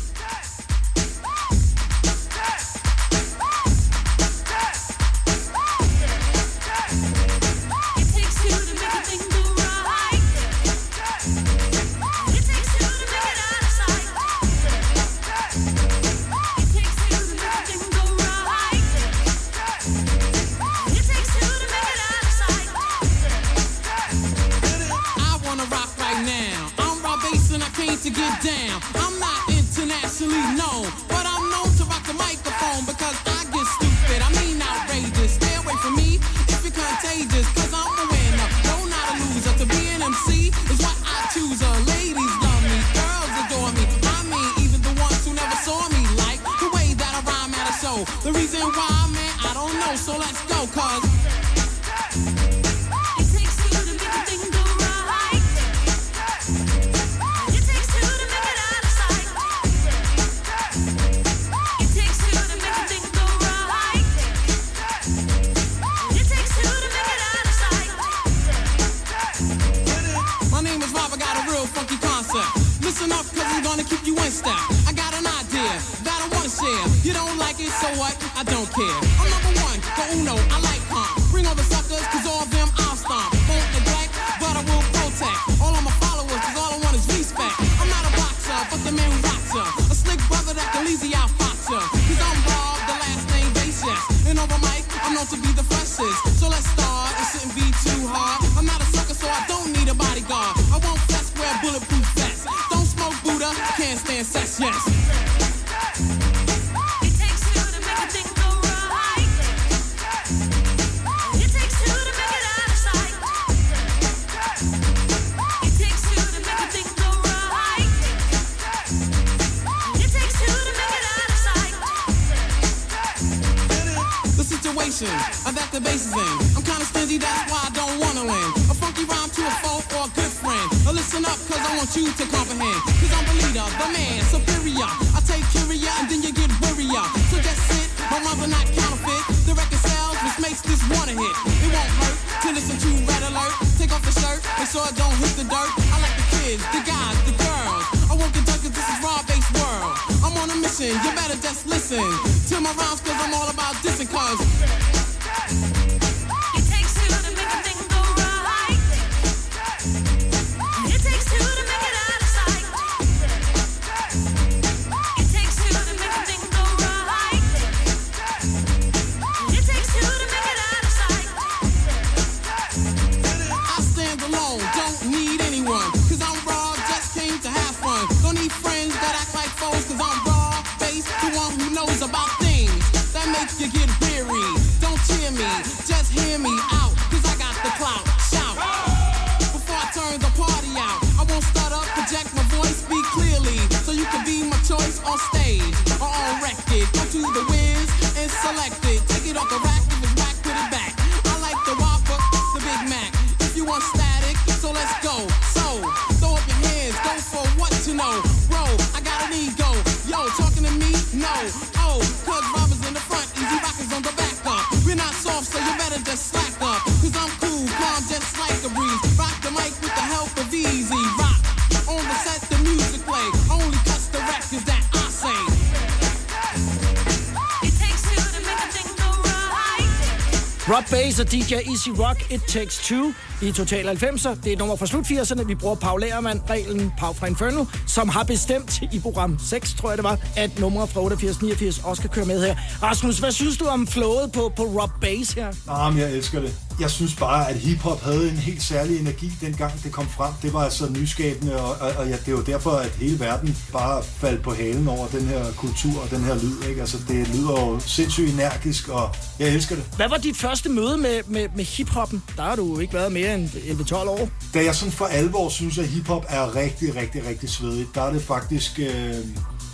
Rob 230.74 230.84
Bass 230.90 231.20
og 231.20 231.32
DJ 231.32 231.54
Easy 231.54 231.88
Rock, 231.88 232.30
It 232.30 232.42
Takes 232.48 232.78
Two 232.78 233.12
i 233.42 233.52
Total 233.52 233.88
90'er. 233.88 234.34
Det 234.34 234.46
er 234.46 234.52
et 234.52 234.58
nummer 234.58 234.76
fra 234.76 234.86
slut 234.86 235.04
80'erne. 235.04 235.44
Vi 235.44 235.54
bruger 235.54 235.74
Paul 235.74 236.00
Lærmann, 236.00 236.40
reglen 236.50 236.92
Pau 236.98 237.12
fra 237.12 237.26
Inferno, 237.26 237.64
som 237.86 238.08
har 238.08 238.22
bestemt 238.22 238.82
i 238.92 239.00
program 239.00 239.38
6, 239.38 239.74
tror 239.74 239.90
jeg 239.90 239.98
det 239.98 240.04
var, 240.04 240.18
at 240.36 240.58
numre 240.58 240.88
fra 240.88 241.00
88-89 241.00 241.88
også 241.88 242.00
skal 242.00 242.10
køre 242.10 242.24
med 242.24 242.46
her. 242.46 242.56
Rasmus, 242.82 243.18
hvad 243.18 243.32
synes 243.32 243.58
du 243.58 243.64
om 243.64 243.86
flowet 243.86 244.32
på, 244.32 244.52
på 244.56 244.62
Rob 244.62 244.90
Bass 245.00 245.32
her? 245.32 245.52
Jamen, 245.68 245.98
jeg 245.98 246.12
elsker 246.12 246.40
det. 246.40 246.54
Jeg 246.82 246.90
synes 246.90 247.14
bare, 247.14 247.50
at 247.50 247.56
hiphop 247.56 248.02
havde 248.02 248.30
en 248.30 248.36
helt 248.36 248.62
særlig 248.62 249.00
energi, 249.00 249.32
dengang 249.40 249.82
det 249.84 249.92
kom 249.92 250.08
frem. 250.08 250.32
Det 250.42 250.52
var 250.52 250.60
altså 250.64 250.88
nyskabende, 250.90 251.60
og, 251.60 251.76
og, 251.80 251.92
og 251.98 252.08
ja, 252.08 252.16
det 252.26 252.34
var 252.34 252.42
derfor, 252.42 252.70
at 252.70 252.90
hele 252.90 253.20
verden 253.20 253.56
bare 253.72 254.02
faldt 254.02 254.42
på 254.42 254.54
halen 254.54 254.88
over 254.88 255.06
den 255.06 255.26
her 255.26 255.44
kultur 255.56 256.02
og 256.02 256.10
den 256.10 256.20
her 256.20 256.34
lyd. 256.34 256.68
Ikke? 256.68 256.80
Altså, 256.80 256.98
det 257.08 257.28
lyder 257.28 257.60
jo 257.60 257.80
sindssygt 257.80 258.32
energisk, 258.32 258.88
og 258.88 259.14
jeg 259.38 259.48
elsker 259.48 259.74
det. 259.74 259.84
Hvad 259.96 260.08
var 260.08 260.16
dit 260.16 260.36
første 260.36 260.68
møde 260.68 260.96
med, 260.96 261.20
med, 261.26 261.48
med 261.56 261.64
hiphoppen? 261.64 262.22
Der 262.36 262.42
har 262.42 262.56
du 262.56 262.78
ikke 262.78 262.94
været 262.94 263.12
mere 263.12 263.34
end 263.34 263.48
11-12 263.48 263.94
år. 263.94 264.28
Da 264.54 264.64
jeg 264.64 264.74
sådan 264.74 264.92
for 264.92 265.04
alvor 265.04 265.48
synes, 265.48 265.78
at 265.78 265.88
hiphop 265.88 266.24
er 266.28 266.56
rigtig, 266.56 266.96
rigtig, 266.96 267.26
rigtig 267.26 267.50
svedigt, 267.50 267.88
der 267.94 268.02
er 268.02 268.12
det 268.12 268.22
faktisk... 268.22 268.78
Øh, 268.78 269.14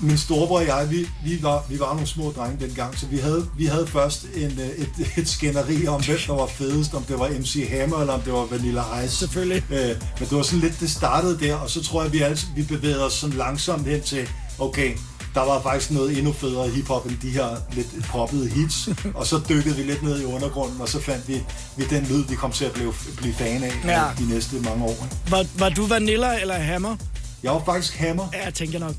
min 0.01 0.19
storebror 0.19 0.59
og 0.59 0.67
jeg, 0.67 0.87
vi, 0.91 1.09
vi, 1.25 1.43
var, 1.43 1.65
vi 1.69 1.81
var 1.81 1.93
nogle 1.93 2.07
små 2.07 2.33
drenge 2.37 2.67
dengang, 2.67 2.99
så 2.99 3.07
vi 3.07 3.19
havde, 3.19 3.47
vi 3.59 3.67
havde 3.67 3.87
først 3.87 4.27
en, 4.37 4.59
øh, 4.61 4.69
et, 4.69 4.89
et 5.23 5.29
skænderi 5.29 5.87
om, 5.87 6.05
hvem 6.05 6.19
der 6.27 6.35
var 6.35 6.47
fedest, 6.47 6.95
om 6.95 7.03
det 7.03 7.19
var 7.19 7.29
MC 7.29 7.69
Hammer, 7.71 8.01
eller 8.01 8.13
om 8.13 8.21
det 8.21 8.33
var 8.33 8.45
Vanilla 8.51 8.83
Ice. 9.05 9.17
Selvfølgelig. 9.17 9.63
Øh, 9.71 9.89
men 9.89 10.29
det 10.29 10.37
var 10.37 10.43
sådan 10.43 10.61
lidt, 10.61 10.81
det 10.81 10.91
startede 10.91 11.39
der, 11.41 11.55
og 11.55 11.71
så 11.71 11.83
tror 11.83 12.03
jeg, 12.03 12.13
vi, 12.13 12.21
altså, 12.21 12.47
vi 12.57 12.63
bevægede 12.63 13.07
os 13.07 13.13
sådan 13.13 13.37
langsomt 13.37 13.87
hen 13.87 14.03
til, 14.03 14.29
okay, 14.59 14.97
der 15.35 15.41
var 15.45 15.63
faktisk 15.63 15.91
noget 15.91 16.19
endnu 16.19 16.33
federe 16.33 16.69
hiphop 16.69 17.07
end 17.07 17.17
de 17.23 17.31
her 17.31 17.57
lidt 17.73 17.87
poppede 18.09 18.49
hits, 18.49 18.89
og 19.15 19.27
så 19.27 19.41
dykkede 19.49 19.77
vi 19.77 19.83
lidt 19.83 20.03
ned 20.03 20.21
i 20.21 20.25
undergrunden, 20.25 20.81
og 20.81 20.89
så 20.89 21.01
fandt 21.03 21.29
vi, 21.29 21.43
vi 21.77 21.85
den 21.91 22.07
lyd, 22.11 22.25
vi 22.29 22.35
kom 22.35 22.53
til 22.53 22.65
at 22.65 22.73
blive, 22.73 22.93
blive 23.17 23.35
fan 23.35 23.63
af 23.65 23.73
Ja. 23.85 24.03
de 24.19 24.29
næste 24.29 24.57
mange 24.57 24.85
år. 24.85 25.07
Var, 25.31 25.47
var 25.59 25.69
du 25.69 25.87
Vanilla 25.87 26.41
eller 26.41 26.55
Hammer? 26.55 26.97
Jeg 27.43 27.53
var 27.53 27.63
faktisk 27.65 27.97
hammer, 27.97 28.27
Ja, 28.33 28.45
jeg 28.45 28.55
tænker 28.55 28.79
nok. 28.79 28.95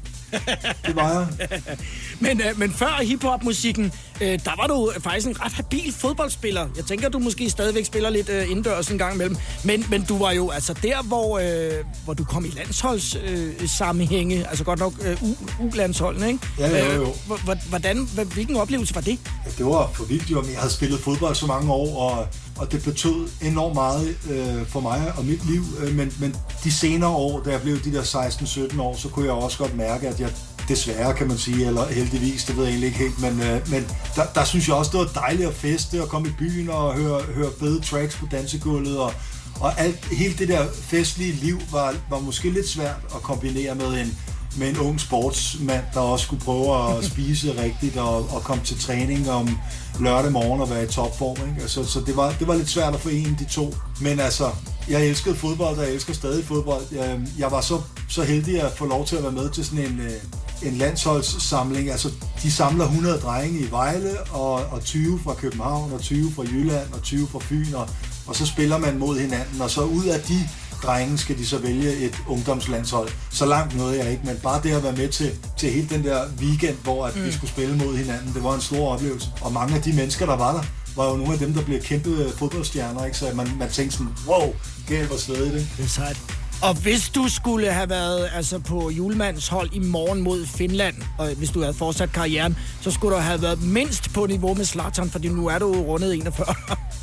det 0.85 0.95
var 0.95 1.27
jeg. 1.39 1.59
Men, 2.19 2.41
øh, 2.41 2.59
men 2.59 2.71
før 2.73 2.99
hiphop-musikken, 3.03 3.91
øh, 4.21 4.27
der 4.45 4.51
var 4.57 4.67
du 4.67 4.91
faktisk 5.03 5.27
en 5.27 5.41
ret 5.45 5.53
habil 5.53 5.93
fodboldspiller. 5.93 6.67
Jeg 6.77 6.85
tænker, 6.85 7.09
du 7.09 7.19
måske 7.19 7.49
stadigvæk 7.49 7.85
spiller 7.85 8.09
lidt 8.09 8.29
øh, 8.29 8.49
indendørs 8.51 8.87
en 8.87 8.97
gang 8.97 9.13
imellem. 9.15 9.37
Men, 9.63 9.85
men 9.89 10.03
du 10.05 10.17
var 10.17 10.31
jo 10.31 10.49
altså 10.49 10.73
der, 10.73 11.01
hvor, 11.03 11.39
øh, 11.39 11.71
hvor 12.05 12.13
du 12.13 12.23
kom 12.23 12.45
i 12.45 12.49
landsholdssammenhænge. 12.49 13.63
Øh, 13.63 13.69
sammenhænge. 13.69 14.47
altså 14.49 14.63
godt 14.63 14.79
nok 14.79 14.93
øh, 15.01 15.23
U-landsholdene, 15.59 16.27
ikke? 16.27 16.39
Ja, 16.59 16.85
jo, 16.85 16.93
jo. 16.93 17.01
Øh, 17.01 17.07
hvor- 17.27 17.37
hvor- 17.43 17.69
hvordan, 17.69 18.09
hvad- 18.13 18.25
hvilken 18.25 18.55
oplevelse 18.55 18.95
var 18.95 19.01
det? 19.01 19.19
Ja, 19.45 19.51
det 19.57 19.65
var 19.65 19.89
for 19.93 20.03
vildt 20.03 20.31
jo, 20.31 20.43
jeg 20.51 20.59
havde 20.59 20.73
spillet 20.73 20.99
fodbold 20.99 21.35
så 21.35 21.45
mange 21.45 21.71
år, 21.73 22.09
og, 22.11 22.27
og 22.59 22.71
det 22.71 22.83
betød 22.83 23.29
enormt 23.41 23.75
meget 23.75 24.17
øh, 24.29 24.67
for 24.67 24.79
mig 24.79 25.13
og 25.17 25.25
mit 25.25 25.45
liv. 25.45 25.63
Øh, 25.79 25.95
men, 25.95 26.13
men 26.19 26.35
de 26.63 26.71
senere 26.71 27.09
år, 27.09 27.41
da 27.43 27.51
jeg 27.51 27.61
blev 27.61 27.79
de 27.83 27.93
der 27.93 28.01
16-17 28.01 28.81
år, 28.81 28.95
så 28.95 29.09
kunne 29.09 29.25
jeg 29.25 29.33
også 29.33 29.57
godt 29.57 29.77
mærke, 29.77 30.07
at 30.07 30.19
jeg 30.19 30.29
desværre 30.67 31.13
kan 31.13 31.27
man 31.27 31.37
sige, 31.37 31.67
eller 31.67 31.85
heldigvis, 31.87 32.43
det 32.43 32.57
ved 32.57 32.63
jeg 32.63 32.71
egentlig 32.71 32.87
ikke 32.87 32.99
helt, 32.99 33.21
men, 33.21 33.41
øh, 33.41 33.71
men 33.71 33.87
der, 34.15 34.23
der 34.35 34.43
synes 34.43 34.67
jeg 34.67 34.75
også, 34.75 34.91
det 34.91 34.99
var 34.99 35.21
dejligt 35.21 35.49
at 35.49 35.55
feste 35.55 36.01
og 36.01 36.09
komme 36.09 36.27
i 36.27 36.31
byen 36.39 36.69
og 36.69 36.93
høre, 36.93 37.21
høre 37.21 37.49
fede 37.59 37.81
tracks 37.81 38.15
på 38.15 38.25
dansegulvet, 38.31 38.99
og, 38.99 39.13
og 39.59 39.79
alt, 39.79 40.05
hele 40.05 40.33
det 40.33 40.47
der 40.47 40.65
festlige 40.73 41.31
liv 41.31 41.59
var, 41.71 41.95
var 42.09 42.19
måske 42.19 42.49
lidt 42.49 42.69
svært 42.69 42.99
at 43.15 43.21
kombinere 43.21 43.75
med 43.75 44.01
en, 44.01 44.17
med 44.57 44.69
en 44.69 44.77
ung 44.77 44.99
sportsmand, 44.99 45.83
der 45.93 45.99
også 45.99 46.25
skulle 46.25 46.43
prøve 46.43 46.97
at 46.97 47.05
spise 47.11 47.61
rigtigt 47.63 47.97
og, 47.97 48.17
og 48.17 48.43
komme 48.43 48.63
til 48.63 48.79
træning 48.79 49.29
om 49.29 49.59
lørdag 49.99 50.31
morgen 50.31 50.61
og 50.61 50.69
være 50.69 50.83
i 50.83 50.87
topform. 50.87 51.47
Ikke? 51.49 51.61
Altså, 51.61 51.83
så 51.83 51.99
det 51.99 52.15
var, 52.15 52.35
det 52.39 52.47
var 52.47 52.55
lidt 52.55 52.69
svært 52.69 52.93
at 52.93 52.99
forene 52.99 53.35
de 53.39 53.45
to. 53.45 53.75
Men 54.01 54.19
altså, 54.19 54.49
jeg 54.89 55.05
elskede 55.05 55.35
fodbold, 55.35 55.77
og 55.77 55.83
jeg 55.83 55.93
elsker 55.93 56.13
stadig 56.13 56.45
fodbold. 56.45 56.83
Jeg, 56.91 57.19
jeg 57.37 57.51
var 57.51 57.61
så, 57.61 57.81
så 58.09 58.23
heldig 58.23 58.61
at 58.61 58.71
få 58.71 58.85
lov 58.85 59.05
til 59.05 59.15
at 59.15 59.23
være 59.23 59.31
med 59.31 59.49
til 59.49 59.65
sådan 59.65 59.85
en, 59.85 59.99
øh, 59.99 60.71
en 60.71 60.77
landsholdssamling. 60.77 61.89
Altså, 61.89 62.11
de 62.43 62.51
samler 62.51 62.85
100 62.85 63.17
drenge 63.19 63.59
i 63.59 63.71
Vejle, 63.71 64.11
og, 64.31 64.53
og 64.53 64.83
20 64.83 65.19
fra 65.23 65.33
København, 65.33 65.91
og 65.91 66.01
20 66.01 66.31
fra 66.31 66.43
Jylland, 66.43 66.93
og 66.93 67.01
20 67.01 67.27
fra 67.27 67.39
Fyn, 67.41 67.73
og, 67.73 67.89
og 68.27 68.35
så 68.35 68.45
spiller 68.45 68.77
man 68.77 68.97
mod 68.97 69.19
hinanden, 69.19 69.61
og 69.61 69.69
så 69.69 69.81
ud 69.81 70.05
af 70.05 70.21
de 70.21 70.49
drenge 70.83 71.17
skal 71.17 71.37
de 71.37 71.47
så 71.47 71.57
vælge 71.57 71.95
et 71.95 72.15
ungdomslandshold. 72.27 73.09
Så 73.31 73.45
langt 73.45 73.77
nåede 73.77 74.03
jeg 74.03 74.11
ikke, 74.11 74.23
men 74.25 74.37
bare 74.43 74.61
det 74.63 74.71
at 74.71 74.83
være 74.83 74.95
med 74.95 75.09
til, 75.09 75.31
til 75.57 75.71
hele 75.71 75.89
den 75.89 76.03
der 76.03 76.25
weekend, 76.39 76.77
hvor 76.83 77.05
at 77.05 77.15
mm. 77.15 77.23
vi 77.25 77.31
skulle 77.31 77.51
spille 77.51 77.77
mod 77.77 77.97
hinanden, 77.97 78.33
det 78.33 78.43
var 78.43 78.55
en 78.55 78.61
stor 78.61 78.93
oplevelse. 78.93 79.29
Og 79.41 79.53
mange 79.53 79.75
af 79.75 79.81
de 79.81 79.93
mennesker, 79.93 80.25
der 80.25 80.35
var 80.35 80.53
der, 80.53 80.63
var 80.95 81.09
jo 81.09 81.17
nogle 81.17 81.33
af 81.33 81.39
dem, 81.39 81.53
der 81.53 81.63
blev 81.63 81.79
kæmpe 81.81 82.29
fodboldstjerner, 82.37 83.05
ikke? 83.05 83.17
så 83.17 83.25
man, 83.35 83.47
man 83.59 83.69
tænkte 83.69 83.97
sådan, 83.97 84.13
wow, 84.27 84.53
galt 84.87 85.07
hvor 85.07 85.17
svedigt, 85.17 85.55
ikke? 85.55 85.69
Det 85.77 85.83
er 85.83 85.89
sejt. 85.89 86.17
Og 86.61 86.73
hvis 86.73 87.09
du 87.09 87.27
skulle 87.27 87.71
have 87.71 87.89
været 87.89 88.29
altså, 88.33 88.59
på 88.59 88.89
julemands 88.89 89.47
hold 89.47 89.69
i 89.73 89.79
morgen 89.79 90.21
mod 90.21 90.45
Finland, 90.45 90.95
og 91.17 91.29
hvis 91.29 91.49
du 91.49 91.61
havde 91.61 91.73
fortsat 91.73 92.11
karrieren, 92.11 92.57
så 92.81 92.91
skulle 92.91 93.15
du 93.15 93.21
have 93.21 93.41
været 93.41 93.63
mindst 93.63 94.13
på 94.13 94.25
niveau 94.25 94.53
med 94.53 94.65
Zlatan, 94.65 95.09
fordi 95.09 95.27
nu 95.27 95.47
er 95.47 95.59
du 95.59 95.73
rundet 95.73 96.15
41. 96.15 96.55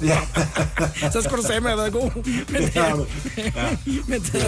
Ja, 0.02 0.18
så 1.12 1.22
skulle 1.22 1.42
du 1.42 1.46
sammen 1.46 1.68
have 1.68 1.78
været 1.78 1.92
god. 1.92 2.10
Men, 2.52 2.62
det 2.62 2.72
har 2.74 2.96
du. 2.96 3.06
ja. 3.36 3.76
men 4.08 4.20
det, 4.22 4.32
det 4.32 4.42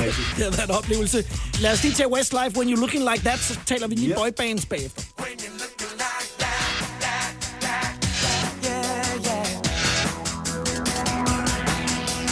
har 0.45 0.51
været 0.51 0.65
en 0.65 0.71
oplevelse. 0.71 1.25
Lad 1.61 1.73
os 1.73 1.83
lige 1.83 1.95
tage 1.95 2.13
Westlife, 2.13 2.57
When 2.59 2.69
You're 2.75 2.81
Looking 2.81 3.11
Like 3.11 3.25
That, 3.25 3.39
så 3.41 3.59
taler 3.67 3.87
vi 3.87 3.95
lige 3.95 4.09
Ja. 4.09 4.15
boybands 4.17 4.67
bagefter. 4.67 5.03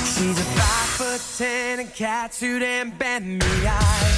She's 0.04 0.38
a 0.40 0.44
five 0.58 0.88
foot 0.98 1.20
ten 1.36 1.80
and 1.80 1.94
catsuit 1.94 2.62
and 2.62 2.98
bend 2.98 3.38
me 3.38 3.66
eye. 3.66 4.12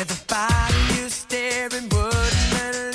Everybody 0.00 0.78
you 0.96 1.08
staring 1.08 1.88
wouldn't 1.90 2.89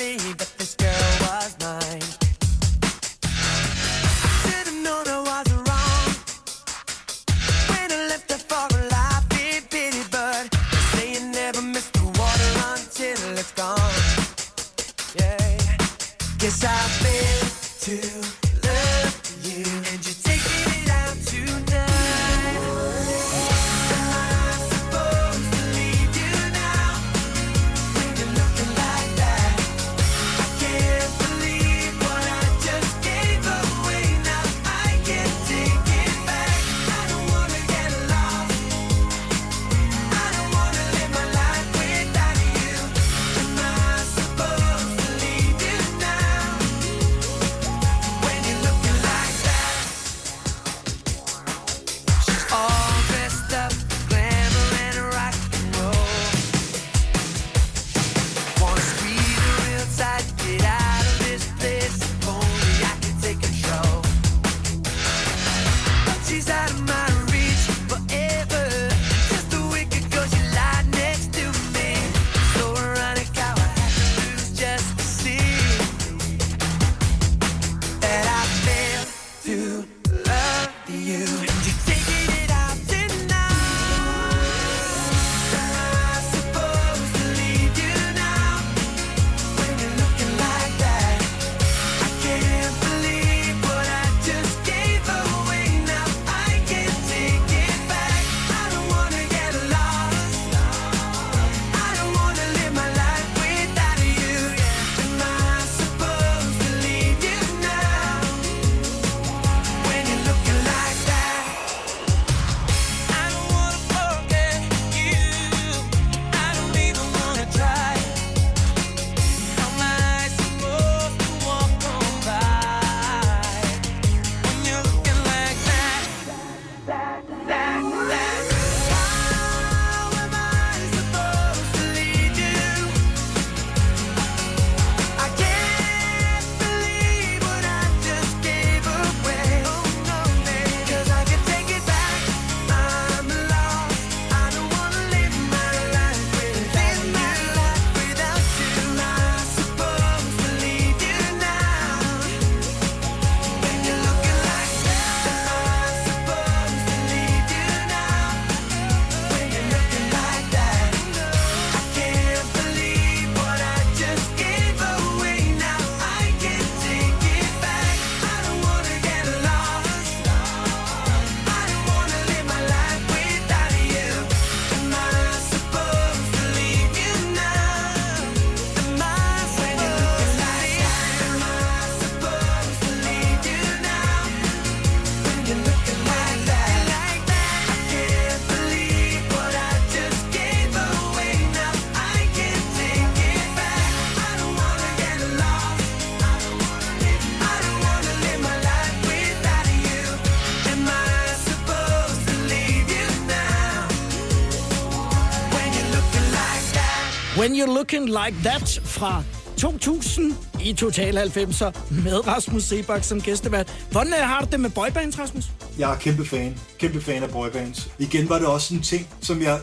When 207.46 207.54
You're 207.54 207.74
Looking 207.74 208.06
Like 208.06 208.36
That 208.44 208.80
fra 208.84 209.22
2000 209.58 210.34
i 210.64 210.72
Total 210.72 211.18
90'er 211.18 211.70
med 211.90 212.26
Rasmus 212.26 212.62
Sebak 212.62 213.04
som 213.04 213.20
gæstevært. 213.20 213.86
Hvordan 213.90 214.12
øh, 214.12 214.18
har 214.18 214.40
du 214.40 214.46
det 214.52 214.60
med 214.60 214.70
boybands, 214.70 215.18
Rasmus? 215.18 215.44
Jeg 215.78 215.92
er 215.92 215.96
kæmpe 215.96 216.26
fan. 216.26 216.58
Kæmpe 216.78 217.00
fan 217.00 217.22
af 217.22 217.30
boybands. 217.30 217.90
Igen 217.98 218.28
var 218.28 218.38
det 218.38 218.46
også 218.46 218.74
en 218.74 218.82
ting, 218.82 219.08
som 219.20 219.42
jeg... 219.42 219.60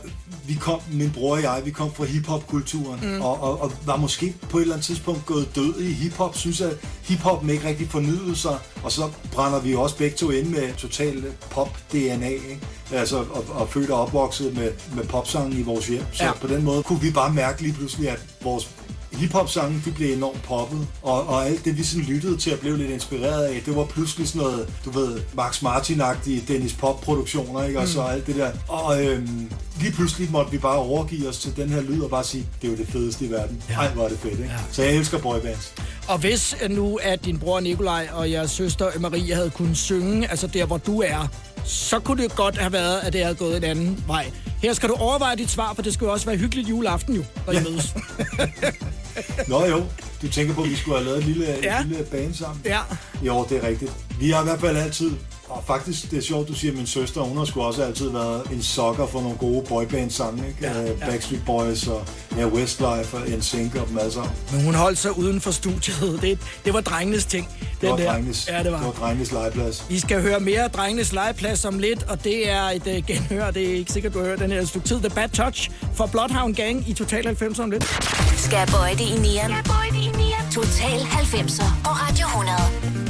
Vi 0.47 0.53
kom, 0.53 0.79
min 0.91 1.11
bror 1.11 1.35
og 1.35 1.41
jeg, 1.41 1.61
vi 1.65 1.71
kom 1.71 1.93
fra 1.93 2.03
hiphop-kulturen, 2.03 2.99
mm. 3.03 3.21
og, 3.21 3.43
og, 3.43 3.61
og, 3.61 3.71
var 3.85 3.95
måske 3.95 4.35
på 4.49 4.57
et 4.57 4.61
eller 4.61 4.75
andet 4.75 4.85
tidspunkt 4.85 5.25
gået 5.25 5.55
død 5.55 5.79
i 5.79 5.93
hiphop. 5.93 6.37
Synes 6.37 6.61
at 6.61 6.73
hiphop 7.01 7.49
ikke 7.49 7.67
rigtig 7.67 7.89
fornyede 7.89 8.35
sig, 8.35 8.57
og 8.83 8.91
så 8.91 9.09
brænder 9.31 9.59
vi 9.59 9.75
også 9.75 9.97
begge 9.97 10.17
to 10.17 10.29
ind 10.29 10.47
med 10.47 10.73
total 10.77 11.23
pop-DNA, 11.51 12.29
ikke? 12.29 12.59
Altså, 12.93 13.17
og, 13.17 13.45
og 13.49 13.69
født 13.69 13.89
og 13.89 14.01
opvokset 14.01 14.55
med, 14.57 14.71
med 14.95 15.03
popsangen 15.03 15.59
i 15.59 15.61
vores 15.61 15.87
hjem. 15.87 16.03
Så 16.13 16.23
Ja. 16.23 16.31
på 16.41 16.47
den 16.47 16.63
måde 16.63 16.83
kunne 16.83 17.01
vi 17.01 17.11
bare 17.11 17.33
mærke 17.33 17.61
lige 17.61 17.73
pludselig, 17.73 18.09
at 18.09 18.19
vores 18.43 18.69
hiphop-sange, 19.13 19.81
de 19.85 19.91
blev 19.91 20.13
enormt 20.13 20.43
poppet, 20.43 20.87
og, 21.01 21.27
og 21.27 21.45
alt 21.47 21.65
det, 21.65 21.77
vi 21.77 21.83
sådan 21.83 22.03
lyttede 22.05 22.37
til 22.37 22.53
og 22.53 22.59
blev 22.59 22.77
lidt 22.77 22.91
inspireret 22.91 23.43
af, 23.45 23.61
det 23.65 23.75
var 23.75 23.85
pludselig 23.85 24.27
sådan 24.27 24.41
noget, 24.41 24.73
du 24.85 24.91
ved, 24.91 25.19
Max 25.33 25.61
Martin-agtige 25.63 26.41
Dennis 26.47 26.73
Pop-produktioner, 26.73 27.63
ikke? 27.63 27.79
Og 27.79 27.87
så 27.87 28.01
alt 28.01 28.27
det 28.27 28.35
der. 28.35 28.51
Og 28.67 29.05
øhm, 29.05 29.51
lige 29.79 29.91
pludselig 29.91 30.31
måtte 30.31 30.51
vi 30.51 30.57
bare 30.57 30.77
overgive 30.77 31.29
os 31.29 31.37
til 31.37 31.55
den 31.55 31.69
her 31.69 31.81
lyd 31.81 32.01
og 32.01 32.09
bare 32.09 32.23
sige, 32.23 32.45
det 32.61 32.67
er 32.67 32.71
jo 32.71 32.77
det 32.77 32.87
fedeste 32.87 33.25
i 33.25 33.31
verden. 33.31 33.63
Ja. 33.69 33.73
Ej, 33.73 33.87
hvor 33.93 34.03
er 34.03 34.09
det 34.09 34.19
fedt, 34.19 34.33
ikke? 34.33 34.43
Ja. 34.43 34.57
Så 34.71 34.83
jeg 34.83 34.93
elsker 34.95 35.17
boybands. 35.19 35.73
Og 36.07 36.17
hvis 36.17 36.55
nu, 36.69 36.99
at 37.03 37.25
din 37.25 37.39
bror 37.39 37.59
Nikolaj 37.59 38.07
og 38.13 38.31
jeres 38.31 38.51
søster 38.51 38.99
Marie 38.99 39.35
havde 39.35 39.49
kunnet 39.49 39.77
synge, 39.77 40.29
altså 40.29 40.47
der, 40.47 40.65
hvor 40.65 40.77
du 40.77 41.01
er, 41.01 41.27
så 41.65 41.99
kunne 41.99 42.23
det 42.23 42.35
godt 42.35 42.57
have 42.57 42.73
været, 42.73 42.99
at 42.99 43.13
det 43.13 43.21
havde 43.23 43.35
gået 43.35 43.57
en 43.57 43.63
anden 43.63 44.03
vej. 44.07 44.31
Her 44.61 44.73
skal 44.73 44.89
du 44.89 44.93
overveje 44.93 45.35
dit 45.35 45.49
svar, 45.51 45.73
for 45.73 45.81
det 45.81 45.93
skal 45.93 46.05
jo 46.05 46.11
også 46.11 46.25
være 46.25 46.37
hyggeligt 46.37 46.69
juleaften 46.69 47.15
jo, 47.15 47.23
når 47.45 47.53
I 47.53 47.63
mødes. 47.63 47.95
Nå 49.47 49.65
jo, 49.65 49.83
du 50.21 50.27
tænker 50.31 50.53
på, 50.53 50.63
at 50.63 50.69
vi 50.69 50.75
skulle 50.75 50.97
have 50.97 51.05
lavet 51.05 51.19
et 51.19 51.25
lille, 51.25 51.45
Ja. 51.63 51.79
et 51.79 51.85
lille 51.87 52.03
band 52.03 52.33
sammen? 52.33 52.61
Ja. 52.65 52.79
Jo, 53.21 53.45
det 53.49 53.63
er 53.63 53.67
rigtigt. 53.67 53.91
Vi 54.19 54.29
har 54.29 54.41
i 54.41 54.43
hvert 54.43 54.59
fald 54.59 54.77
altid, 54.77 55.11
og 55.57 55.63
faktisk 55.67 56.11
det 56.11 56.17
er 56.17 56.21
sjovt, 56.21 56.47
du 56.47 56.53
siger, 56.53 56.71
at 56.71 56.77
min 56.77 56.87
søster, 56.87 57.21
hun 57.21 57.37
har 57.37 57.45
sgu 57.45 57.61
også 57.61 57.83
altid 57.83 58.09
været 58.09 58.41
en 58.51 58.63
sokker 58.63 59.07
for 59.07 59.21
nogle 59.21 59.37
gode 59.37 59.65
boyband 59.69 60.11
sange, 60.11 60.47
ikke? 60.47 60.57
Ja, 60.61 60.73
Ja, 60.81 60.81
ja. 60.81 61.09
Backstreet 61.09 61.43
Boys 61.45 61.87
og 61.87 62.05
ja, 62.37 62.45
Westlife 62.47 63.17
og 63.17 63.21
NSYNC 63.37 63.75
og 63.75 63.87
dem 63.87 63.97
alle 63.97 64.11
sammen. 64.11 64.31
Men 64.51 64.63
hun 64.63 64.75
holdt 64.75 64.97
sig 64.99 65.17
uden 65.17 65.41
for 65.41 65.51
studiet. 65.51 66.19
Det, 66.21 66.39
det 66.65 66.73
var 66.73 66.81
drengenes 66.81 67.25
ting. 67.25 67.47
Det 67.81 67.89
var, 67.89 67.95
den 67.95 68.05
der. 68.05 68.11
drengenes, 68.11 68.47
Ja, 68.47 68.63
det 68.63 68.71
var. 68.71 68.77
det 68.77 68.85
var 68.87 68.91
drengenes 68.93 69.31
legeplads. 69.31 69.85
Vi 69.89 69.99
skal 69.99 70.21
høre 70.21 70.39
mere 70.39 70.67
Drengenes 70.67 71.13
Legeplads 71.13 71.65
om 71.65 71.79
lidt, 71.79 72.03
og 72.03 72.23
det 72.23 72.49
er 72.49 72.63
et 72.63 72.87
uh, 72.87 73.05
genhør. 73.07 73.51
Det 73.51 73.69
er 73.69 73.73
ikke 73.75 73.91
sikkert, 73.91 74.13
du 74.13 74.19
hørt 74.19 74.39
den 74.39 74.51
her 74.51 74.65
stykke 74.65 74.87
tid. 74.87 74.99
The 74.99 75.09
Bad 75.09 75.29
Touch 75.29 75.71
for 75.93 76.05
Bloodhound 76.05 76.55
Gang 76.55 76.89
i 76.89 76.93
Total 76.93 77.25
90 77.25 77.59
om 77.59 77.71
lidt. 77.71 77.83
Skal 78.37 78.71
bøje 78.71 78.91
det 78.91 79.01
i 79.01 79.17
nieren. 79.19 79.53
Total 80.53 80.99
90'er 80.99 81.83
på 81.83 81.89
Radio 81.89 82.25
100. 82.27 83.02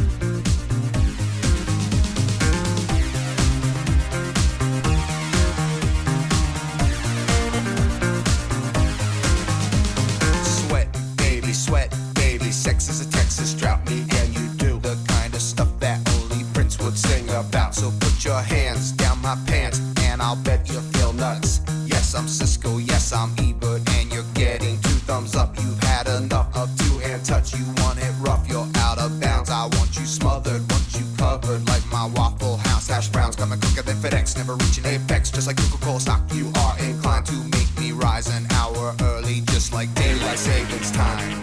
Sex 12.54 12.88
is 12.88 13.06
a 13.06 13.10
Texas 13.10 13.54
drought. 13.56 13.84
Me 13.90 14.06
and 14.22 14.34
you 14.38 14.48
do 14.58 14.80
the 14.80 14.96
kind 15.08 15.34
of 15.34 15.42
stuff 15.42 15.68
that 15.80 16.00
only 16.16 16.46
Prince 16.54 16.80
would 16.80 16.98
sing 16.98 17.28
about. 17.30 17.74
So 17.74 17.92
put 18.00 18.24
your 18.24 18.40
hands 18.40 18.92
down 18.92 19.22
my 19.22 19.36
pants, 19.48 19.82
and 20.04 20.22
I'll 20.22 20.38
bet 20.38 20.70
you 20.70 20.80
feel 20.80 21.14
nuts. 21.14 21.62
Yes, 21.88 22.14
I'm 22.14 22.28
Cisco. 22.28 22.78
Yes, 22.78 23.12
I'm 23.12 23.32
Ebert, 23.40 23.82
and 23.98 24.14
you're 24.14 24.32
getting 24.36 24.80
two 24.82 25.00
thumbs 25.10 25.36
up. 25.36 25.58
You've 25.58 25.82
had 25.84 26.08
enough 26.08 26.56
of 26.56 26.70
two-hand 26.78 27.26
touch. 27.26 27.54
You 27.54 27.66
want 27.78 28.00
it 28.00 28.14
rough, 28.22 28.48
you're 28.48 28.70
out 28.78 29.00
of 29.00 29.20
bounds. 29.20 29.50
I 29.50 29.64
want 29.64 29.98
you 29.98 30.06
smothered, 30.06 30.62
want 30.72 30.88
you 30.94 31.06
covered 31.18 31.68
like 31.68 31.86
my 31.92 32.06
Waffle 32.16 32.58
House 32.58 32.88
hash 32.88 33.10
browns. 33.10 33.36
Coming 33.36 33.60
quicker 33.60 33.82
than 33.82 33.98
FedEx, 33.98 34.38
never 34.38 34.54
reaching 34.56 34.86
apex. 34.86 35.32
Just 35.32 35.48
like 35.48 35.58
Coca-Cola 35.58 36.00
stock, 36.00 36.22
you 36.34 36.52
are 36.64 36.78
inclined 36.80 37.26
to 37.26 37.36
make 37.58 37.68
me 37.80 37.92
rise 37.92 38.30
an 38.30 38.46
hour 38.52 38.96
early, 39.02 39.42
just 39.48 39.74
like 39.74 39.94
daylight 39.96 40.38
savings 40.38 40.92
time. 40.92 41.43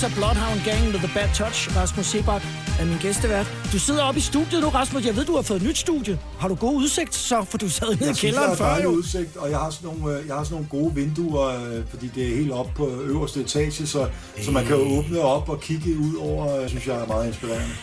90 0.00 0.02
af 0.02 0.12
Bloodhound 0.14 0.60
Gang 0.64 0.84
med 0.92 0.98
The 0.98 1.10
Bad 1.14 1.28
Touch. 1.34 1.76
Rasmus 1.76 2.06
Sebak 2.06 2.42
er 2.80 2.84
min 2.84 2.98
gæstevært. 2.98 3.46
Du 3.72 3.78
sidder 3.78 4.02
oppe 4.02 4.18
i 4.18 4.22
studiet 4.22 4.60
nu, 4.62 4.68
Rasmus. 4.68 5.04
Jeg 5.06 5.16
ved, 5.16 5.24
du 5.24 5.34
har 5.34 5.42
fået 5.42 5.60
et 5.62 5.66
nyt 5.68 5.78
studie. 5.78 6.18
Har 6.40 6.48
du 6.48 6.54
god 6.54 6.74
udsigt 6.74 7.14
så? 7.14 7.44
For 7.50 7.58
du 7.58 7.68
sad 7.68 7.86
nede 7.86 7.96
i 7.96 8.00
Jeg 8.00 8.08
jeg 8.08 8.16
kælderen 8.16 8.48
har 8.48 8.56
før 8.56 8.82
jo. 8.82 8.88
udsigt, 8.88 9.36
og 9.36 9.50
jeg 9.50 9.58
har 9.58 9.70
sådan 9.70 9.90
nogle, 9.98 10.18
øh, 10.18 10.26
jeg 10.26 10.34
har 10.36 10.44
sådan 10.44 10.54
nogle 10.54 10.68
gode 10.84 10.94
vinduer, 10.94 11.46
øh, 11.48 11.82
fordi 11.90 12.10
det 12.14 12.30
er 12.32 12.36
helt 12.36 12.52
op 12.52 12.66
på 12.76 12.86
øverste 13.04 13.40
etage, 13.40 13.86
så, 13.86 14.06
så 14.42 14.50
man 14.50 14.64
kan 14.66 14.76
åbne 14.76 15.20
op 15.20 15.48
og 15.48 15.60
kigge 15.60 15.98
ud 15.98 16.14
over, 16.20 16.62
øh, 16.62 16.68
synes 16.68 16.86
jeg 16.86 16.96
er 16.96 17.06
meget 17.06 17.26
inspirerende. 17.26 17.74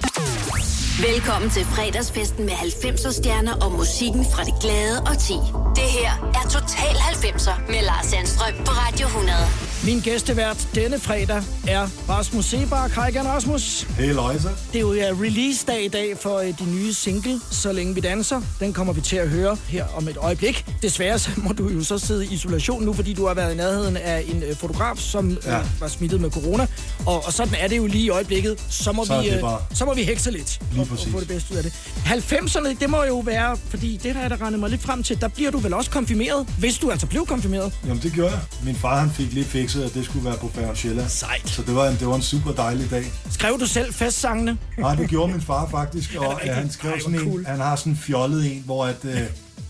Velkommen 1.13 1.49
til 1.49 1.65
fredagsfesten 1.65 2.45
med 2.45 2.53
90'er 2.53 3.11
stjerner 3.11 3.53
og 3.65 3.71
musikken 3.71 4.25
fra 4.33 4.43
det 4.43 4.53
glade 4.61 5.01
og 5.01 5.17
ti. 5.19 5.33
Det 5.75 5.83
her 5.97 6.11
er 6.35 6.49
Total 6.49 6.95
90'er 6.95 7.71
med 7.71 7.81
Lars 7.85 8.05
Sandstrøm 8.05 8.53
på 8.65 8.71
Radio 8.71 9.07
100. 9.07 9.37
Min 9.85 9.99
gæstevært 9.99 10.67
denne 10.75 10.99
fredag 10.99 11.41
er 11.67 11.87
Rasmus 12.09 12.45
Sebak. 12.45 12.91
Hej 12.91 13.07
igen, 13.07 13.27
Rasmus. 13.27 13.81
Hey, 13.83 14.13
Løjse. 14.13 14.47
Det 14.47 14.75
er 14.75 14.79
jo 14.79 14.93
ja, 14.93 15.09
release-dag 15.21 15.85
i 15.85 15.87
dag 15.87 16.17
for 16.21 16.37
øh, 16.37 16.47
de 16.59 16.65
nye 16.71 16.93
single, 16.93 17.39
Så 17.51 17.71
længe 17.71 17.95
vi 17.95 18.01
danser. 18.01 18.41
Den 18.59 18.73
kommer 18.73 18.93
vi 18.93 19.01
til 19.01 19.15
at 19.15 19.29
høre 19.29 19.57
her 19.67 19.85
om 19.95 20.07
et 20.07 20.17
øjeblik. 20.17 20.65
Desværre 20.81 21.19
så 21.19 21.29
må 21.37 21.51
du 21.53 21.69
jo 21.69 21.83
så 21.83 21.97
sidde 21.97 22.25
i 22.25 22.33
isolation 22.33 22.83
nu, 22.83 22.93
fordi 22.93 23.13
du 23.13 23.27
har 23.27 23.33
været 23.33 23.53
i 23.53 23.57
nærheden 23.57 23.97
af 23.97 24.23
en 24.27 24.43
øh, 24.43 24.55
fotograf, 24.55 24.97
som 24.97 25.29
ja. 25.45 25.51
Ja. 25.51 25.59
øh, 25.59 25.65
var 25.79 25.87
smittet 25.87 26.21
med 26.21 26.31
corona. 26.31 26.67
Og, 27.05 27.25
og 27.25 27.33
sådan 27.33 27.55
er 27.59 27.67
det 27.67 27.77
jo 27.77 27.85
lige 27.87 28.03
i 28.03 28.09
øjeblikket. 28.09 28.63
Så 28.69 28.91
må, 28.91 29.05
Så 29.05 29.21
vi, 29.21 29.29
øh, 29.29 29.41
bare- 29.41 29.59
så 29.73 29.85
må 29.85 29.93
vi 29.93 30.03
hekse 30.03 30.31
lidt 30.31 30.59
Lige 30.71 30.81
og, 30.81 30.87
og 30.91 30.97
få 31.11 31.19
det 31.19 31.27
bedste 31.27 31.51
ud 31.53 31.57
af 31.57 31.63
det. 31.63 31.73
90'erne, 32.05 32.75
det 32.79 32.89
må 32.89 33.03
jo 33.03 33.19
være, 33.19 33.57
fordi 33.69 33.97
det 34.03 34.13
har 34.13 34.21
jeg 34.21 34.29
da 34.29 34.35
regnet 34.41 34.59
mig 34.59 34.69
lidt 34.69 34.81
frem 34.81 35.03
til, 35.03 35.21
der 35.21 35.27
bliver 35.27 35.51
du 35.51 35.57
vel 35.57 35.73
også 35.73 35.91
konfirmeret, 35.91 36.47
hvis 36.59 36.77
du 36.77 36.91
altså 36.91 37.07
blev 37.07 37.25
konfirmeret. 37.25 37.73
Jamen, 37.87 38.03
det 38.03 38.13
gjorde 38.13 38.31
jeg. 38.31 38.39
Min 38.63 38.75
far, 38.75 38.99
han 38.99 39.11
fik 39.11 39.33
lige 39.33 39.45
fikset, 39.45 39.83
at 39.83 39.93
det 39.93 40.05
skulle 40.05 40.25
være 40.25 40.37
på 40.37 40.51
Færre 40.55 40.75
Sjælland. 40.75 41.09
Sejt. 41.09 41.54
Så 41.55 41.61
det 41.61 41.75
var, 41.75 41.87
en, 41.87 41.95
det 41.99 42.07
var 42.07 42.15
en 42.15 42.21
super 42.21 42.51
dejlig 42.51 42.91
dag. 42.91 43.11
Skrev 43.29 43.59
du 43.59 43.65
selv 43.67 43.93
festsangene? 43.93 44.57
Nej, 44.77 44.95
det 44.95 45.09
gjorde 45.09 45.31
min 45.31 45.41
far 45.41 45.69
faktisk, 45.69 46.15
og 46.15 46.41
ja, 46.45 46.53
han 46.53 46.71
skrev 46.71 46.99
sådan 46.99 47.15
en, 47.15 47.21
cool. 47.21 47.45
han 47.45 47.59
har 47.59 47.75
sådan 47.75 47.91
en 47.91 47.97
fjollet 47.97 48.55
en, 48.55 48.63
hvor 48.65 48.85
at, 48.85 49.05
øh, 49.05 49.21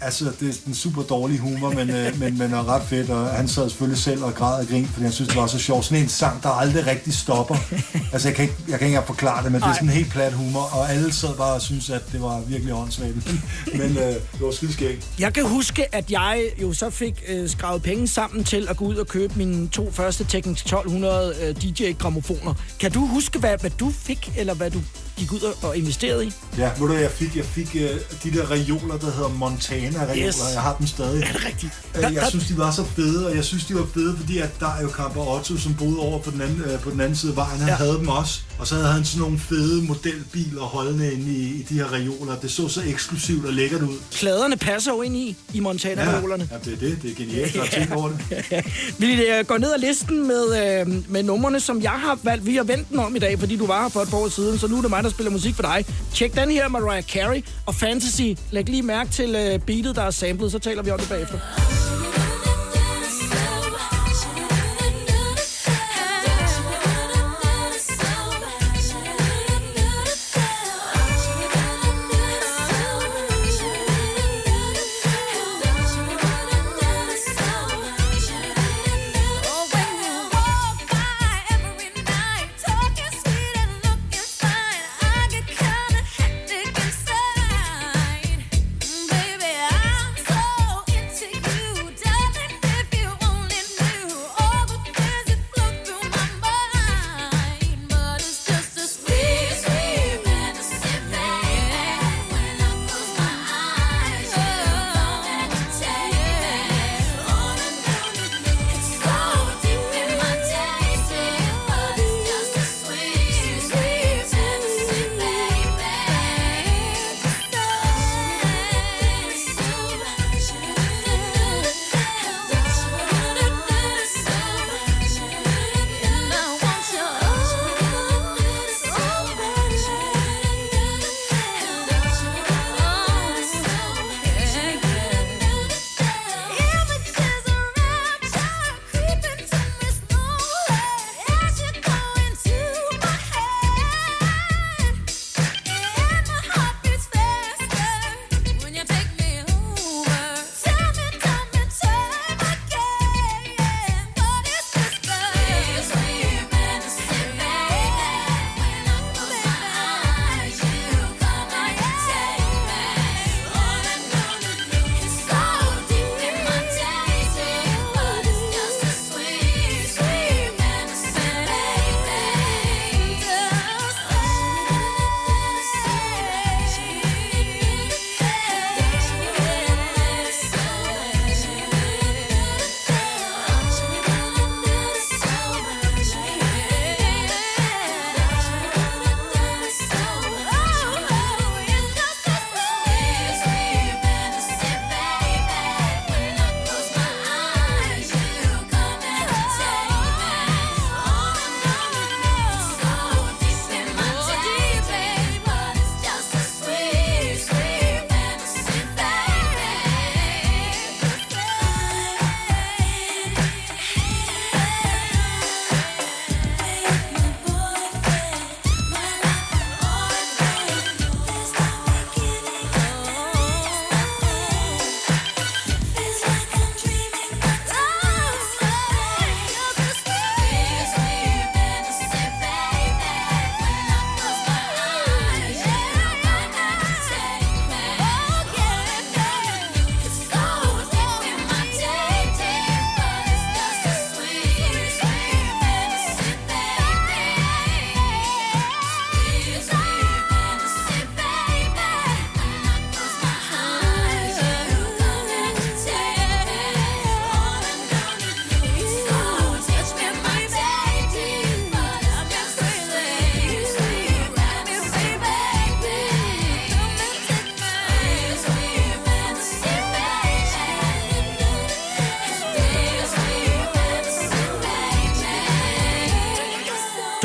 altså, 0.01 0.25
det 0.39 0.49
er 0.49 0.53
en 0.67 0.73
super 0.73 1.03
dårlig 1.03 1.39
humor, 1.39 1.69
men, 1.69 1.89
øh, 1.89 2.19
men, 2.19 2.37
men 2.37 2.53
er 2.53 2.69
ret 2.69 2.83
fedt, 2.83 3.09
og 3.09 3.27
han 3.27 3.47
sad 3.47 3.69
selvfølgelig 3.69 4.01
selv 4.03 4.23
og 4.23 4.33
græd 4.33 4.61
og 4.61 4.67
grin, 4.67 4.85
fordi 4.85 5.03
han 5.03 5.11
synes, 5.11 5.27
det 5.27 5.37
var 5.37 5.47
så 5.47 5.59
sjovt. 5.59 5.85
Sådan 5.85 6.03
en 6.03 6.09
sang, 6.09 6.43
der 6.43 6.49
aldrig 6.49 6.87
rigtig 6.87 7.13
stopper. 7.13 7.55
Altså, 8.13 8.27
jeg 8.27 8.35
kan 8.35 8.43
ikke, 8.43 8.55
jeg 8.59 8.79
kan 8.79 8.85
ikke 8.85 8.85
engang 8.85 9.07
forklare 9.07 9.43
det, 9.43 9.51
men 9.51 9.61
det 9.61 9.67
er 9.67 9.73
sådan 9.73 9.87
en 9.87 9.93
helt 9.93 10.11
plat 10.11 10.33
humor, 10.33 10.61
og 10.61 10.91
alle 10.91 11.13
sad 11.13 11.35
bare 11.37 11.53
og 11.53 11.61
synes, 11.61 11.89
at 11.89 12.01
det 12.11 12.21
var 12.21 12.39
virkelig 12.39 12.73
åndssvagt. 12.73 13.15
men 13.79 13.97
øh, 13.97 14.13
det 14.13 14.41
var 14.41 14.51
skideskægt. 14.51 15.09
Jeg 15.19 15.33
kan 15.33 15.47
huske, 15.47 15.95
at 15.95 16.11
jeg 16.11 16.43
jo 16.61 16.73
så 16.73 16.89
fik 16.89 17.23
øh, 17.27 17.49
skravet 17.49 17.81
penge 17.81 18.07
sammen 18.07 18.43
til 18.43 18.67
at 18.69 18.77
gå 18.77 18.85
ud 18.85 18.95
og 18.95 19.07
købe 19.07 19.33
mine 19.35 19.67
to 19.67 19.91
første 19.91 20.23
Technics 20.23 20.61
1200 20.61 21.35
øh, 21.41 21.55
DJ-gramofoner. 21.55 22.53
Kan 22.79 22.91
du 22.91 23.05
huske, 23.05 23.39
hvad, 23.39 23.57
hvad 23.61 23.71
du 23.79 23.91
fik, 23.91 24.33
eller 24.37 24.53
hvad 24.53 24.71
du 24.71 24.81
gik 25.17 25.31
ud 25.33 25.39
og, 25.61 25.77
investerede 25.77 26.25
i? 26.25 26.31
Ja, 26.57 26.69
ved 26.79 26.87
du, 26.87 26.93
jeg 26.93 27.11
fik? 27.11 27.35
Jeg 27.35 27.45
fik 27.45 27.75
øh, 27.75 27.89
de 28.23 28.37
der 28.37 28.51
reoler, 28.51 28.97
der 28.97 29.11
hedder 29.11 29.29
Montana-reoler. 29.29 30.27
Yes. 30.27 30.37
Jeg 30.53 30.61
har 30.61 30.75
dem 30.79 30.87
stadig. 30.87 31.23
Er 31.23 31.31
det 31.31 31.45
rigtigt? 31.45 31.71
Øh, 31.95 32.01
Der- 32.01 32.09
Jeg 32.09 32.21
der- 32.21 32.29
synes, 32.29 32.45
de 32.47 32.57
var 32.57 32.71
så 32.71 32.83
fede, 32.95 33.27
og 33.27 33.35
jeg 33.35 33.43
synes, 33.43 33.65
de 33.65 33.75
var 33.75 33.87
fede, 33.93 34.15
fordi 34.17 34.37
at 34.37 34.49
der 34.59 34.67
er 34.77 34.81
jo 34.81 34.87
Kamper 34.87 35.27
Otto, 35.37 35.57
som 35.57 35.75
boede 35.75 35.99
over 35.99 36.19
på 36.19 36.31
den 36.31 36.41
anden, 36.41 36.61
øh, 36.61 36.79
på 36.79 36.89
den 36.89 37.01
anden 37.01 37.15
side 37.15 37.31
af 37.31 37.35
vejen. 37.35 37.59
Han 37.59 37.67
Ja. 37.67 37.73
ja. 37.73 37.77
havde 37.77 37.93
dem 37.93 38.07
også. 38.07 38.39
Og 38.59 38.67
så 38.67 38.75
havde 38.75 38.87
han 38.87 39.05
sådan 39.05 39.21
nogle 39.21 39.39
fede 39.39 39.81
modelbiler 39.83 40.61
holdende 40.61 41.13
inde 41.13 41.31
i, 41.33 41.41
i 41.59 41.65
de 41.69 41.73
her 41.73 41.93
reoler. 41.93 42.35
Det 42.35 42.51
så 42.51 42.67
så 42.67 42.81
eksklusivt 42.85 43.45
og 43.45 43.53
lækkert 43.53 43.81
ud. 43.81 43.95
Pladerne 44.11 44.57
passer 44.57 44.91
jo 44.91 45.01
ind 45.01 45.15
i, 45.15 45.35
i 45.53 45.59
Montana-reolerne. 45.59 46.49
ja, 46.51 46.57
det 46.65 46.73
er 46.73 46.77
det. 46.77 46.97
Det 47.01 47.11
er 47.11 47.15
genialt. 47.15 47.55
Jeg 47.55 47.63
har 47.63 47.69
tænkt 47.69 47.93
over 47.93 48.09
det. 48.09 48.45
Vi 48.99 49.13
øh, 49.13 49.45
går 49.45 49.57
ned 49.57 49.73
ad 49.73 49.79
listen 49.79 50.27
med, 50.27 50.43
øh, 50.81 51.11
med 51.11 51.23
numrene, 51.23 51.59
som 51.59 51.81
jeg 51.81 51.91
har 51.91 52.19
valgt. 52.23 52.45
Vi 52.45 52.55
har 52.55 52.63
vendt 52.63 52.89
den 52.89 52.99
om 52.99 53.15
i 53.15 53.19
dag, 53.19 53.39
fordi 53.39 53.55
du 53.57 53.65
var 53.67 53.81
her 53.81 53.89
for 53.89 53.99
et 54.01 54.09
par 54.09 54.17
år 54.17 54.29
siden, 54.29 54.59
så 54.59 54.67
nu 54.67 54.77
er 54.77 54.81
det 54.81 54.89
mig, 54.89 55.04
der 55.05 55.11
spiller 55.11 55.31
musik 55.31 55.55
for 55.55 55.63
dig. 55.63 55.85
Tjek 56.13 56.35
den 56.35 56.51
her, 56.51 56.67
Mariah 56.67 57.03
Carey 57.03 57.43
og 57.65 57.75
Fantasy. 57.75 58.21
Læg 58.51 58.69
lige 58.69 58.83
mærke 58.83 59.11
til 59.11 59.35
øh, 59.35 59.59
beatet, 59.59 59.95
der 59.95 60.01
er 60.01 60.11
samlet, 60.11 60.51
så 60.51 60.59
taler 60.59 60.83
vi 60.83 60.91
om 60.91 60.99
det 60.99 61.09
bagefter. 61.09 61.39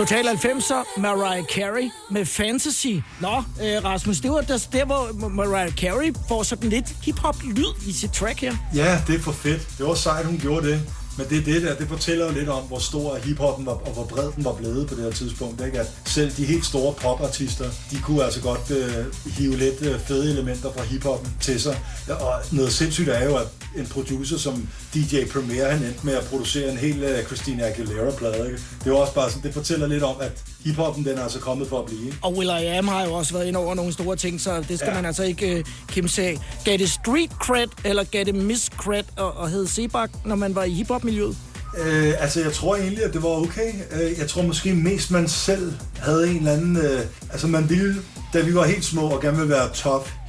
Total 0.00 0.24
90'er, 0.24 1.00
Mariah 1.00 1.44
Carey 1.44 1.90
med 2.10 2.24
Fantasy. 2.26 2.86
Nå, 3.20 3.36
øh, 3.62 3.84
Rasmus, 3.84 4.20
det 4.20 4.30
var 4.30 4.40
der, 4.40 4.66
der, 4.72 4.84
hvor 4.84 5.28
Mariah 5.28 5.72
Carey 5.72 6.14
får 6.28 6.42
sådan 6.42 6.70
lidt 6.70 6.96
hip-hop-lyd 7.02 7.72
i 7.86 7.92
sit 7.92 8.10
track 8.12 8.40
her. 8.40 8.54
Ja, 8.74 9.00
det 9.06 9.14
er 9.14 9.20
for 9.20 9.32
fedt. 9.32 9.68
Det 9.78 9.86
var 9.86 9.94
sejt, 9.94 10.26
hun 10.26 10.38
gjorde 10.38 10.70
det. 10.70 10.82
Men 11.18 11.26
det 11.28 11.38
er 11.38 11.42
det 11.42 11.62
der, 11.62 11.74
det 11.74 11.88
fortæller 11.88 12.26
jo 12.26 12.32
lidt 12.32 12.48
om, 12.48 12.62
hvor 12.62 12.78
stor 12.78 13.16
hiphoppen 13.16 13.66
var, 13.66 13.72
og 13.72 13.92
hvor 13.92 14.04
bred 14.04 14.32
den 14.36 14.44
var 14.44 14.52
blevet 14.52 14.88
på 14.88 14.94
det 14.94 15.04
her 15.04 15.10
tidspunkt. 15.10 15.64
Ikke? 15.66 15.80
At 15.80 15.86
selv 16.04 16.32
de 16.36 16.44
helt 16.44 16.64
store 16.64 16.94
popartister, 16.94 17.64
de 17.90 18.00
kunne 18.00 18.24
altså 18.24 18.40
godt 18.40 18.70
øh, 18.70 19.04
hive 19.26 19.56
lidt 19.56 19.82
øh, 19.82 20.00
fede 20.00 20.32
elementer 20.32 20.72
fra 20.76 20.84
hiphoppen 20.84 21.32
til 21.40 21.60
sig. 21.60 21.78
Og 22.08 22.32
noget 22.52 22.72
sindssygt 22.72 23.08
er 23.08 23.24
jo, 23.24 23.36
at 23.36 23.46
en 23.76 23.86
producer 23.86 24.38
som 24.38 24.68
DJ 24.94 25.24
Premier, 25.32 25.68
han 25.68 25.82
endte 25.82 26.06
med 26.06 26.14
at 26.14 26.24
producere 26.24 26.72
en 26.72 26.78
hel 26.78 27.02
øh, 27.02 27.24
Christina 27.24 27.68
Aguilera-plade. 27.68 28.46
Ikke? 28.46 28.62
Det 28.78 28.86
jo 28.86 28.98
også 28.98 29.14
bare 29.14 29.30
sådan, 29.30 29.42
det 29.42 29.54
fortæller 29.54 29.86
lidt 29.86 30.02
om, 30.02 30.16
at 30.20 30.32
hiphoppen 30.64 31.04
den 31.04 31.18
er 31.18 31.22
altså 31.22 31.38
kommet 31.38 31.68
for 31.68 31.78
at 31.78 31.86
blive. 31.86 32.04
Ikke? 32.04 32.18
Og 32.22 32.36
Will 32.36 32.48
I 32.48 32.66
Am 32.66 32.88
har 32.88 33.04
jo 33.04 33.12
også 33.12 33.32
været 33.32 33.46
ind 33.46 33.56
over 33.56 33.74
nogle 33.74 33.92
store 33.92 34.16
ting, 34.16 34.40
så 34.40 34.64
det 34.68 34.78
skal 34.78 34.88
ja. 34.88 34.94
Man 34.94 35.06
altså 35.06 35.22
ikke 35.22 35.56
uh, 35.56 35.72
kimse 35.88 36.22
af. 36.22 36.38
Gav 36.64 36.78
det 36.78 36.90
street 36.90 37.30
cred, 37.30 37.68
eller 37.84 38.04
gav 38.04 38.24
det 38.24 38.34
miss 38.34 38.66
cred 38.66 39.04
og, 39.16 39.36
og 39.36 39.48
hed 39.48 39.66
Sebak, 39.66 40.10
når 40.24 40.34
man 40.34 40.54
var 40.54 40.64
i 40.64 40.70
hiphop-miljøet? 40.70 41.36
Øh, 41.78 42.14
altså, 42.18 42.40
jeg 42.40 42.52
tror 42.52 42.76
egentlig, 42.76 43.04
at 43.04 43.12
det 43.12 43.22
var 43.22 43.28
okay. 43.28 43.72
Øh, 43.92 44.18
jeg 44.18 44.28
tror 44.28 44.42
måske 44.42 44.74
mest, 44.74 45.10
man 45.10 45.28
selv 45.28 45.72
havde 45.98 46.30
en 46.30 46.36
eller 46.36 46.52
anden... 46.52 46.76
Øh, 46.76 47.00
altså, 47.32 47.46
man 47.46 47.70
ville, 47.70 47.94
da 48.32 48.40
vi 48.40 48.54
var 48.54 48.64
helt 48.64 48.84
små 48.84 49.02
og 49.02 49.22
gerne 49.22 49.36
ville 49.36 49.50
være 49.50 49.68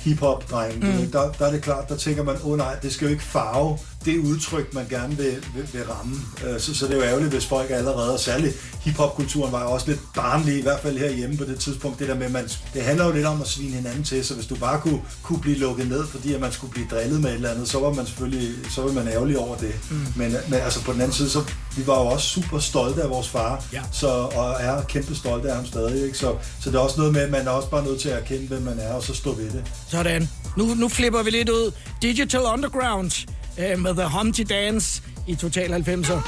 tough 0.01 0.07
hip-hop-drenge, 0.07 0.75
mm. 0.77 1.11
der, 1.11 1.31
der 1.31 1.45
er 1.45 1.51
det 1.51 1.61
klart, 1.61 1.89
der 1.89 1.95
tænker 1.95 2.23
man, 2.23 2.35
åh 2.35 2.51
oh, 2.51 2.57
nej, 2.57 2.75
det 2.81 2.93
skal 2.93 3.05
jo 3.05 3.11
ikke 3.11 3.23
farve 3.23 3.77
det 4.05 4.17
udtryk, 4.19 4.73
man 4.73 4.85
gerne 4.89 5.17
vil, 5.17 5.45
vil, 5.55 5.67
vil 5.73 5.83
ramme. 5.83 6.15
Øh, 6.47 6.59
så, 6.59 6.75
så 6.75 6.85
det 6.85 6.93
er 6.93 6.97
jo 6.97 7.03
ærgerligt, 7.03 7.31
hvis 7.33 7.45
folk 7.45 7.69
allerede, 7.71 8.13
og 8.13 8.19
særligt 8.19 8.55
hip-hop-kulturen 8.81 9.51
var 9.51 9.63
jo 9.63 9.71
også 9.71 9.87
lidt 9.87 9.99
barnlig, 10.15 10.57
i 10.57 10.61
hvert 10.61 10.79
fald 10.79 10.97
herhjemme 10.97 11.37
på 11.37 11.43
det 11.43 11.59
tidspunkt. 11.59 11.99
Det 11.99 12.07
der 12.07 12.15
med, 12.15 12.29
man, 12.29 12.49
det 12.73 12.81
handler 12.83 13.05
jo 13.05 13.11
lidt 13.11 13.25
om 13.25 13.41
at 13.41 13.47
svine 13.47 13.75
hinanden 13.75 14.03
til, 14.03 14.25
så 14.25 14.33
hvis 14.33 14.45
du 14.45 14.55
bare 14.55 14.81
kunne, 14.81 15.01
kunne 15.23 15.39
blive 15.39 15.57
lukket 15.57 15.89
ned, 15.89 16.07
fordi 16.07 16.33
at 16.33 16.41
man 16.41 16.51
skulle 16.51 16.73
blive 16.73 16.87
drillet 16.91 17.21
med 17.21 17.29
et 17.29 17.35
eller 17.35 17.49
andet, 17.51 17.69
så 17.69 17.79
var 17.79 17.93
man 17.93 18.05
selvfølgelig 18.05 18.49
så 18.71 18.81
var 18.81 18.91
man 18.91 19.07
ærgerlig 19.07 19.37
over 19.37 19.55
det. 19.57 19.73
Mm. 19.91 19.97
Men, 20.15 20.35
men 20.47 20.59
altså 20.59 20.83
på 20.83 20.93
den 20.93 21.01
anden 21.01 21.15
side, 21.15 21.29
så 21.29 21.43
vi 21.77 21.87
var 21.87 21.99
jo 22.01 22.05
også 22.07 22.27
super 22.27 22.59
stolte 22.59 23.03
af 23.03 23.09
vores 23.09 23.29
far, 23.29 23.63
Ja. 23.73 23.81
så, 23.91 24.07
og 24.07 24.55
er 24.59 24.81
kæmpe 24.83 25.15
stolte 25.15 25.49
af 25.49 25.55
ham 25.55 25.65
stadig. 25.65 26.05
Ikke? 26.05 26.17
Så, 26.17 26.35
så 26.61 26.69
det 26.69 26.75
er 26.75 26.79
også 26.79 26.97
noget 26.97 27.13
med, 27.13 27.21
at 27.21 27.31
man 27.31 27.47
er 27.47 27.51
også 27.51 27.69
bare 27.69 27.83
nødt 27.83 27.99
til 28.01 28.09
at 28.09 28.17
erkende, 28.21 28.47
hvem 28.47 28.61
man 28.61 28.79
er, 28.79 28.93
og 28.93 29.03
så 29.03 29.13
stå 29.13 29.33
ved 29.35 29.45
det. 29.51 29.63
Sådan. 29.89 30.29
Nu, 30.57 30.65
nu 30.65 30.89
flipper 30.89 31.23
vi 31.23 31.29
lidt 31.29 31.49
ud. 31.49 31.71
Digital 32.01 32.41
Underground 32.41 33.11
øh, 33.57 33.79
med 33.79 33.95
The 33.95 34.03
Humpty 34.03 34.43
Dance 34.49 35.01
i 35.27 35.35
Total 35.35 35.73
90'er. 35.73 36.21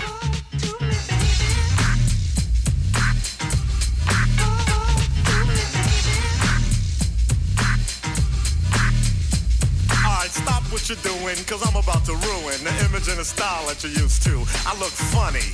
What 10.73 10.89
you're 10.89 11.13
doing, 11.15 11.37
cause 11.45 11.61
I'm 11.63 11.77
about 11.77 12.03
to 12.05 12.13
ruin 12.27 12.59
the 12.67 12.73
image 12.85 13.07
and 13.07 13.17
the 13.17 13.23
style 13.23 13.65
that 13.67 13.83
you're 13.83 14.03
used 14.03 14.23
to. 14.23 14.35
I 14.65 14.73
look 14.83 14.91
funny. 15.15 15.47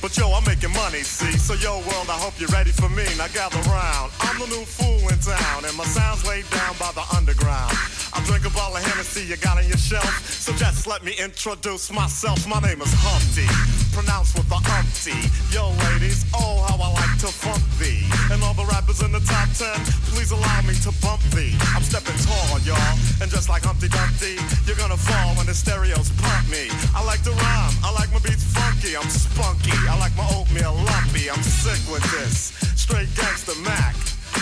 But 0.00 0.16
yo, 0.16 0.32
I'm 0.32 0.44
making 0.44 0.72
money, 0.72 1.02
see? 1.02 1.36
So 1.36 1.54
yo, 1.54 1.78
world, 1.88 2.08
I 2.08 2.18
hope 2.24 2.34
you're 2.40 2.48
ready 2.48 2.70
for 2.70 2.88
me. 2.88 3.04
Now 3.18 3.28
gather 3.28 3.60
round. 3.68 4.12
I'm 4.20 4.38
the 4.38 4.46
new 4.46 4.64
fool 4.64 5.02
in 5.12 5.18
town, 5.18 5.64
and 5.64 5.76
my 5.76 5.84
sound's 5.84 6.26
laid 6.26 6.48
down 6.50 6.74
by 6.78 6.90
the 6.92 7.04
underground. 7.14 7.76
I 8.14 8.20
drink 8.24 8.44
a 8.44 8.50
bottle 8.50 8.76
of 8.76 8.84
Hennessy 8.84 9.24
you 9.24 9.36
got 9.36 9.56
on 9.56 9.66
your 9.66 9.80
shelf. 9.80 10.04
So 10.28 10.52
just 10.52 10.86
let 10.86 11.02
me 11.02 11.12
introduce 11.16 11.90
myself. 11.90 12.46
My 12.46 12.60
name 12.60 12.82
is 12.82 12.92
Humpty, 12.92 13.48
pronounced 13.96 14.36
with 14.36 14.48
the 14.52 14.60
umpty. 14.60 15.16
Yo, 15.48 15.72
ladies, 15.88 16.28
oh, 16.36 16.60
how 16.68 16.76
I 16.76 16.92
like 16.92 17.16
to 17.24 17.32
funk 17.32 17.64
thee. 17.80 18.04
And 18.28 18.42
all 18.44 18.52
the 18.52 18.68
rappers 18.68 19.00
in 19.00 19.12
the 19.12 19.24
top 19.24 19.48
ten, 19.56 19.80
please 20.12 20.30
allow 20.30 20.60
me 20.68 20.76
to 20.84 20.92
bump 21.00 21.24
thee. 21.32 21.56
I'm 21.72 21.80
stepping 21.80 22.16
tall, 22.20 22.60
y'all. 22.68 22.94
And 23.24 23.32
just 23.32 23.48
like 23.48 23.64
Humpty 23.64 23.88
Dumpty, 23.88 24.36
you're 24.68 24.76
gonna 24.76 25.00
fall 25.00 25.32
when 25.40 25.46
the 25.48 25.56
stereos 25.56 26.12
pump 26.20 26.52
me. 26.52 26.68
I 26.92 27.00
like 27.04 27.24
to 27.24 27.32
rhyme, 27.32 27.74
I 27.80 27.96
like 27.96 28.12
my 28.12 28.20
beats 28.20 28.44
funky, 28.52 28.92
I'm 28.92 29.08
spunky. 29.08 29.72
I 29.88 29.96
like 29.96 30.12
my 30.20 30.28
oatmeal 30.36 30.76
lumpy, 30.76 31.32
I'm 31.32 31.40
sick 31.40 31.80
with 31.88 32.04
this. 32.12 32.52
Straight 32.76 33.08
gangster 33.16 33.56
Mac. 33.64 34.11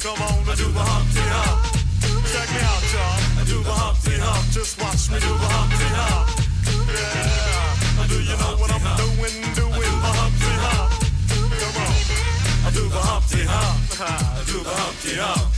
Come 0.00 0.22
on, 0.22 0.48
I 0.48 0.54
do 0.54 0.70
the 0.70 0.78
Humpty 0.78 1.24
Hump. 1.26 1.74
Check 2.30 2.48
me 2.54 2.60
out, 2.62 2.84
y'all. 2.94 3.18
I 3.34 3.44
do 3.44 3.62
the 3.64 3.72
Humpty 3.72 4.14
Hump. 4.14 4.46
Just 4.52 4.80
watch 4.80 5.10
me 5.10 5.18
do 5.18 5.26
the 5.26 5.48
Humpty 5.50 5.88
Hump. 5.90 6.38
Yeah. 6.86 8.06
Do 8.06 8.22
you 8.22 8.36
know 8.38 8.54
what 8.62 8.70
I'm 8.70 8.86
doing? 8.94 9.34
Doing 9.58 9.94
the 9.98 10.10
Humpty 10.14 10.54
Hump. 10.62 10.90
Come 11.34 11.82
on. 11.82 11.98
I 12.64 12.70
do 12.70 12.88
the 12.88 13.02
Humpty 13.02 13.42
Hump. 13.42 14.00
I 14.38 14.44
do 14.46 14.62
the 14.62 14.70
Humpty 14.70 15.14
Hump. 15.16 15.57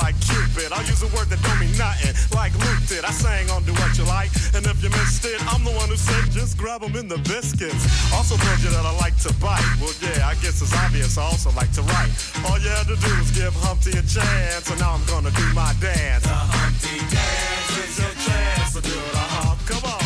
Cupid. 0.09 0.73
I 0.73 0.81
use 0.89 1.01
a 1.05 1.09
word 1.13 1.29
that 1.29 1.41
don't 1.45 1.59
mean 1.61 1.77
nothing, 1.77 2.13
like 2.33 2.53
Luke 2.65 2.81
did. 2.89 3.05
I 3.05 3.11
sang 3.11 3.49
on 3.51 3.63
Do 3.63 3.73
What 3.73 3.97
You 3.97 4.05
Like, 4.05 4.31
and 4.53 4.65
if 4.65 4.81
you 4.81 4.89
missed 4.89 5.23
it, 5.25 5.37
I'm 5.53 5.63
the 5.63 5.71
one 5.71 5.89
who 5.89 5.95
said 5.95 6.31
just 6.31 6.57
grab 6.57 6.83
'em 6.83 6.95
in 6.95 7.07
the 7.07 7.19
biscuits. 7.29 7.85
Also 8.13 8.35
told 8.37 8.59
you 8.59 8.69
that 8.69 8.85
I 8.85 8.93
like 8.97 9.15
to 9.25 9.31
bite. 9.37 9.63
Well, 9.79 9.93
yeah, 10.01 10.27
I 10.27 10.35
guess 10.41 10.61
it's 10.61 10.73
obvious. 10.73 11.17
I 11.17 11.23
also 11.23 11.51
like 11.51 11.71
to 11.73 11.83
write. 11.83 12.11
All 12.45 12.57
you 12.59 12.69
had 12.69 12.87
to 12.87 12.97
do 12.97 13.11
was 13.21 13.31
give 13.31 13.53
Humpty 13.61 13.91
a 13.91 14.03
chance, 14.03 14.69
and 14.69 14.79
now 14.79 14.93
I'm 14.97 15.05
gonna 15.05 15.31
do 15.31 15.45
my 15.53 15.73
dance. 15.79 16.23
The 16.23 16.33
Humpty 16.33 16.97
dance 17.13 17.71
is 17.77 17.99
your 18.01 18.15
chance 18.25 18.73
to 18.73 18.81
do 18.81 18.97
the 19.13 19.25
hump. 19.35 19.59
Come 19.69 19.85
on, 19.85 20.00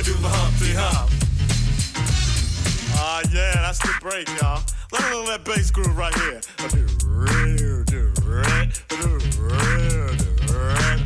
me 0.00 0.12
do 0.12 0.18
the 0.20 0.28
Humpty 0.28 0.72
Hump. 0.72 1.10
Ah, 2.96 3.22
yeah, 3.32 3.52
that's 3.60 3.78
the 3.78 3.92
break, 4.00 4.28
y'all. 4.40 4.62
Let 4.92 5.02
me 5.10 5.26
that 5.26 5.44
bass 5.44 5.70
groove 5.70 5.96
right 5.96 6.14
here. 6.24 6.40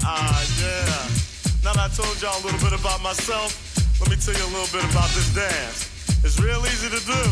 Ah, 0.04 0.44
yeah. 0.60 0.86
Now 1.64 1.72
that 1.72 1.90
I 1.90 1.94
told 1.94 2.22
y'all 2.22 2.38
a 2.38 2.42
little 2.44 2.60
bit 2.60 2.78
about 2.78 3.02
myself, 3.02 3.50
let 4.00 4.10
me 4.10 4.16
tell 4.16 4.34
you 4.34 4.44
a 4.44 4.52
little 4.54 4.70
bit 4.70 4.84
about 4.90 5.10
this 5.10 5.34
dance. 5.34 5.90
It's 6.24 6.38
real 6.38 6.60
easy 6.66 6.88
to 6.88 7.00
do. 7.04 7.22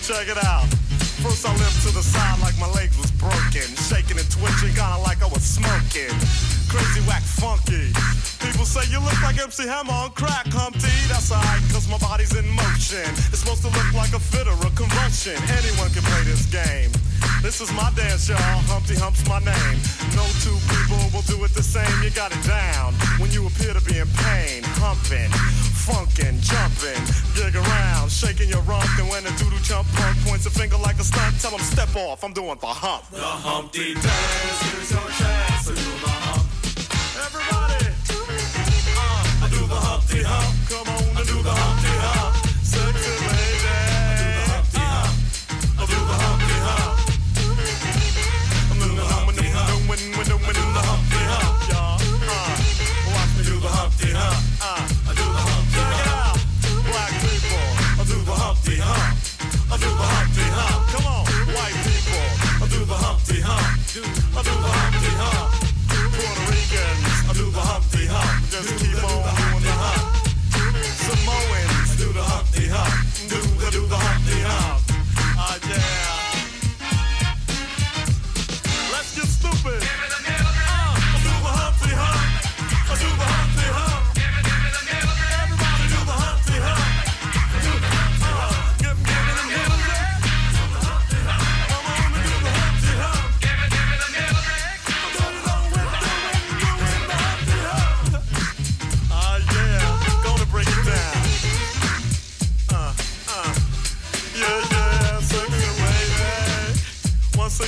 Check 0.00 0.28
it 0.28 0.42
out. 0.44 0.85
First 1.26 1.44
I 1.44 1.50
limped 1.58 1.82
to 1.82 1.90
the 1.90 2.06
side 2.06 2.38
like 2.38 2.54
my 2.56 2.70
legs 2.70 2.94
was 2.96 3.10
broken. 3.18 3.66
Shaking 3.90 4.14
and 4.14 4.30
twitching, 4.30 4.70
kinda 4.78 5.02
like 5.02 5.18
I 5.22 5.26
was 5.26 5.42
smoking. 5.42 6.14
Crazy, 6.70 7.02
whack, 7.02 7.26
funky. 7.26 7.90
People 8.38 8.62
say 8.62 8.86
you 8.94 9.02
look 9.02 9.18
like 9.26 9.34
MC 9.34 9.66
Hammer 9.66 9.90
on 9.90 10.14
crack, 10.14 10.46
Humpty. 10.54 10.94
That's 11.10 11.34
alright, 11.34 11.58
cause 11.74 11.90
my 11.90 11.98
body's 11.98 12.30
in 12.38 12.46
motion. 12.54 13.10
It's 13.34 13.42
supposed 13.42 13.66
to 13.66 13.74
look 13.74 13.90
like 13.90 14.14
a 14.14 14.22
fit 14.22 14.46
or 14.46 14.54
a 14.54 14.70
convulsion. 14.78 15.34
Anyone 15.50 15.90
can 15.90 16.06
play 16.06 16.22
this 16.30 16.46
game. 16.46 16.94
This 17.42 17.60
is 17.60 17.74
my 17.74 17.90
dance, 17.98 18.28
y'all. 18.30 18.38
Humpty 18.70 18.94
Hump's 18.94 19.26
my 19.26 19.42
name. 19.42 19.78
No 20.14 20.22
two 20.46 20.54
people 20.70 21.02
will 21.10 21.26
do 21.26 21.42
it 21.42 21.50
the 21.58 21.62
same. 21.62 21.90
You 22.06 22.10
got 22.10 22.30
it 22.30 22.42
down 22.46 22.94
when 23.18 23.34
you 23.34 23.46
appear 23.50 23.74
to 23.74 23.82
be 23.82 23.98
in 23.98 24.06
pain. 24.22 24.62
Humping, 24.78 25.30
funkin', 25.86 26.40
jumpin', 26.42 27.00
gig 27.34 27.54
around. 27.54 27.96
around, 28.06 28.10
shaking 28.10 28.48
your 28.48 28.62
rump. 28.62 28.86
And 28.98 29.08
when 29.08 29.24
the 29.24 29.30
doodle 29.38 29.58
chump 29.60 29.86
punk 29.94 30.16
points 30.26 30.46
a 30.46 30.50
finger 30.50 30.76
like 30.76 30.98
a 30.98 31.04
stunt, 31.04 31.40
tell 31.40 31.50
him 31.52 31.60
step 31.60 31.94
off. 31.96 32.24
I'm 32.24 32.32
doing 32.32 32.58
the 32.60 32.66
hump. 32.66 33.04
The 33.10 33.20
Humpty 33.20 33.94
Dance. 33.94 34.62
Here's 34.62 34.90
your 34.90 35.08
chance 35.18 35.66
to 35.66 35.74
do 35.74 35.90
the 36.04 36.12
hump. 36.26 36.44
Everybody, 37.26 37.86
uh, 38.96 39.44
I 39.44 39.48
do 39.50 39.66
the 39.66 39.80
Humpty 39.88 40.22
Hump. 40.22 40.54
Come 40.70 40.88
on 40.88 41.16
and 41.18 41.26
do 41.26 41.42
the 41.42 41.50
Humpty 41.50 41.85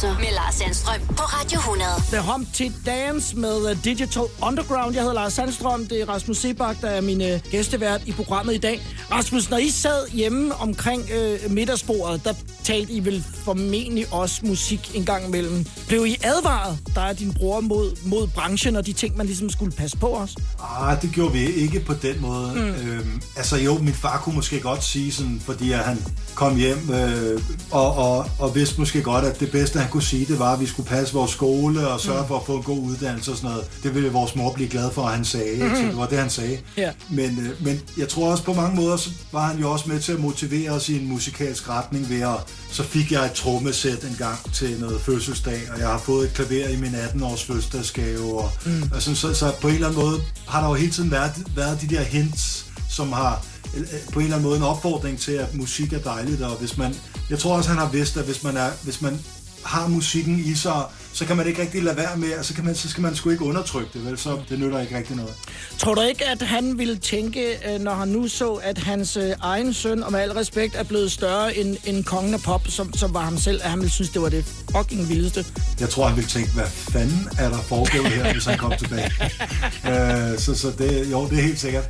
90'er 0.00 0.18
med 0.18 0.34
Lars 0.34 0.54
Sandstrøm 0.54 1.00
på 1.06 1.22
Radio 1.22 1.58
100. 1.58 1.90
The 2.12 2.32
Humpty 2.32 2.70
Dance 2.86 3.36
med 3.36 3.56
uh, 3.56 3.84
Digital 3.84 4.22
Underground. 4.42 4.94
Jeg 4.94 5.02
hedder 5.02 5.14
Lars 5.14 5.32
Sandstrøm, 5.32 5.86
det 5.86 6.00
er 6.00 6.08
Rasmus 6.08 6.36
Sebak, 6.36 6.76
der 6.80 6.88
er 6.88 7.00
min 7.00 7.20
uh, 7.20 7.50
gæstevært 7.50 8.00
i 8.06 8.12
programmet 8.12 8.54
i 8.54 8.58
dag. 8.58 8.80
Rasmus, 9.10 9.50
når 9.50 9.56
I 9.58 9.70
sad 9.70 10.08
hjemme 10.08 10.54
omkring 10.54 11.10
øh, 11.12 11.50
middagsbordet, 11.50 12.24
der 12.24 12.34
talte 12.64 12.92
I 12.92 13.04
vel 13.04 13.24
formentlig 13.50 14.06
også 14.12 14.40
musik 14.42 14.90
en 14.94 15.04
gang 15.04 15.26
imellem. 15.26 15.66
Blev 15.88 16.06
I 16.06 16.16
advaret, 16.22 16.78
der 16.94 17.00
er 17.00 17.12
din 17.12 17.32
bror, 17.32 17.60
mod, 17.60 17.96
mod 18.04 18.26
branchen 18.26 18.76
og 18.76 18.86
de 18.86 18.92
ting, 18.92 19.16
man 19.16 19.26
ligesom 19.26 19.50
skulle 19.50 19.72
passe 19.72 19.96
på 19.96 20.16
os? 20.16 20.36
Ah, 20.80 21.02
det 21.02 21.10
gjorde 21.12 21.32
vi 21.32 21.46
ikke 21.46 21.80
på 21.80 21.94
den 22.02 22.20
måde. 22.20 22.52
Mm. 22.54 22.60
Øhm, 22.60 23.22
altså 23.36 23.56
jo, 23.56 23.78
min 23.78 23.94
far 23.94 24.20
kunne 24.24 24.34
måske 24.34 24.60
godt 24.60 24.84
sige 24.84 25.12
sådan, 25.12 25.40
fordi 25.44 25.72
at 25.72 25.78
han 25.78 25.98
kom 26.34 26.56
hjem 26.56 26.90
øh, 26.90 27.42
og, 27.70 27.96
og, 27.96 28.30
og 28.38 28.54
vidste 28.54 28.80
måske 28.80 29.02
godt, 29.02 29.24
at 29.24 29.40
det 29.40 29.50
bedste 29.50 29.78
han 29.78 29.90
kunne 29.90 30.02
sige, 30.02 30.26
det 30.26 30.38
var, 30.38 30.52
at 30.52 30.60
vi 30.60 30.66
skulle 30.66 30.88
passe 30.88 31.14
vores 31.14 31.30
skole 31.30 31.88
og 31.88 32.00
sørge 32.00 32.22
mm. 32.22 32.28
for 32.28 32.36
at 32.36 32.46
få 32.46 32.56
en 32.56 32.62
god 32.62 32.78
uddannelse 32.78 33.30
og 33.30 33.36
sådan 33.36 33.50
noget. 33.50 33.66
Det 33.82 33.94
ville 33.94 34.12
vores 34.12 34.36
mor 34.36 34.52
blive 34.52 34.68
glad 34.68 34.90
for, 34.90 35.02
at 35.02 35.14
han 35.14 35.24
sagde. 35.24 35.64
Mm. 35.64 35.76
Så 35.76 35.82
det 35.82 35.96
var 35.96 36.06
det, 36.06 36.18
han 36.18 36.30
sagde. 36.30 36.58
Ja. 36.76 36.90
Men, 37.10 37.38
øh, 37.38 37.64
men 37.66 37.80
jeg 37.96 38.08
tror 38.08 38.30
også 38.30 38.44
på 38.44 38.52
mange 38.52 38.76
måder, 38.76 38.96
så 38.96 39.10
var 39.32 39.46
han 39.46 39.60
jo 39.60 39.72
også 39.72 39.84
med 39.88 40.00
til 40.00 40.12
at 40.12 40.20
motivere 40.20 40.70
os 40.70 40.88
i 40.88 41.00
en 41.00 41.08
musikalsk 41.08 41.68
retning 41.68 42.10
ved 42.10 42.20
at, 42.20 42.36
så 42.70 42.82
fik 42.82 43.12
jeg 43.12 43.26
et 43.26 43.32
trommesæt 43.40 44.04
en 44.04 44.16
gang 44.18 44.52
til 44.52 44.80
noget 44.80 45.00
fødselsdag, 45.00 45.60
og 45.72 45.78
jeg 45.78 45.88
har 45.88 45.98
fået 45.98 46.26
et 46.26 46.34
klaver 46.34 46.68
i 46.68 46.76
min 46.76 46.94
18-års 46.94 47.44
fødselsdagsgave, 47.44 48.40
og, 48.40 48.50
mm. 48.66 48.90
og 48.94 49.02
sådan, 49.02 49.16
så, 49.16 49.34
så 49.34 49.52
på 49.60 49.68
en 49.68 49.74
eller 49.74 49.88
anden 49.88 50.02
måde 50.02 50.20
har 50.48 50.60
der 50.60 50.68
jo 50.68 50.74
hele 50.74 50.92
tiden 50.92 51.10
været, 51.10 51.32
været 51.56 51.80
de 51.80 51.86
der 51.86 52.02
hints, 52.02 52.66
som 52.88 53.12
har 53.12 53.44
øh, 53.76 53.84
på 54.12 54.18
en 54.18 54.24
eller 54.24 54.36
anden 54.36 54.48
måde 54.48 54.56
en 54.56 54.62
opfordring 54.62 55.18
til, 55.18 55.32
at 55.32 55.54
musik 55.54 55.92
er 55.92 55.98
dejligt, 55.98 56.42
og 56.42 56.56
hvis 56.56 56.76
man, 56.76 56.94
jeg 57.30 57.38
tror 57.38 57.56
også, 57.56 57.68
han 57.68 57.78
har 57.78 57.88
vidst, 57.88 58.16
at 58.16 58.24
hvis 58.24 58.42
man, 58.42 58.56
er, 58.56 58.70
hvis 58.82 59.02
man 59.02 59.20
har 59.64 59.88
musikken 59.88 60.38
i 60.38 60.54
sig, 60.54 60.84
så 61.12 61.26
kan 61.26 61.36
man 61.36 61.46
ikke 61.46 61.62
rigtig 61.62 61.82
lade 61.82 61.96
være 61.96 62.16
med, 62.16 62.38
og 62.38 62.44
så, 62.44 62.54
kan 62.54 62.64
man, 62.64 62.74
så 62.74 62.88
skal 62.88 63.02
man 63.02 63.14
sgu 63.14 63.30
ikke 63.30 63.44
undertrykke 63.44 63.90
det, 63.94 64.06
vel? 64.06 64.18
Så 64.18 64.38
det 64.48 64.58
nytter 64.58 64.80
ikke 64.80 64.96
rigtig 64.96 65.16
noget. 65.16 65.34
Tror 65.78 65.94
du 65.94 66.00
ikke, 66.00 66.26
at 66.26 66.42
han 66.42 66.78
ville 66.78 66.96
tænke, 66.96 67.72
øh, 67.74 67.80
når 67.80 67.94
han 67.94 68.08
nu 68.08 68.28
så, 68.28 68.52
at 68.52 68.78
hans 68.78 69.16
øh, 69.16 69.32
egen 69.40 69.74
søn, 69.74 70.02
og 70.02 70.12
med 70.12 70.20
al 70.20 70.32
respekt, 70.32 70.74
er 70.76 70.82
blevet 70.82 71.12
større 71.12 71.56
end, 71.56 71.76
end 71.86 72.04
kongen 72.04 72.34
af 72.34 72.40
pop, 72.40 72.62
som, 72.68 72.94
som 72.94 73.14
var 73.14 73.20
ham 73.20 73.38
selv, 73.38 73.60
at 73.64 73.70
han 73.70 73.78
ville 73.78 73.92
synes, 73.92 74.10
det 74.10 74.22
var 74.22 74.28
det 74.28 74.44
fucking 74.76 75.08
vildeste? 75.08 75.44
Jeg 75.80 75.88
tror, 75.88 76.06
han 76.06 76.16
ville 76.16 76.30
tænke, 76.30 76.50
hvad 76.50 76.66
fanden 76.66 77.28
er 77.38 77.48
der 77.48 77.58
foregået 77.58 78.12
her, 78.12 78.32
hvis 78.32 78.44
han 78.44 78.58
kom 78.58 78.72
tilbage? 78.78 79.10
øh, 79.90 80.38
så 80.38 80.54
så 80.54 80.72
det, 80.78 81.10
jo, 81.10 81.28
det 81.28 81.38
er 81.38 81.42
helt 81.42 81.60
sikkert. 81.60 81.84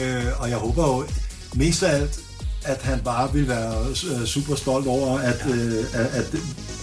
Øh, 0.00 0.24
og 0.38 0.50
jeg 0.50 0.56
håber 0.56 0.86
jo 0.86 1.06
mest 1.54 1.82
af 1.82 1.94
alt, 1.94 2.20
at 2.64 2.82
han 2.82 3.00
bare 3.04 3.32
vil 3.32 3.48
være 3.48 3.86
øh, 3.88 4.26
super 4.26 4.54
stolt 4.54 4.86
over, 4.86 5.18
at, 5.18 5.46
øh, 5.50 5.84
at, 5.92 6.34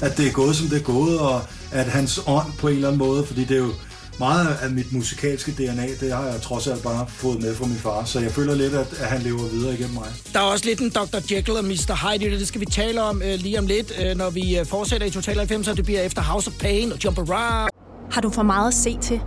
at, 0.02 0.18
det 0.18 0.28
er 0.28 0.32
gået, 0.32 0.56
som 0.56 0.68
det 0.68 0.78
er 0.78 0.84
gået, 0.84 1.20
og 1.20 1.42
at 1.72 1.86
hans 1.86 2.20
ånd 2.28 2.48
på 2.60 2.68
en 2.68 2.76
eller 2.76 2.88
anden 2.88 3.00
måde, 3.00 3.26
fordi 3.26 3.44
det 3.44 3.52
er 3.52 3.62
jo 3.62 3.74
meget 4.20 4.58
af 4.62 4.72
mit 4.72 4.94
musikalske 4.94 5.52
DNA, 5.52 5.88
det 6.00 6.14
har 6.14 6.26
jeg 6.26 6.42
trods 6.42 6.68
alt 6.68 6.84
bare 6.84 7.06
fået 7.08 7.42
med 7.42 7.56
fra 7.56 7.66
min 7.66 7.78
far, 7.78 8.06
så 8.06 8.20
jeg 8.20 8.32
føler 8.32 8.56
lidt, 8.56 8.74
at, 8.74 8.88
at 9.00 9.08
han 9.08 9.22
lever 9.22 9.48
videre 9.48 9.74
igennem 9.74 9.94
mig. 9.94 10.08
Der 10.34 10.40
er 10.40 10.44
også 10.44 10.66
lidt 10.66 10.80
en 10.80 10.90
Dr. 10.90 11.36
Jekyll 11.36 11.58
og 11.58 11.66
Mr. 11.66 12.18
Hyde, 12.18 12.40
Det 12.40 12.48
skal 12.48 12.62
vi 12.62 12.66
tale 12.66 13.02
om 13.02 13.22
øh, 13.22 13.40
lige 13.40 13.60
om 13.60 13.68
lidt, 13.68 13.92
øh, 14.02 14.18
når 14.18 14.30
vi 14.30 14.60
øh, 14.60 14.66
fortsætter 14.66 15.08
i 15.08 15.10
Total 15.10 15.38
90, 15.38 15.66
så 15.66 15.74
det 15.74 15.86
bliver 15.86 16.02
efter 16.02 16.22
House 16.22 16.48
of 16.48 16.54
Pain 16.60 16.92
og 16.92 17.04
Jump 17.04 17.18
Around. 17.18 17.70
Har 18.12 18.22
du 18.22 18.30
for 18.30 18.44
meget 18.44 18.68
at 18.68 18.74
se 18.74 18.98
til? 19.02 19.22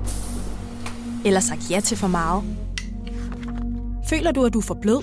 Eller 1.25 1.41
sagt 1.41 1.71
ja 1.71 1.81
til 1.81 1.97
for 1.97 2.09
meget? 2.09 2.43
Føler 4.09 4.33
du, 4.33 4.45
at 4.45 4.53
du 4.53 4.59
er 4.59 4.63
for 4.63 4.79
blød? 4.83 5.03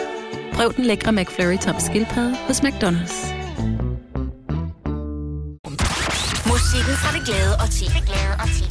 Prøv 0.53 0.73
den 0.75 0.85
lækre 0.85 1.11
McFlurry 1.11 1.57
tom 1.57 1.75
skildpadde 1.79 2.35
hos 2.47 2.59
McDonald's. 2.59 3.17
Musikken 6.51 6.95
fra 7.01 7.17
det 7.17 7.25
glade 7.25 7.53
og 7.63 7.69
ti. 7.77 7.85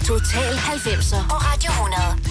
Total 0.06 0.52
90'er 0.54 1.28
på 1.30 1.36
Radio 1.48 1.70
100. 1.70 2.29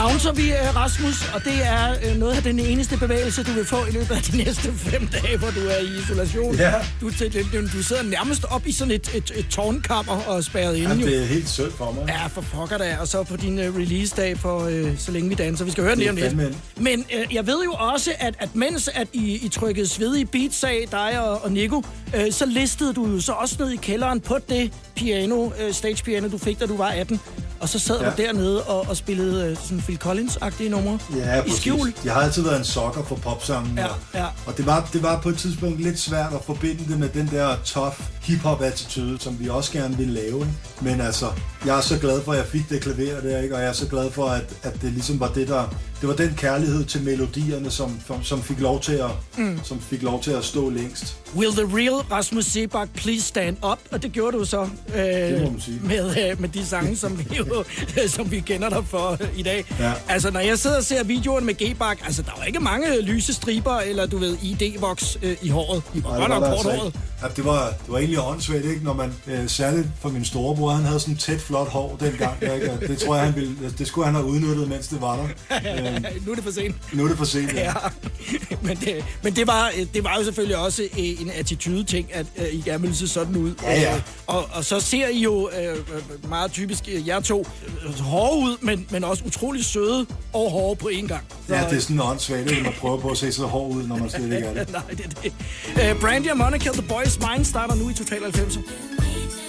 bouncer 0.00 0.32
vi, 0.32 0.46
øh, 0.50 0.76
Rasmus, 0.76 1.28
og 1.34 1.44
det 1.44 1.66
er 1.66 1.94
øh, 2.04 2.16
noget 2.16 2.36
af 2.36 2.42
den 2.42 2.58
eneste 2.58 2.96
bevægelse, 2.98 3.44
du 3.44 3.52
vil 3.52 3.64
få 3.64 3.76
i 3.88 3.90
løbet 3.90 4.10
af 4.10 4.22
de 4.22 4.36
næste 4.36 4.72
fem 4.90 5.06
dage, 5.06 5.38
hvor 5.38 5.50
du 5.50 5.60
er 5.60 5.78
i 5.78 6.00
isolation. 6.02 6.54
Ja. 6.54 6.72
Du, 7.00 7.10
du, 7.52 7.60
du 7.72 7.82
sidder 7.82 8.02
nærmest 8.02 8.44
op 8.44 8.66
i 8.66 8.72
sådan 8.72 8.94
et, 8.94 9.10
et, 9.14 9.32
et 9.36 9.48
tårnkammer 9.50 10.22
og 10.26 10.44
spærret 10.44 10.76
inde. 10.76 10.88
Jamen, 10.88 11.06
det 11.06 11.22
er 11.22 11.26
helt 11.26 11.48
sødt 11.48 11.74
for 11.74 11.92
mig. 11.92 12.04
Ja, 12.08 12.26
for 12.26 12.40
pokker 12.40 12.78
da. 12.78 12.96
Og 13.00 13.08
så 13.08 13.22
på 13.22 13.36
din 13.36 13.58
uh, 13.58 13.76
release-dag 13.76 14.38
for 14.38 14.64
uh, 14.64 14.98
Så 14.98 15.12
længe 15.12 15.28
vi 15.28 15.34
danser. 15.34 15.64
Vi 15.64 15.70
skal 15.70 15.84
høre 15.84 15.94
den 15.94 15.98
lige 15.98 16.10
om 16.10 16.16
Det 16.16 16.32
lidt. 16.32 16.80
Men 16.80 16.98
uh, 17.00 17.34
jeg 17.34 17.46
ved 17.46 17.64
jo 17.64 17.72
også, 17.72 18.10
at, 18.18 18.34
at 18.38 18.56
mens 18.56 18.88
at 18.94 19.08
I, 19.12 19.46
I 19.46 19.48
trykkede 19.48 19.88
svedige 19.88 20.26
beats 20.26 20.64
af, 20.64 20.86
dig 20.90 21.20
og, 21.20 21.44
og 21.44 21.52
Nico, 21.52 21.76
uh, 21.76 21.82
så 22.30 22.46
listede 22.46 22.94
du 22.94 23.06
jo 23.06 23.20
så 23.20 23.32
også 23.32 23.56
ned 23.58 23.70
i 23.70 23.76
kælderen 23.76 24.20
på 24.20 24.38
det 24.48 24.72
piano, 24.96 25.44
uh, 25.44 25.52
stage 25.72 26.04
piano, 26.04 26.28
du 26.28 26.38
fik, 26.38 26.60
da 26.60 26.66
du 26.66 26.76
var 26.76 26.88
18. 26.88 27.20
Og 27.66 27.70
så 27.70 27.78
sad 27.78 28.00
ja. 28.00 28.10
Du 28.10 28.14
dernede 28.16 28.62
og, 28.62 28.86
og 28.88 28.96
spillede 28.96 29.52
uh, 29.52 29.58
sådan 29.58 29.78
Phil 29.78 29.98
Collins-agtige 30.04 30.68
numre. 30.68 30.98
Ja, 31.16 31.38
I 31.38 31.42
præcis. 31.42 31.60
skjul. 31.60 31.94
Jeg 32.04 32.12
har 32.14 32.20
altid 32.20 32.42
været 32.42 32.58
en 32.58 32.64
sokker 32.64 33.04
for 33.04 33.16
popsangen. 33.16 33.78
Ja, 33.78 33.86
og, 33.86 33.96
ja. 34.14 34.26
og 34.46 34.56
det, 34.56 34.66
var, 34.66 34.88
det 34.92 35.02
var 35.02 35.20
på 35.20 35.28
et 35.28 35.38
tidspunkt 35.38 35.80
lidt 35.80 35.98
svært 35.98 36.32
at 36.34 36.44
forbinde 36.44 36.84
det 36.88 36.98
med 36.98 37.08
den 37.08 37.28
der 37.32 37.56
tough 37.64 37.94
hip-hop-attitude, 38.22 39.20
som 39.20 39.40
vi 39.40 39.48
også 39.48 39.72
gerne 39.72 39.96
ville 39.96 40.12
lave. 40.14 40.38
ikke? 40.38 40.52
Men 40.80 41.00
altså, 41.00 41.26
jeg 41.66 41.76
er 41.76 41.80
så 41.80 41.98
glad 41.98 42.22
for, 42.22 42.32
at 42.32 42.38
jeg 42.38 42.46
fik 42.46 42.68
det 42.68 42.82
klaver 42.82 43.20
der, 43.20 43.42
ikke? 43.42 43.54
og 43.54 43.60
jeg 43.60 43.68
er 43.68 43.72
så 43.72 43.88
glad 43.88 44.10
for, 44.10 44.26
at, 44.26 44.44
at 44.62 44.82
det 44.82 44.92
ligesom 44.92 45.20
var 45.20 45.32
det, 45.32 45.48
der... 45.48 45.74
Det 46.00 46.08
var 46.08 46.14
den 46.14 46.34
kærlighed 46.36 46.84
til 46.84 47.02
melodierne, 47.02 47.70
som, 47.70 48.00
som, 48.22 48.42
fik, 48.42 48.60
lov 48.60 48.80
til 48.80 48.92
at, 48.92 49.10
mm. 49.38 49.60
som 49.64 49.80
fik 49.80 50.02
lov 50.02 50.22
til 50.22 50.30
at 50.30 50.44
stå 50.44 50.70
længst. 50.70 51.16
Will 51.36 51.52
the 51.52 51.76
real 51.76 51.94
Rasmus 52.12 52.44
Sebak 52.44 52.88
please 52.94 53.22
stand 53.22 53.56
up? 53.72 53.78
Og 53.90 54.02
det 54.02 54.12
gjorde 54.12 54.38
du 54.38 54.44
så 54.44 54.62
øh, 54.62 55.00
med, 55.82 56.30
øh, 56.30 56.40
med 56.40 56.48
de 56.48 56.66
sange, 56.66 56.96
som 56.96 57.18
vi, 57.18 57.36
jo, 57.36 57.64
som 58.16 58.30
vi 58.30 58.40
kender 58.40 58.68
dig 58.68 58.84
for 58.86 59.18
i 59.36 59.42
dag. 59.42 59.64
Ja. 59.80 59.92
Altså, 60.08 60.30
når 60.30 60.40
jeg 60.40 60.58
sidder 60.58 60.76
og 60.76 60.84
ser 60.84 61.04
videoen 61.04 61.46
med 61.46 61.54
G-Bak, 61.54 61.98
altså, 62.04 62.22
der 62.22 62.30
er 62.30 62.36
jo 62.38 62.46
ikke 62.46 62.60
mange 62.60 63.00
lyse 63.00 63.34
striber, 63.34 63.78
eller 63.78 64.06
du 64.06 64.18
ved, 64.18 64.36
ID-voks 64.42 65.18
øh, 65.22 65.36
i 65.42 65.48
håret. 65.48 65.82
I 65.94 66.02
var 66.04 66.10
Ej, 66.10 66.18
godt 66.18 66.30
var 66.30 66.40
nok 66.40 66.48
kort 66.48 66.52
altså 66.52 66.70
håret. 66.70 66.94
Ja, 67.22 67.26
det 67.36 67.44
var, 67.44 67.66
det 67.68 67.76
var 67.92 67.98
egentlig 67.98 68.20
åndssvagt, 68.20 68.64
ikke? 68.64 68.84
Når 68.84 68.92
man, 68.92 69.12
øh, 69.26 69.48
særligt 69.48 69.86
for 70.00 70.08
min 70.08 70.24
storebror, 70.24 70.70
han 70.70 70.84
havde 70.84 71.00
sådan 71.00 71.16
tæt, 71.16 71.40
flot 71.40 71.68
hår 71.68 71.96
dengang. 72.00 72.42
Ikke? 72.42 72.72
Og 72.72 72.80
Det 72.80 72.98
tror 72.98 73.16
jeg, 73.16 73.24
han 73.24 73.34
ville, 73.34 73.56
det 73.78 73.86
skulle 73.86 74.04
han 74.04 74.14
have 74.14 74.26
udnyttet, 74.26 74.68
mens 74.68 74.88
det 74.88 75.00
var 75.00 75.16
der. 75.16 75.26
Øh, 75.66 76.26
nu 76.26 76.30
er 76.32 76.34
det 76.34 76.44
for 76.44 76.50
sent. 76.50 76.76
nu 76.92 77.04
er 77.04 77.08
det 77.08 77.18
for 77.18 77.24
sent, 77.24 77.52
ja. 77.54 77.60
Ja, 77.60 77.72
men, 78.66 78.76
det, 78.76 79.04
men 79.22 79.36
det, 79.36 79.46
var, 79.46 79.70
det 79.94 80.04
var 80.04 80.16
jo 80.18 80.24
selvfølgelig 80.24 80.56
også 80.56 80.82
øh, 80.82 80.88
en 81.22 81.30
attitude-ting, 81.34 82.14
at 82.14 82.26
øh, 82.38 82.46
I 82.54 82.60
gerne 82.64 82.80
ville 82.80 82.96
se 82.96 83.08
sådan 83.08 83.36
ud. 83.36 83.54
Ja, 83.62 83.80
ja. 83.80 83.94
Øh, 83.96 84.02
Og, 84.26 84.48
og 84.52 84.64
så 84.64 84.80
ser 84.80 85.08
I 85.08 85.18
jo 85.18 85.50
øh, 85.60 85.76
meget 86.28 86.52
typisk 86.52 86.84
øh, 86.92 87.08
jer 87.08 87.20
to 87.20 87.46
øh, 87.86 87.98
hårde 88.00 88.38
ud, 88.38 88.56
men, 88.60 88.86
men 88.90 89.04
også 89.04 89.22
utrolig 89.26 89.64
søde 89.64 90.06
og 90.32 90.50
hårde 90.50 90.76
på 90.76 90.88
én 90.92 91.06
gang. 91.06 91.24
Så, 91.48 91.54
Ja, 91.54 91.64
det 91.70 91.76
er 91.76 91.80
sådan 91.80 92.00
åndssvagt, 92.00 92.50
ikke? 92.50 92.62
Man 92.62 92.72
prøver 92.80 93.00
på 93.00 93.08
at 93.10 93.16
se 93.18 93.32
så 93.32 93.46
hård 93.46 93.74
ud, 93.76 93.82
når 93.86 93.96
man 93.96 94.10
slet 94.10 94.24
ikke 94.24 94.46
er 94.46 94.54
det. 94.64 94.72
Nej, 94.72 94.82
det 94.90 95.00
er 95.04 95.30
det. 95.84 95.94
Uh, 95.94 96.00
Brandy 96.00 96.30
og 96.30 96.36
Monica, 96.36 96.70
The 96.72 96.82
Boys 97.06 97.18
Mind, 97.18 97.46
starter 97.46 97.74
nu 97.74 97.88
i 97.88 97.94
Total 97.94 98.20
90. 98.20 99.45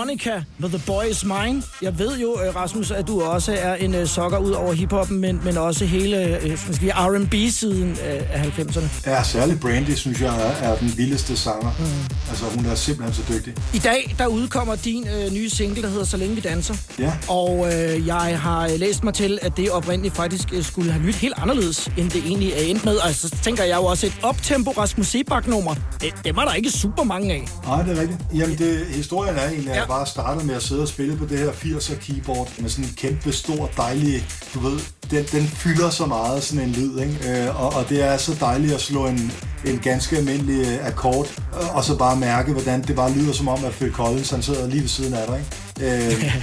Monica 0.00 0.46
med 0.60 0.68
The 0.68 0.82
Boy 0.86 1.04
Is 1.10 1.24
Mine. 1.24 1.62
Jeg 1.82 1.98
ved 1.98 2.18
jo, 2.18 2.40
øh, 2.46 2.56
Rasmus, 2.56 2.90
at 2.90 3.06
du 3.06 3.22
også 3.22 3.56
er 3.60 3.74
en 3.74 3.94
uh, 3.94 4.06
sokker 4.06 4.38
ud 4.38 4.50
over 4.50 4.72
hiphoppen, 4.72 5.20
men, 5.20 5.40
men 5.44 5.56
også 5.56 5.84
hele 5.84 6.40
skal 6.56 6.74
sige, 6.74 6.92
R&B-siden 6.92 7.96
af, 8.02 8.26
af 8.32 8.58
90'erne. 8.58 9.10
Ja, 9.10 9.22
særligt 9.22 9.60
Brandy, 9.60 9.90
synes 9.90 10.20
jeg, 10.20 10.28
er, 10.28 10.70
er 10.70 10.76
den 10.78 10.92
vildeste 10.96 11.36
sanger. 11.36 11.70
Mm. 11.78 11.84
Altså, 12.28 12.44
hun 12.44 12.66
er 12.66 12.74
simpelthen 12.74 13.14
så 13.14 13.32
dygtig. 13.32 13.54
I 13.74 13.78
dag, 13.78 14.14
der 14.18 14.26
udkommer 14.26 14.74
din 14.74 15.08
øh, 15.08 15.32
nye 15.32 15.50
single, 15.50 15.82
der 15.82 15.88
hedder 15.88 16.04
Så 16.04 16.16
længe 16.16 16.34
vi 16.34 16.40
danser. 16.40 16.74
Ja. 16.98 17.12
Og 17.28 17.66
øh, 17.66 18.06
jeg 18.06 18.40
har 18.40 18.64
øh, 18.64 18.70
læst 18.78 19.04
mig 19.04 19.14
til, 19.14 19.38
at 19.42 19.56
det 19.56 19.70
oprindeligt 19.70 20.16
faktisk 20.16 20.48
øh, 20.52 20.64
skulle 20.64 20.92
have 20.92 21.04
lyttet 21.04 21.20
helt 21.20 21.34
anderledes, 21.36 21.90
end 21.96 22.10
det 22.10 22.22
egentlig 22.26 22.52
er 22.52 22.62
endt 22.62 22.84
med. 22.84 22.96
Og 22.96 23.14
så 23.14 23.36
tænker 23.42 23.64
jeg 23.64 23.76
jo 23.76 23.84
også, 23.84 24.06
et 24.06 24.18
optempo 24.22 24.70
Rasmus 24.70 25.06
Sebak-nummer, 25.06 25.74
det, 26.00 26.12
det 26.24 26.36
var 26.36 26.44
der 26.44 26.54
ikke 26.54 26.70
super 26.70 27.02
mange 27.02 27.32
af. 27.32 27.48
Nej, 27.66 27.82
det 27.82 27.96
er 27.98 28.00
rigtigt. 28.00 28.20
Jamen, 28.34 28.58
det, 28.58 28.86
historien 28.86 29.36
er 29.36 29.48
egentlig, 29.48 29.70
at 29.70 29.76
jeg 29.76 29.88
bare 29.88 30.06
startede 30.06 30.46
med 30.50 30.56
at 30.56 30.62
sidde 30.62 30.82
og 30.82 30.88
spille 30.88 31.16
på 31.16 31.24
det 31.24 31.38
her 31.38 31.50
80'er 31.50 31.94
keyboard 31.94 32.48
med 32.58 32.70
sådan 32.70 32.84
en 32.84 32.94
kæmpe, 32.96 33.32
stor, 33.32 33.70
dejlig, 33.76 34.26
du 34.54 34.60
ved, 34.60 34.78
den, 35.10 35.24
den 35.32 35.46
fylder 35.46 35.90
så 35.90 36.06
meget, 36.06 36.42
sådan 36.42 36.68
en 36.68 36.72
lyd, 36.72 36.98
ikke? 36.98 37.44
Øh, 37.44 37.62
og, 37.62 37.72
og 37.72 37.88
det 37.88 38.04
er 38.04 38.16
så 38.16 38.36
dejligt 38.40 38.72
at 38.72 38.80
slå 38.80 39.06
en, 39.06 39.32
en 39.64 39.78
ganske 39.78 40.16
almindelig 40.16 40.66
øh, 40.66 40.86
akkord, 40.86 41.26
øh, 41.60 41.76
og 41.76 41.84
så 41.84 41.98
bare 41.98 42.16
mærke, 42.16 42.52
hvordan 42.52 42.82
det 42.82 42.96
bare 42.96 43.12
lyder 43.12 43.32
som 43.32 43.48
om, 43.48 43.64
at 43.64 43.72
Phil 43.72 43.92
Collins, 43.92 44.30
han 44.30 44.42
sidder 44.42 44.66
lige 44.66 44.80
ved 44.80 44.88
siden 44.88 45.14
af 45.14 45.26
dig, 45.26 45.38
ikke? 45.38 46.06
Øh, 46.06 46.34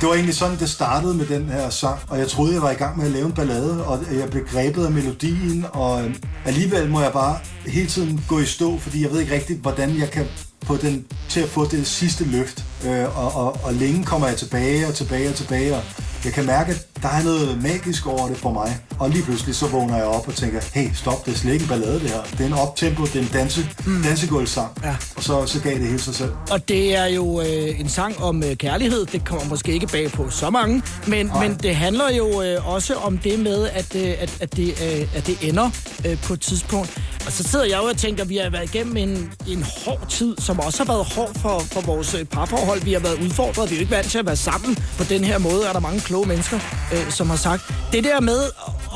det 0.00 0.08
var 0.08 0.14
egentlig 0.14 0.34
sådan, 0.34 0.58
det 0.58 0.70
startede 0.70 1.14
med 1.14 1.26
den 1.26 1.48
her 1.48 1.70
sang, 1.70 1.98
og 2.08 2.18
jeg 2.18 2.28
troede, 2.28 2.54
jeg 2.54 2.62
var 2.62 2.70
i 2.70 2.74
gang 2.74 2.98
med 2.98 3.06
at 3.06 3.12
lave 3.12 3.26
en 3.26 3.32
ballade, 3.32 3.86
og 3.86 3.98
jeg 4.12 4.30
blev 4.30 4.46
grebet 4.46 4.84
af 4.84 4.92
melodien, 4.92 5.66
og 5.72 6.04
øh, 6.04 6.14
alligevel 6.44 6.90
må 6.90 7.00
jeg 7.00 7.12
bare 7.12 7.38
hele 7.66 7.88
tiden 7.88 8.24
gå 8.28 8.38
i 8.38 8.44
stå, 8.44 8.78
fordi 8.78 9.02
jeg 9.02 9.10
ved 9.12 9.20
ikke 9.20 9.34
rigtigt, 9.34 9.60
hvordan 9.60 9.98
jeg 9.98 10.10
kan 10.10 10.26
på 10.66 10.76
den 10.76 11.06
til 11.28 11.40
at 11.40 11.48
få 11.48 11.64
det 11.64 11.86
sidste 11.86 12.24
løft. 12.24 12.64
Øh, 12.86 13.18
og, 13.18 13.34
og, 13.34 13.60
og 13.64 13.74
længe 13.74 14.04
kommer 14.04 14.26
jeg 14.26 14.36
tilbage 14.36 14.86
og 14.86 14.94
tilbage 14.94 15.28
og 15.28 15.34
tilbage, 15.34 15.76
og 15.76 15.82
jeg 16.26 16.34
kan 16.34 16.46
mærke, 16.46 16.72
at 16.72 17.02
der 17.02 17.08
er 17.08 17.22
noget 17.22 17.62
magisk 17.62 18.06
over 18.06 18.28
det 18.28 18.36
for 18.36 18.52
mig. 18.52 18.78
Og 18.98 19.10
lige 19.10 19.22
pludselig 19.22 19.54
så 19.54 19.66
vågner 19.66 19.96
jeg 19.96 20.04
op 20.04 20.28
og 20.28 20.34
tænker, 20.34 20.60
hey, 20.74 20.88
stop, 20.94 21.26
det 21.26 21.34
er 21.34 21.38
slet 21.38 21.52
ikke 21.52 21.62
en 21.62 21.68
ballade 21.68 22.00
det 22.00 22.10
her. 22.10 22.22
Det 22.22 22.40
er 22.40 22.46
en 22.46 22.52
optempo, 22.52 23.04
det 23.04 23.16
er 23.16 23.20
en 23.20 23.28
danse, 23.32 23.68
mm. 23.86 24.02
dansegulvsang. 24.02 24.70
Ja. 24.84 24.96
Og 25.16 25.22
så, 25.22 25.46
så 25.46 25.60
gav 25.60 25.74
det 25.74 25.86
hele 25.86 26.00
sig 26.00 26.14
selv. 26.14 26.32
Og 26.50 26.68
det 26.68 26.96
er 26.96 27.06
jo 27.06 27.40
øh, 27.40 27.80
en 27.80 27.88
sang 27.88 28.22
om 28.22 28.42
øh, 28.42 28.56
kærlighed. 28.56 29.06
Det 29.06 29.24
kommer 29.24 29.44
måske 29.44 29.72
ikke 29.72 29.86
bag 29.86 30.10
på 30.12 30.30
så 30.30 30.50
mange. 30.50 30.82
Men, 31.06 31.30
men 31.40 31.54
det 31.62 31.76
handler 31.76 32.10
jo 32.16 32.42
øh, 32.42 32.74
også 32.74 32.94
om 32.94 33.18
det 33.18 33.38
med, 33.38 33.68
at, 33.68 33.94
øh, 33.94 34.14
at, 34.18 34.36
at, 34.40 34.56
det, 34.56 34.68
øh, 34.68 35.16
at 35.16 35.26
det 35.26 35.38
ender 35.42 35.70
øh, 36.06 36.22
på 36.22 36.32
et 36.32 36.40
tidspunkt. 36.40 36.98
Og 37.26 37.32
så 37.32 37.42
sidder 37.42 37.64
jeg 37.64 37.78
jo 37.82 37.84
og 37.84 37.96
tænker, 37.96 38.22
at 38.22 38.28
vi 38.28 38.36
har 38.36 38.50
været 38.50 38.74
igennem 38.74 38.96
en, 38.96 39.32
en 39.48 39.66
hård 39.84 40.06
tid, 40.08 40.36
som 40.38 40.60
også 40.60 40.84
har 40.84 40.92
været 40.92 41.06
hård 41.14 41.34
for, 41.34 41.58
for 41.58 41.80
vores 41.80 42.14
øh, 42.14 42.24
parforhold. 42.24 42.80
Vi 42.82 42.92
har 42.92 43.00
været 43.00 43.18
udfordret. 43.22 43.70
Vi 43.70 43.74
er 43.74 43.78
jo 43.78 43.80
ikke 43.80 43.94
vant 43.94 44.10
til 44.10 44.18
at 44.18 44.26
være 44.26 44.36
sammen 44.36 44.76
på 44.98 45.04
den 45.04 45.24
her 45.24 45.38
måde. 45.38 45.66
Er 45.68 45.72
der 45.72 45.80
mange 45.80 46.00
kloge 46.00 46.15
mennesker, 46.24 46.58
øh, 46.92 47.10
som 47.10 47.30
har 47.30 47.36
sagt. 47.36 47.62
Det 47.92 48.04
der 48.04 48.20
med 48.20 48.40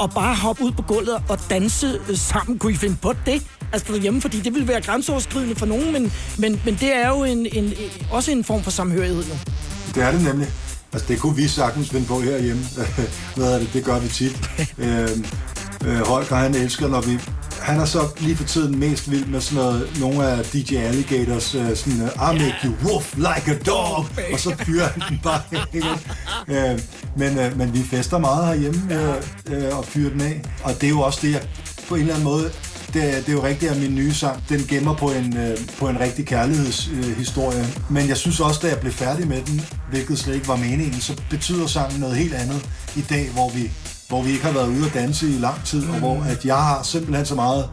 at 0.02 0.10
bare 0.14 0.34
hoppe 0.34 0.62
ud 0.64 0.72
på 0.72 0.82
gulvet 0.82 1.22
og 1.28 1.38
danse 1.50 2.00
øh, 2.08 2.16
sammen, 2.16 2.58
kunne 2.58 2.72
I 2.72 2.76
finde 2.76 2.96
på 3.02 3.14
det? 3.26 3.42
Altså 3.72 3.92
derhjemme, 3.92 4.20
fordi 4.20 4.40
det 4.40 4.54
ville 4.54 4.68
være 4.68 4.80
grænseoverskridende 4.80 5.56
for 5.56 5.66
nogen, 5.66 5.92
men, 5.92 6.12
men, 6.38 6.60
men 6.64 6.74
det 6.74 6.96
er 6.96 7.08
jo 7.08 7.24
en, 7.24 7.38
en, 7.38 7.64
en, 7.64 7.72
også 8.10 8.30
en 8.30 8.44
form 8.44 8.62
for 8.62 8.70
samhørighed 8.70 9.24
jo. 9.24 9.34
Det 9.94 10.02
er 10.02 10.10
det 10.12 10.22
nemlig. 10.22 10.48
Altså, 10.92 11.08
det 11.08 11.20
kunne 11.20 11.36
vi 11.36 11.48
sagtens 11.48 11.90
finde 11.90 12.06
på 12.06 12.20
herhjemme. 12.20 12.62
Hvad 13.36 13.54
er 13.54 13.58
det? 13.58 13.70
Det 13.72 13.84
gør 13.84 13.98
vi 13.98 14.08
tit. 14.08 14.50
øh, 14.78 15.08
øh, 15.84 16.06
Holger, 16.06 16.34
han 16.34 16.54
elsker, 16.54 16.88
når 16.88 17.00
vi... 17.00 17.20
Han 17.60 17.80
er 17.80 17.84
så 17.84 18.08
lige 18.20 18.36
for 18.36 18.44
tiden 18.44 18.78
mest 18.78 19.10
vild 19.10 19.26
med 19.26 19.40
sådan 19.40 19.64
noget, 19.64 19.90
nogle 20.00 20.26
af 20.26 20.44
DJ 20.44 20.76
Alligators, 20.76 21.54
øh, 21.54 21.76
sådan, 21.76 22.02
uh, 22.02 22.08
I 22.34 22.38
make 22.38 22.54
you 22.64 22.72
woof 22.84 23.14
like 23.16 23.50
a 23.50 23.54
dog, 23.66 24.06
og 24.32 24.40
så 24.40 24.54
fyrer 24.66 24.88
han 24.88 25.02
den 25.08 25.20
bare 25.22 25.40
øh, 26.72 26.80
men, 27.16 27.38
øh, 27.38 27.58
men 27.58 27.74
vi 27.74 27.82
fester 27.82 28.18
meget 28.18 28.46
herhjemme 28.46 28.82
øh, 28.94 29.64
øh, 29.68 29.78
og 29.78 29.84
fyrer 29.84 30.10
den 30.10 30.20
af, 30.20 30.40
og 30.62 30.74
det 30.74 30.84
er 30.84 30.88
jo 30.90 31.00
også 31.00 31.18
det, 31.22 31.32
jeg 31.32 31.42
på 31.88 31.94
en 31.94 32.00
eller 32.00 32.14
anden 32.14 32.24
måde 32.24 32.50
det, 32.94 33.02
er- 33.04 33.16
det 33.20 33.28
er 33.28 33.32
jo 33.32 33.44
rigtigt, 33.44 33.72
at 33.72 33.80
min 33.80 33.94
nye 33.94 34.14
sang, 34.14 34.42
den 34.48 34.64
gemmer 34.68 34.94
på 34.94 35.10
en, 35.10 35.36
øh, 35.36 35.56
på 35.78 35.88
en 35.88 36.00
rigtig 36.00 36.26
kærlighedshistorie. 36.26 37.58
Øh. 37.60 37.66
Men 37.90 38.08
jeg 38.08 38.16
synes 38.16 38.40
også, 38.40 38.60
da 38.62 38.68
jeg 38.68 38.78
blev 38.78 38.92
færdig 38.92 39.28
med 39.28 39.42
den, 39.42 39.62
hvilket 39.90 40.18
slet 40.18 40.34
ikke 40.34 40.48
var 40.48 40.56
meningen, 40.56 41.00
så 41.00 41.12
betyder 41.30 41.66
sangen 41.66 42.00
noget 42.00 42.16
helt 42.16 42.34
andet 42.34 42.62
i 42.96 43.00
dag, 43.00 43.28
hvor 43.32 43.50
vi, 43.50 43.70
hvor 44.10 44.22
vi 44.22 44.30
ikke 44.30 44.44
har 44.44 44.52
været 44.52 44.68
ude 44.68 44.86
at 44.86 44.94
danse 44.94 45.26
i 45.28 45.38
lang 45.38 45.64
tid, 45.64 45.88
og 45.88 45.98
hvor 45.98 46.22
at 46.22 46.44
jeg 46.44 46.56
har 46.56 46.82
simpelthen 46.82 47.26
så 47.26 47.34
meget 47.34 47.68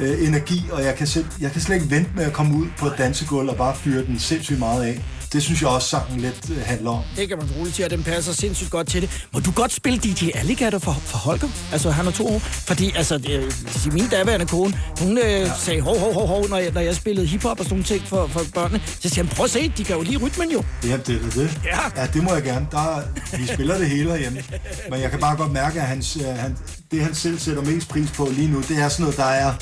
øh, 0.00 0.26
energi, 0.28 0.60
og 0.72 0.84
jeg 0.84 0.94
kan, 0.94 1.06
jeg 1.40 1.52
kan 1.52 1.60
slet 1.60 1.76
ikke 1.76 1.90
vente 1.90 2.10
med 2.14 2.24
at 2.24 2.32
komme 2.32 2.56
ud 2.56 2.66
på 2.78 2.86
et 2.86 2.94
dansegulv 2.98 3.48
og 3.48 3.56
bare 3.56 3.74
fyre 3.74 4.04
den 4.06 4.18
sindssygt 4.18 4.58
meget 4.58 4.82
af. 4.84 5.04
Det 5.32 5.42
synes 5.42 5.60
jeg 5.62 5.68
også, 5.68 5.88
sangen 5.88 6.20
lidt 6.20 6.50
øh, 6.50 6.62
handler 6.66 6.90
om. 6.90 7.02
Det 7.16 7.28
kan 7.28 7.38
man 7.38 7.46
roligt 7.58 7.74
til, 7.74 7.82
at 7.82 7.90
den 7.90 8.02
passer 8.02 8.32
sindssygt 8.32 8.70
godt 8.70 8.88
til 8.88 9.02
det. 9.02 9.26
Må 9.32 9.40
du 9.40 9.50
godt 9.50 9.72
spille 9.72 9.98
DJ 9.98 10.30
Alligator 10.34 10.78
for, 10.78 10.92
for 10.92 11.18
Holger? 11.18 11.48
Altså, 11.72 11.90
han 11.90 12.06
er 12.06 12.10
to 12.10 12.26
år. 12.34 12.38
Fordi, 12.38 12.92
altså, 12.96 13.18
det, 13.18 13.64
det, 13.84 13.92
min 13.92 14.08
daværende 14.08 14.46
kone, 14.46 14.80
hun 15.00 15.18
øh, 15.18 15.24
ja. 15.24 15.50
sagde 15.58 15.80
hov, 15.80 15.98
hov, 15.98 16.14
hov, 16.14 16.26
hov, 16.26 16.48
når 16.48 16.56
jeg, 16.56 16.70
når 16.72 16.80
jeg 16.80 16.94
spillede 16.96 17.26
hiphop 17.26 17.58
og 17.60 17.64
sådan 17.64 17.72
nogle 17.74 17.84
ting 17.84 18.02
for, 18.08 18.26
for 18.26 18.40
børnene. 18.54 18.80
Så 19.00 19.08
siger 19.08 19.24
han, 19.24 19.28
prøv 19.36 19.44
at 19.44 19.50
se, 19.50 19.72
de 19.76 19.84
kan 19.84 19.96
jo 19.96 20.02
lige 20.02 20.16
rytmen 20.18 20.50
jo. 20.50 20.64
Ja, 20.84 20.96
det 20.96 21.14
er 21.24 21.30
det. 21.30 21.60
Ja. 21.64 22.00
ja, 22.02 22.06
det 22.06 22.22
må 22.22 22.34
jeg 22.34 22.42
gerne. 22.42 22.66
Der, 22.70 22.96
er- 22.96 23.36
vi 23.38 23.46
spiller 23.46 23.78
det 23.78 23.88
hele 23.90 24.10
herhjemme. 24.10 24.42
Men 24.90 25.00
jeg 25.00 25.10
kan 25.10 25.20
bare 25.20 25.36
godt 25.36 25.52
mærke, 25.52 25.80
at 25.80 25.86
hans, 25.86 26.16
øh, 26.16 26.24
han, 26.38 26.56
det, 26.90 27.02
han 27.04 27.14
selv 27.14 27.38
sætter 27.38 27.62
mest 27.62 27.88
pris 27.88 28.10
på 28.10 28.28
lige 28.32 28.48
nu, 28.48 28.60
det 28.60 28.78
er 28.78 28.88
sådan 28.88 29.02
noget, 29.02 29.16
der 29.16 29.24
er... 29.24 29.54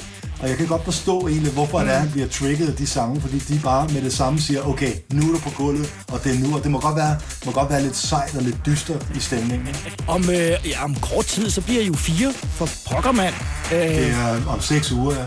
Og 0.43 0.49
jeg 0.49 0.57
kan 0.57 0.67
godt 0.67 0.85
forstå 0.85 1.29
egentlig, 1.29 1.53
hvorfor 1.53 1.79
det 1.79 1.91
er, 1.93 1.99
han 1.99 2.11
bliver 2.11 2.29
trigget 2.29 2.69
af 2.69 2.75
de 2.75 2.87
sange, 2.87 3.21
fordi 3.21 3.39
de 3.39 3.61
bare 3.65 3.89
med 3.89 4.03
det 4.03 4.13
samme 4.13 4.41
siger, 4.41 4.63
okay, 4.69 4.93
nu 5.13 5.29
er 5.29 5.33
du 5.33 5.39
på 5.39 5.51
gulvet, 5.51 5.95
og 6.13 6.25
det 6.25 6.35
er 6.35 6.39
nu, 6.49 6.57
og 6.57 6.63
det 6.63 6.71
må 6.71 6.81
godt 6.81 6.97
være, 6.97 7.17
må 7.47 7.53
godt 7.53 7.71
være 7.71 7.83
lidt 7.83 7.97
sejt 7.97 8.35
og 8.37 8.43
lidt 8.43 8.57
dystert 8.67 9.07
i 9.17 9.21
stemningen. 9.21 9.69
Om, 10.09 10.31
øh, 10.31 10.37
ja, 10.65 10.85
om 10.85 10.95
kort 10.95 11.25
tid, 11.27 11.51
så 11.51 11.61
bliver 11.61 11.83
I 11.83 11.87
jo 11.87 11.95
fire 11.95 12.33
for 12.33 12.69
pokkermand. 12.91 13.35
Øh, 13.73 13.79
Det 13.79 14.11
er 14.11 14.41
om 14.49 14.61
seks 14.61 14.93
uger, 14.93 15.15
ja. 15.17 15.27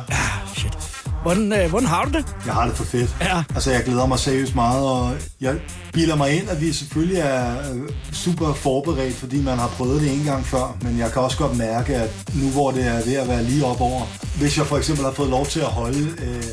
Hvordan, 1.21 1.53
øh, 1.53 1.69
hvordan 1.69 1.87
har 1.87 2.05
du 2.05 2.11
det? 2.11 2.25
Jeg 2.45 2.53
har 2.53 2.65
det 2.67 2.75
for 2.75 2.83
fedt. 2.83 3.15
Ja. 3.21 3.43
Altså, 3.55 3.71
jeg 3.71 3.83
glæder 3.83 4.05
mig 4.05 4.19
seriøst 4.19 4.55
meget, 4.55 4.85
og 4.85 5.13
jeg 5.41 5.55
bilder 5.93 6.15
mig 6.15 6.31
ind, 6.37 6.49
at 6.49 6.61
vi 6.61 6.73
selvfølgelig 6.73 7.19
er 7.19 7.57
øh, 7.73 7.89
super 8.13 8.53
forberedt, 8.53 9.15
fordi 9.15 9.43
man 9.43 9.57
har 9.57 9.67
prøvet 9.67 10.01
det 10.01 10.13
en 10.19 10.23
gang 10.23 10.45
før, 10.45 10.77
men 10.81 10.99
jeg 10.99 11.11
kan 11.11 11.21
også 11.21 11.37
godt 11.37 11.57
mærke, 11.57 11.95
at 11.95 12.09
nu 12.33 12.49
hvor 12.49 12.71
det 12.71 12.87
er 12.87 13.05
ved 13.05 13.15
at 13.15 13.27
være 13.27 13.43
lige 13.43 13.65
op 13.65 13.81
over, 13.81 14.01
hvis 14.37 14.57
jeg 14.57 14.65
for 14.65 14.77
eksempel 14.77 15.05
har 15.05 15.11
fået 15.11 15.29
lov 15.29 15.45
til 15.45 15.59
at 15.59 15.65
holde 15.65 16.07
øh, 16.25 16.43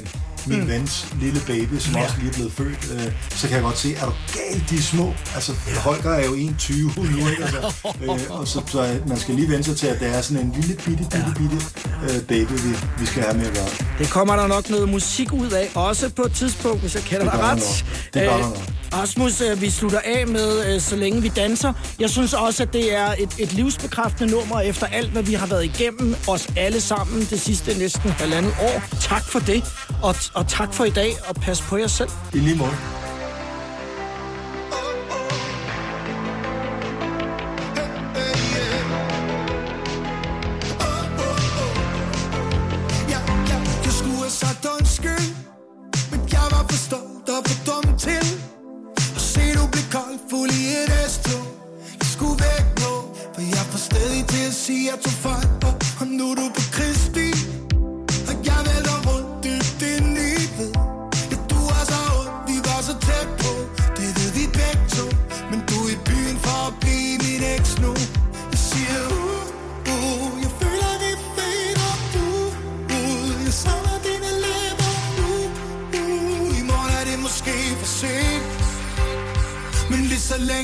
min 0.48 0.60
Mm. 0.60 0.68
vens 0.68 1.06
lille 1.20 1.40
baby, 1.46 1.78
som 1.78 1.94
Ja. 1.94 2.02
også 2.04 2.14
lige 2.18 2.28
er 2.30 2.34
blevet 2.34 2.52
født, 2.52 2.78
øh, 2.94 3.12
så 3.30 3.46
kan 3.46 3.54
jeg 3.56 3.62
godt 3.62 3.78
se, 3.78 3.94
er 3.94 4.06
du 4.06 4.12
galt, 4.34 4.70
de 4.70 4.74
er 4.76 4.80
små? 4.82 5.14
Altså, 5.34 5.52
Holger 5.76 6.10
er 6.10 6.24
jo 6.26 6.34
1,20 6.34 6.72
nu, 6.96 7.18
ikke? 7.30 7.42
Altså, 7.42 7.72
øh, 8.02 8.18
og 8.30 8.48
så, 8.48 8.60
så 8.66 8.98
man 9.06 9.18
skal 9.18 9.34
lige 9.34 9.48
vente 9.50 9.64
sig 9.64 9.76
til, 9.76 9.86
at 9.86 10.00
det 10.00 10.08
er 10.16 10.20
sådan 10.20 10.42
en 10.46 10.52
lille 10.56 10.74
bitte, 10.74 11.04
bitte, 11.12 11.32
bitte 11.38 11.56
øh, 12.02 12.22
baby, 12.22 12.52
vi, 12.52 12.76
vi 13.00 13.06
skal 13.06 13.22
have 13.22 13.36
med 13.38 13.46
at 13.46 13.54
gøre. 13.54 13.68
Det 13.98 14.10
kommer 14.10 14.36
der 14.36 14.46
nok 14.46 14.70
noget 14.70 14.88
musik 14.88 15.32
ud 15.32 15.50
af, 15.50 15.70
også 15.74 16.08
på 16.08 16.22
et 16.22 16.32
tidspunkt, 16.32 16.80
hvis 16.80 16.94
jeg 16.94 17.02
kender 17.02 17.24
dig 17.30 17.40
ret. 17.42 17.84
Det 18.14 18.22
gør 18.22 18.30
der 18.36 18.38
nok. 18.38 18.56
Rasmus, 18.94 19.40
øh, 19.40 19.60
vi 19.60 19.70
slutter 19.70 19.98
af 20.04 20.26
med 20.26 20.74
øh, 20.74 20.80
Så 20.80 20.96
længe 20.96 21.22
vi 21.22 21.28
danser. 21.28 21.72
Jeg 21.98 22.10
synes 22.10 22.32
også, 22.34 22.62
at 22.62 22.72
det 22.72 22.94
er 22.96 23.14
et, 23.18 23.28
et 23.38 23.52
livsbekræftende 23.52 24.32
nummer 24.32 24.60
efter 24.60 24.86
alt, 24.86 25.10
hvad 25.10 25.22
vi 25.22 25.34
har 25.34 25.46
været 25.46 25.64
igennem, 25.64 26.14
os 26.28 26.48
alle 26.56 26.80
sammen 26.80 27.26
det 27.30 27.40
sidste 27.40 27.78
næsten 27.78 28.10
halvandet 28.10 28.52
år. 28.60 28.82
Tak 29.00 29.24
for 29.24 29.38
det, 29.38 29.64
og, 30.02 30.16
og 30.38 30.46
tak 30.46 30.74
for 30.74 30.84
i 30.84 30.90
dag, 30.90 31.12
og 31.28 31.34
pas 31.34 31.62
på 31.62 31.76
jer 31.76 31.86
selv. 31.86 32.10
I 32.34 32.38
lige 32.38 32.56
måde. 32.56 32.70
Jeg 43.84 43.92
skulle 43.92 44.16
have 44.16 44.30
sagt 44.30 44.66
undskyld 44.80 45.34
Men 46.10 46.20
jeg 46.32 46.46
var 46.50 46.64
for 55.88 56.67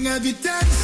lige 0.02 0.34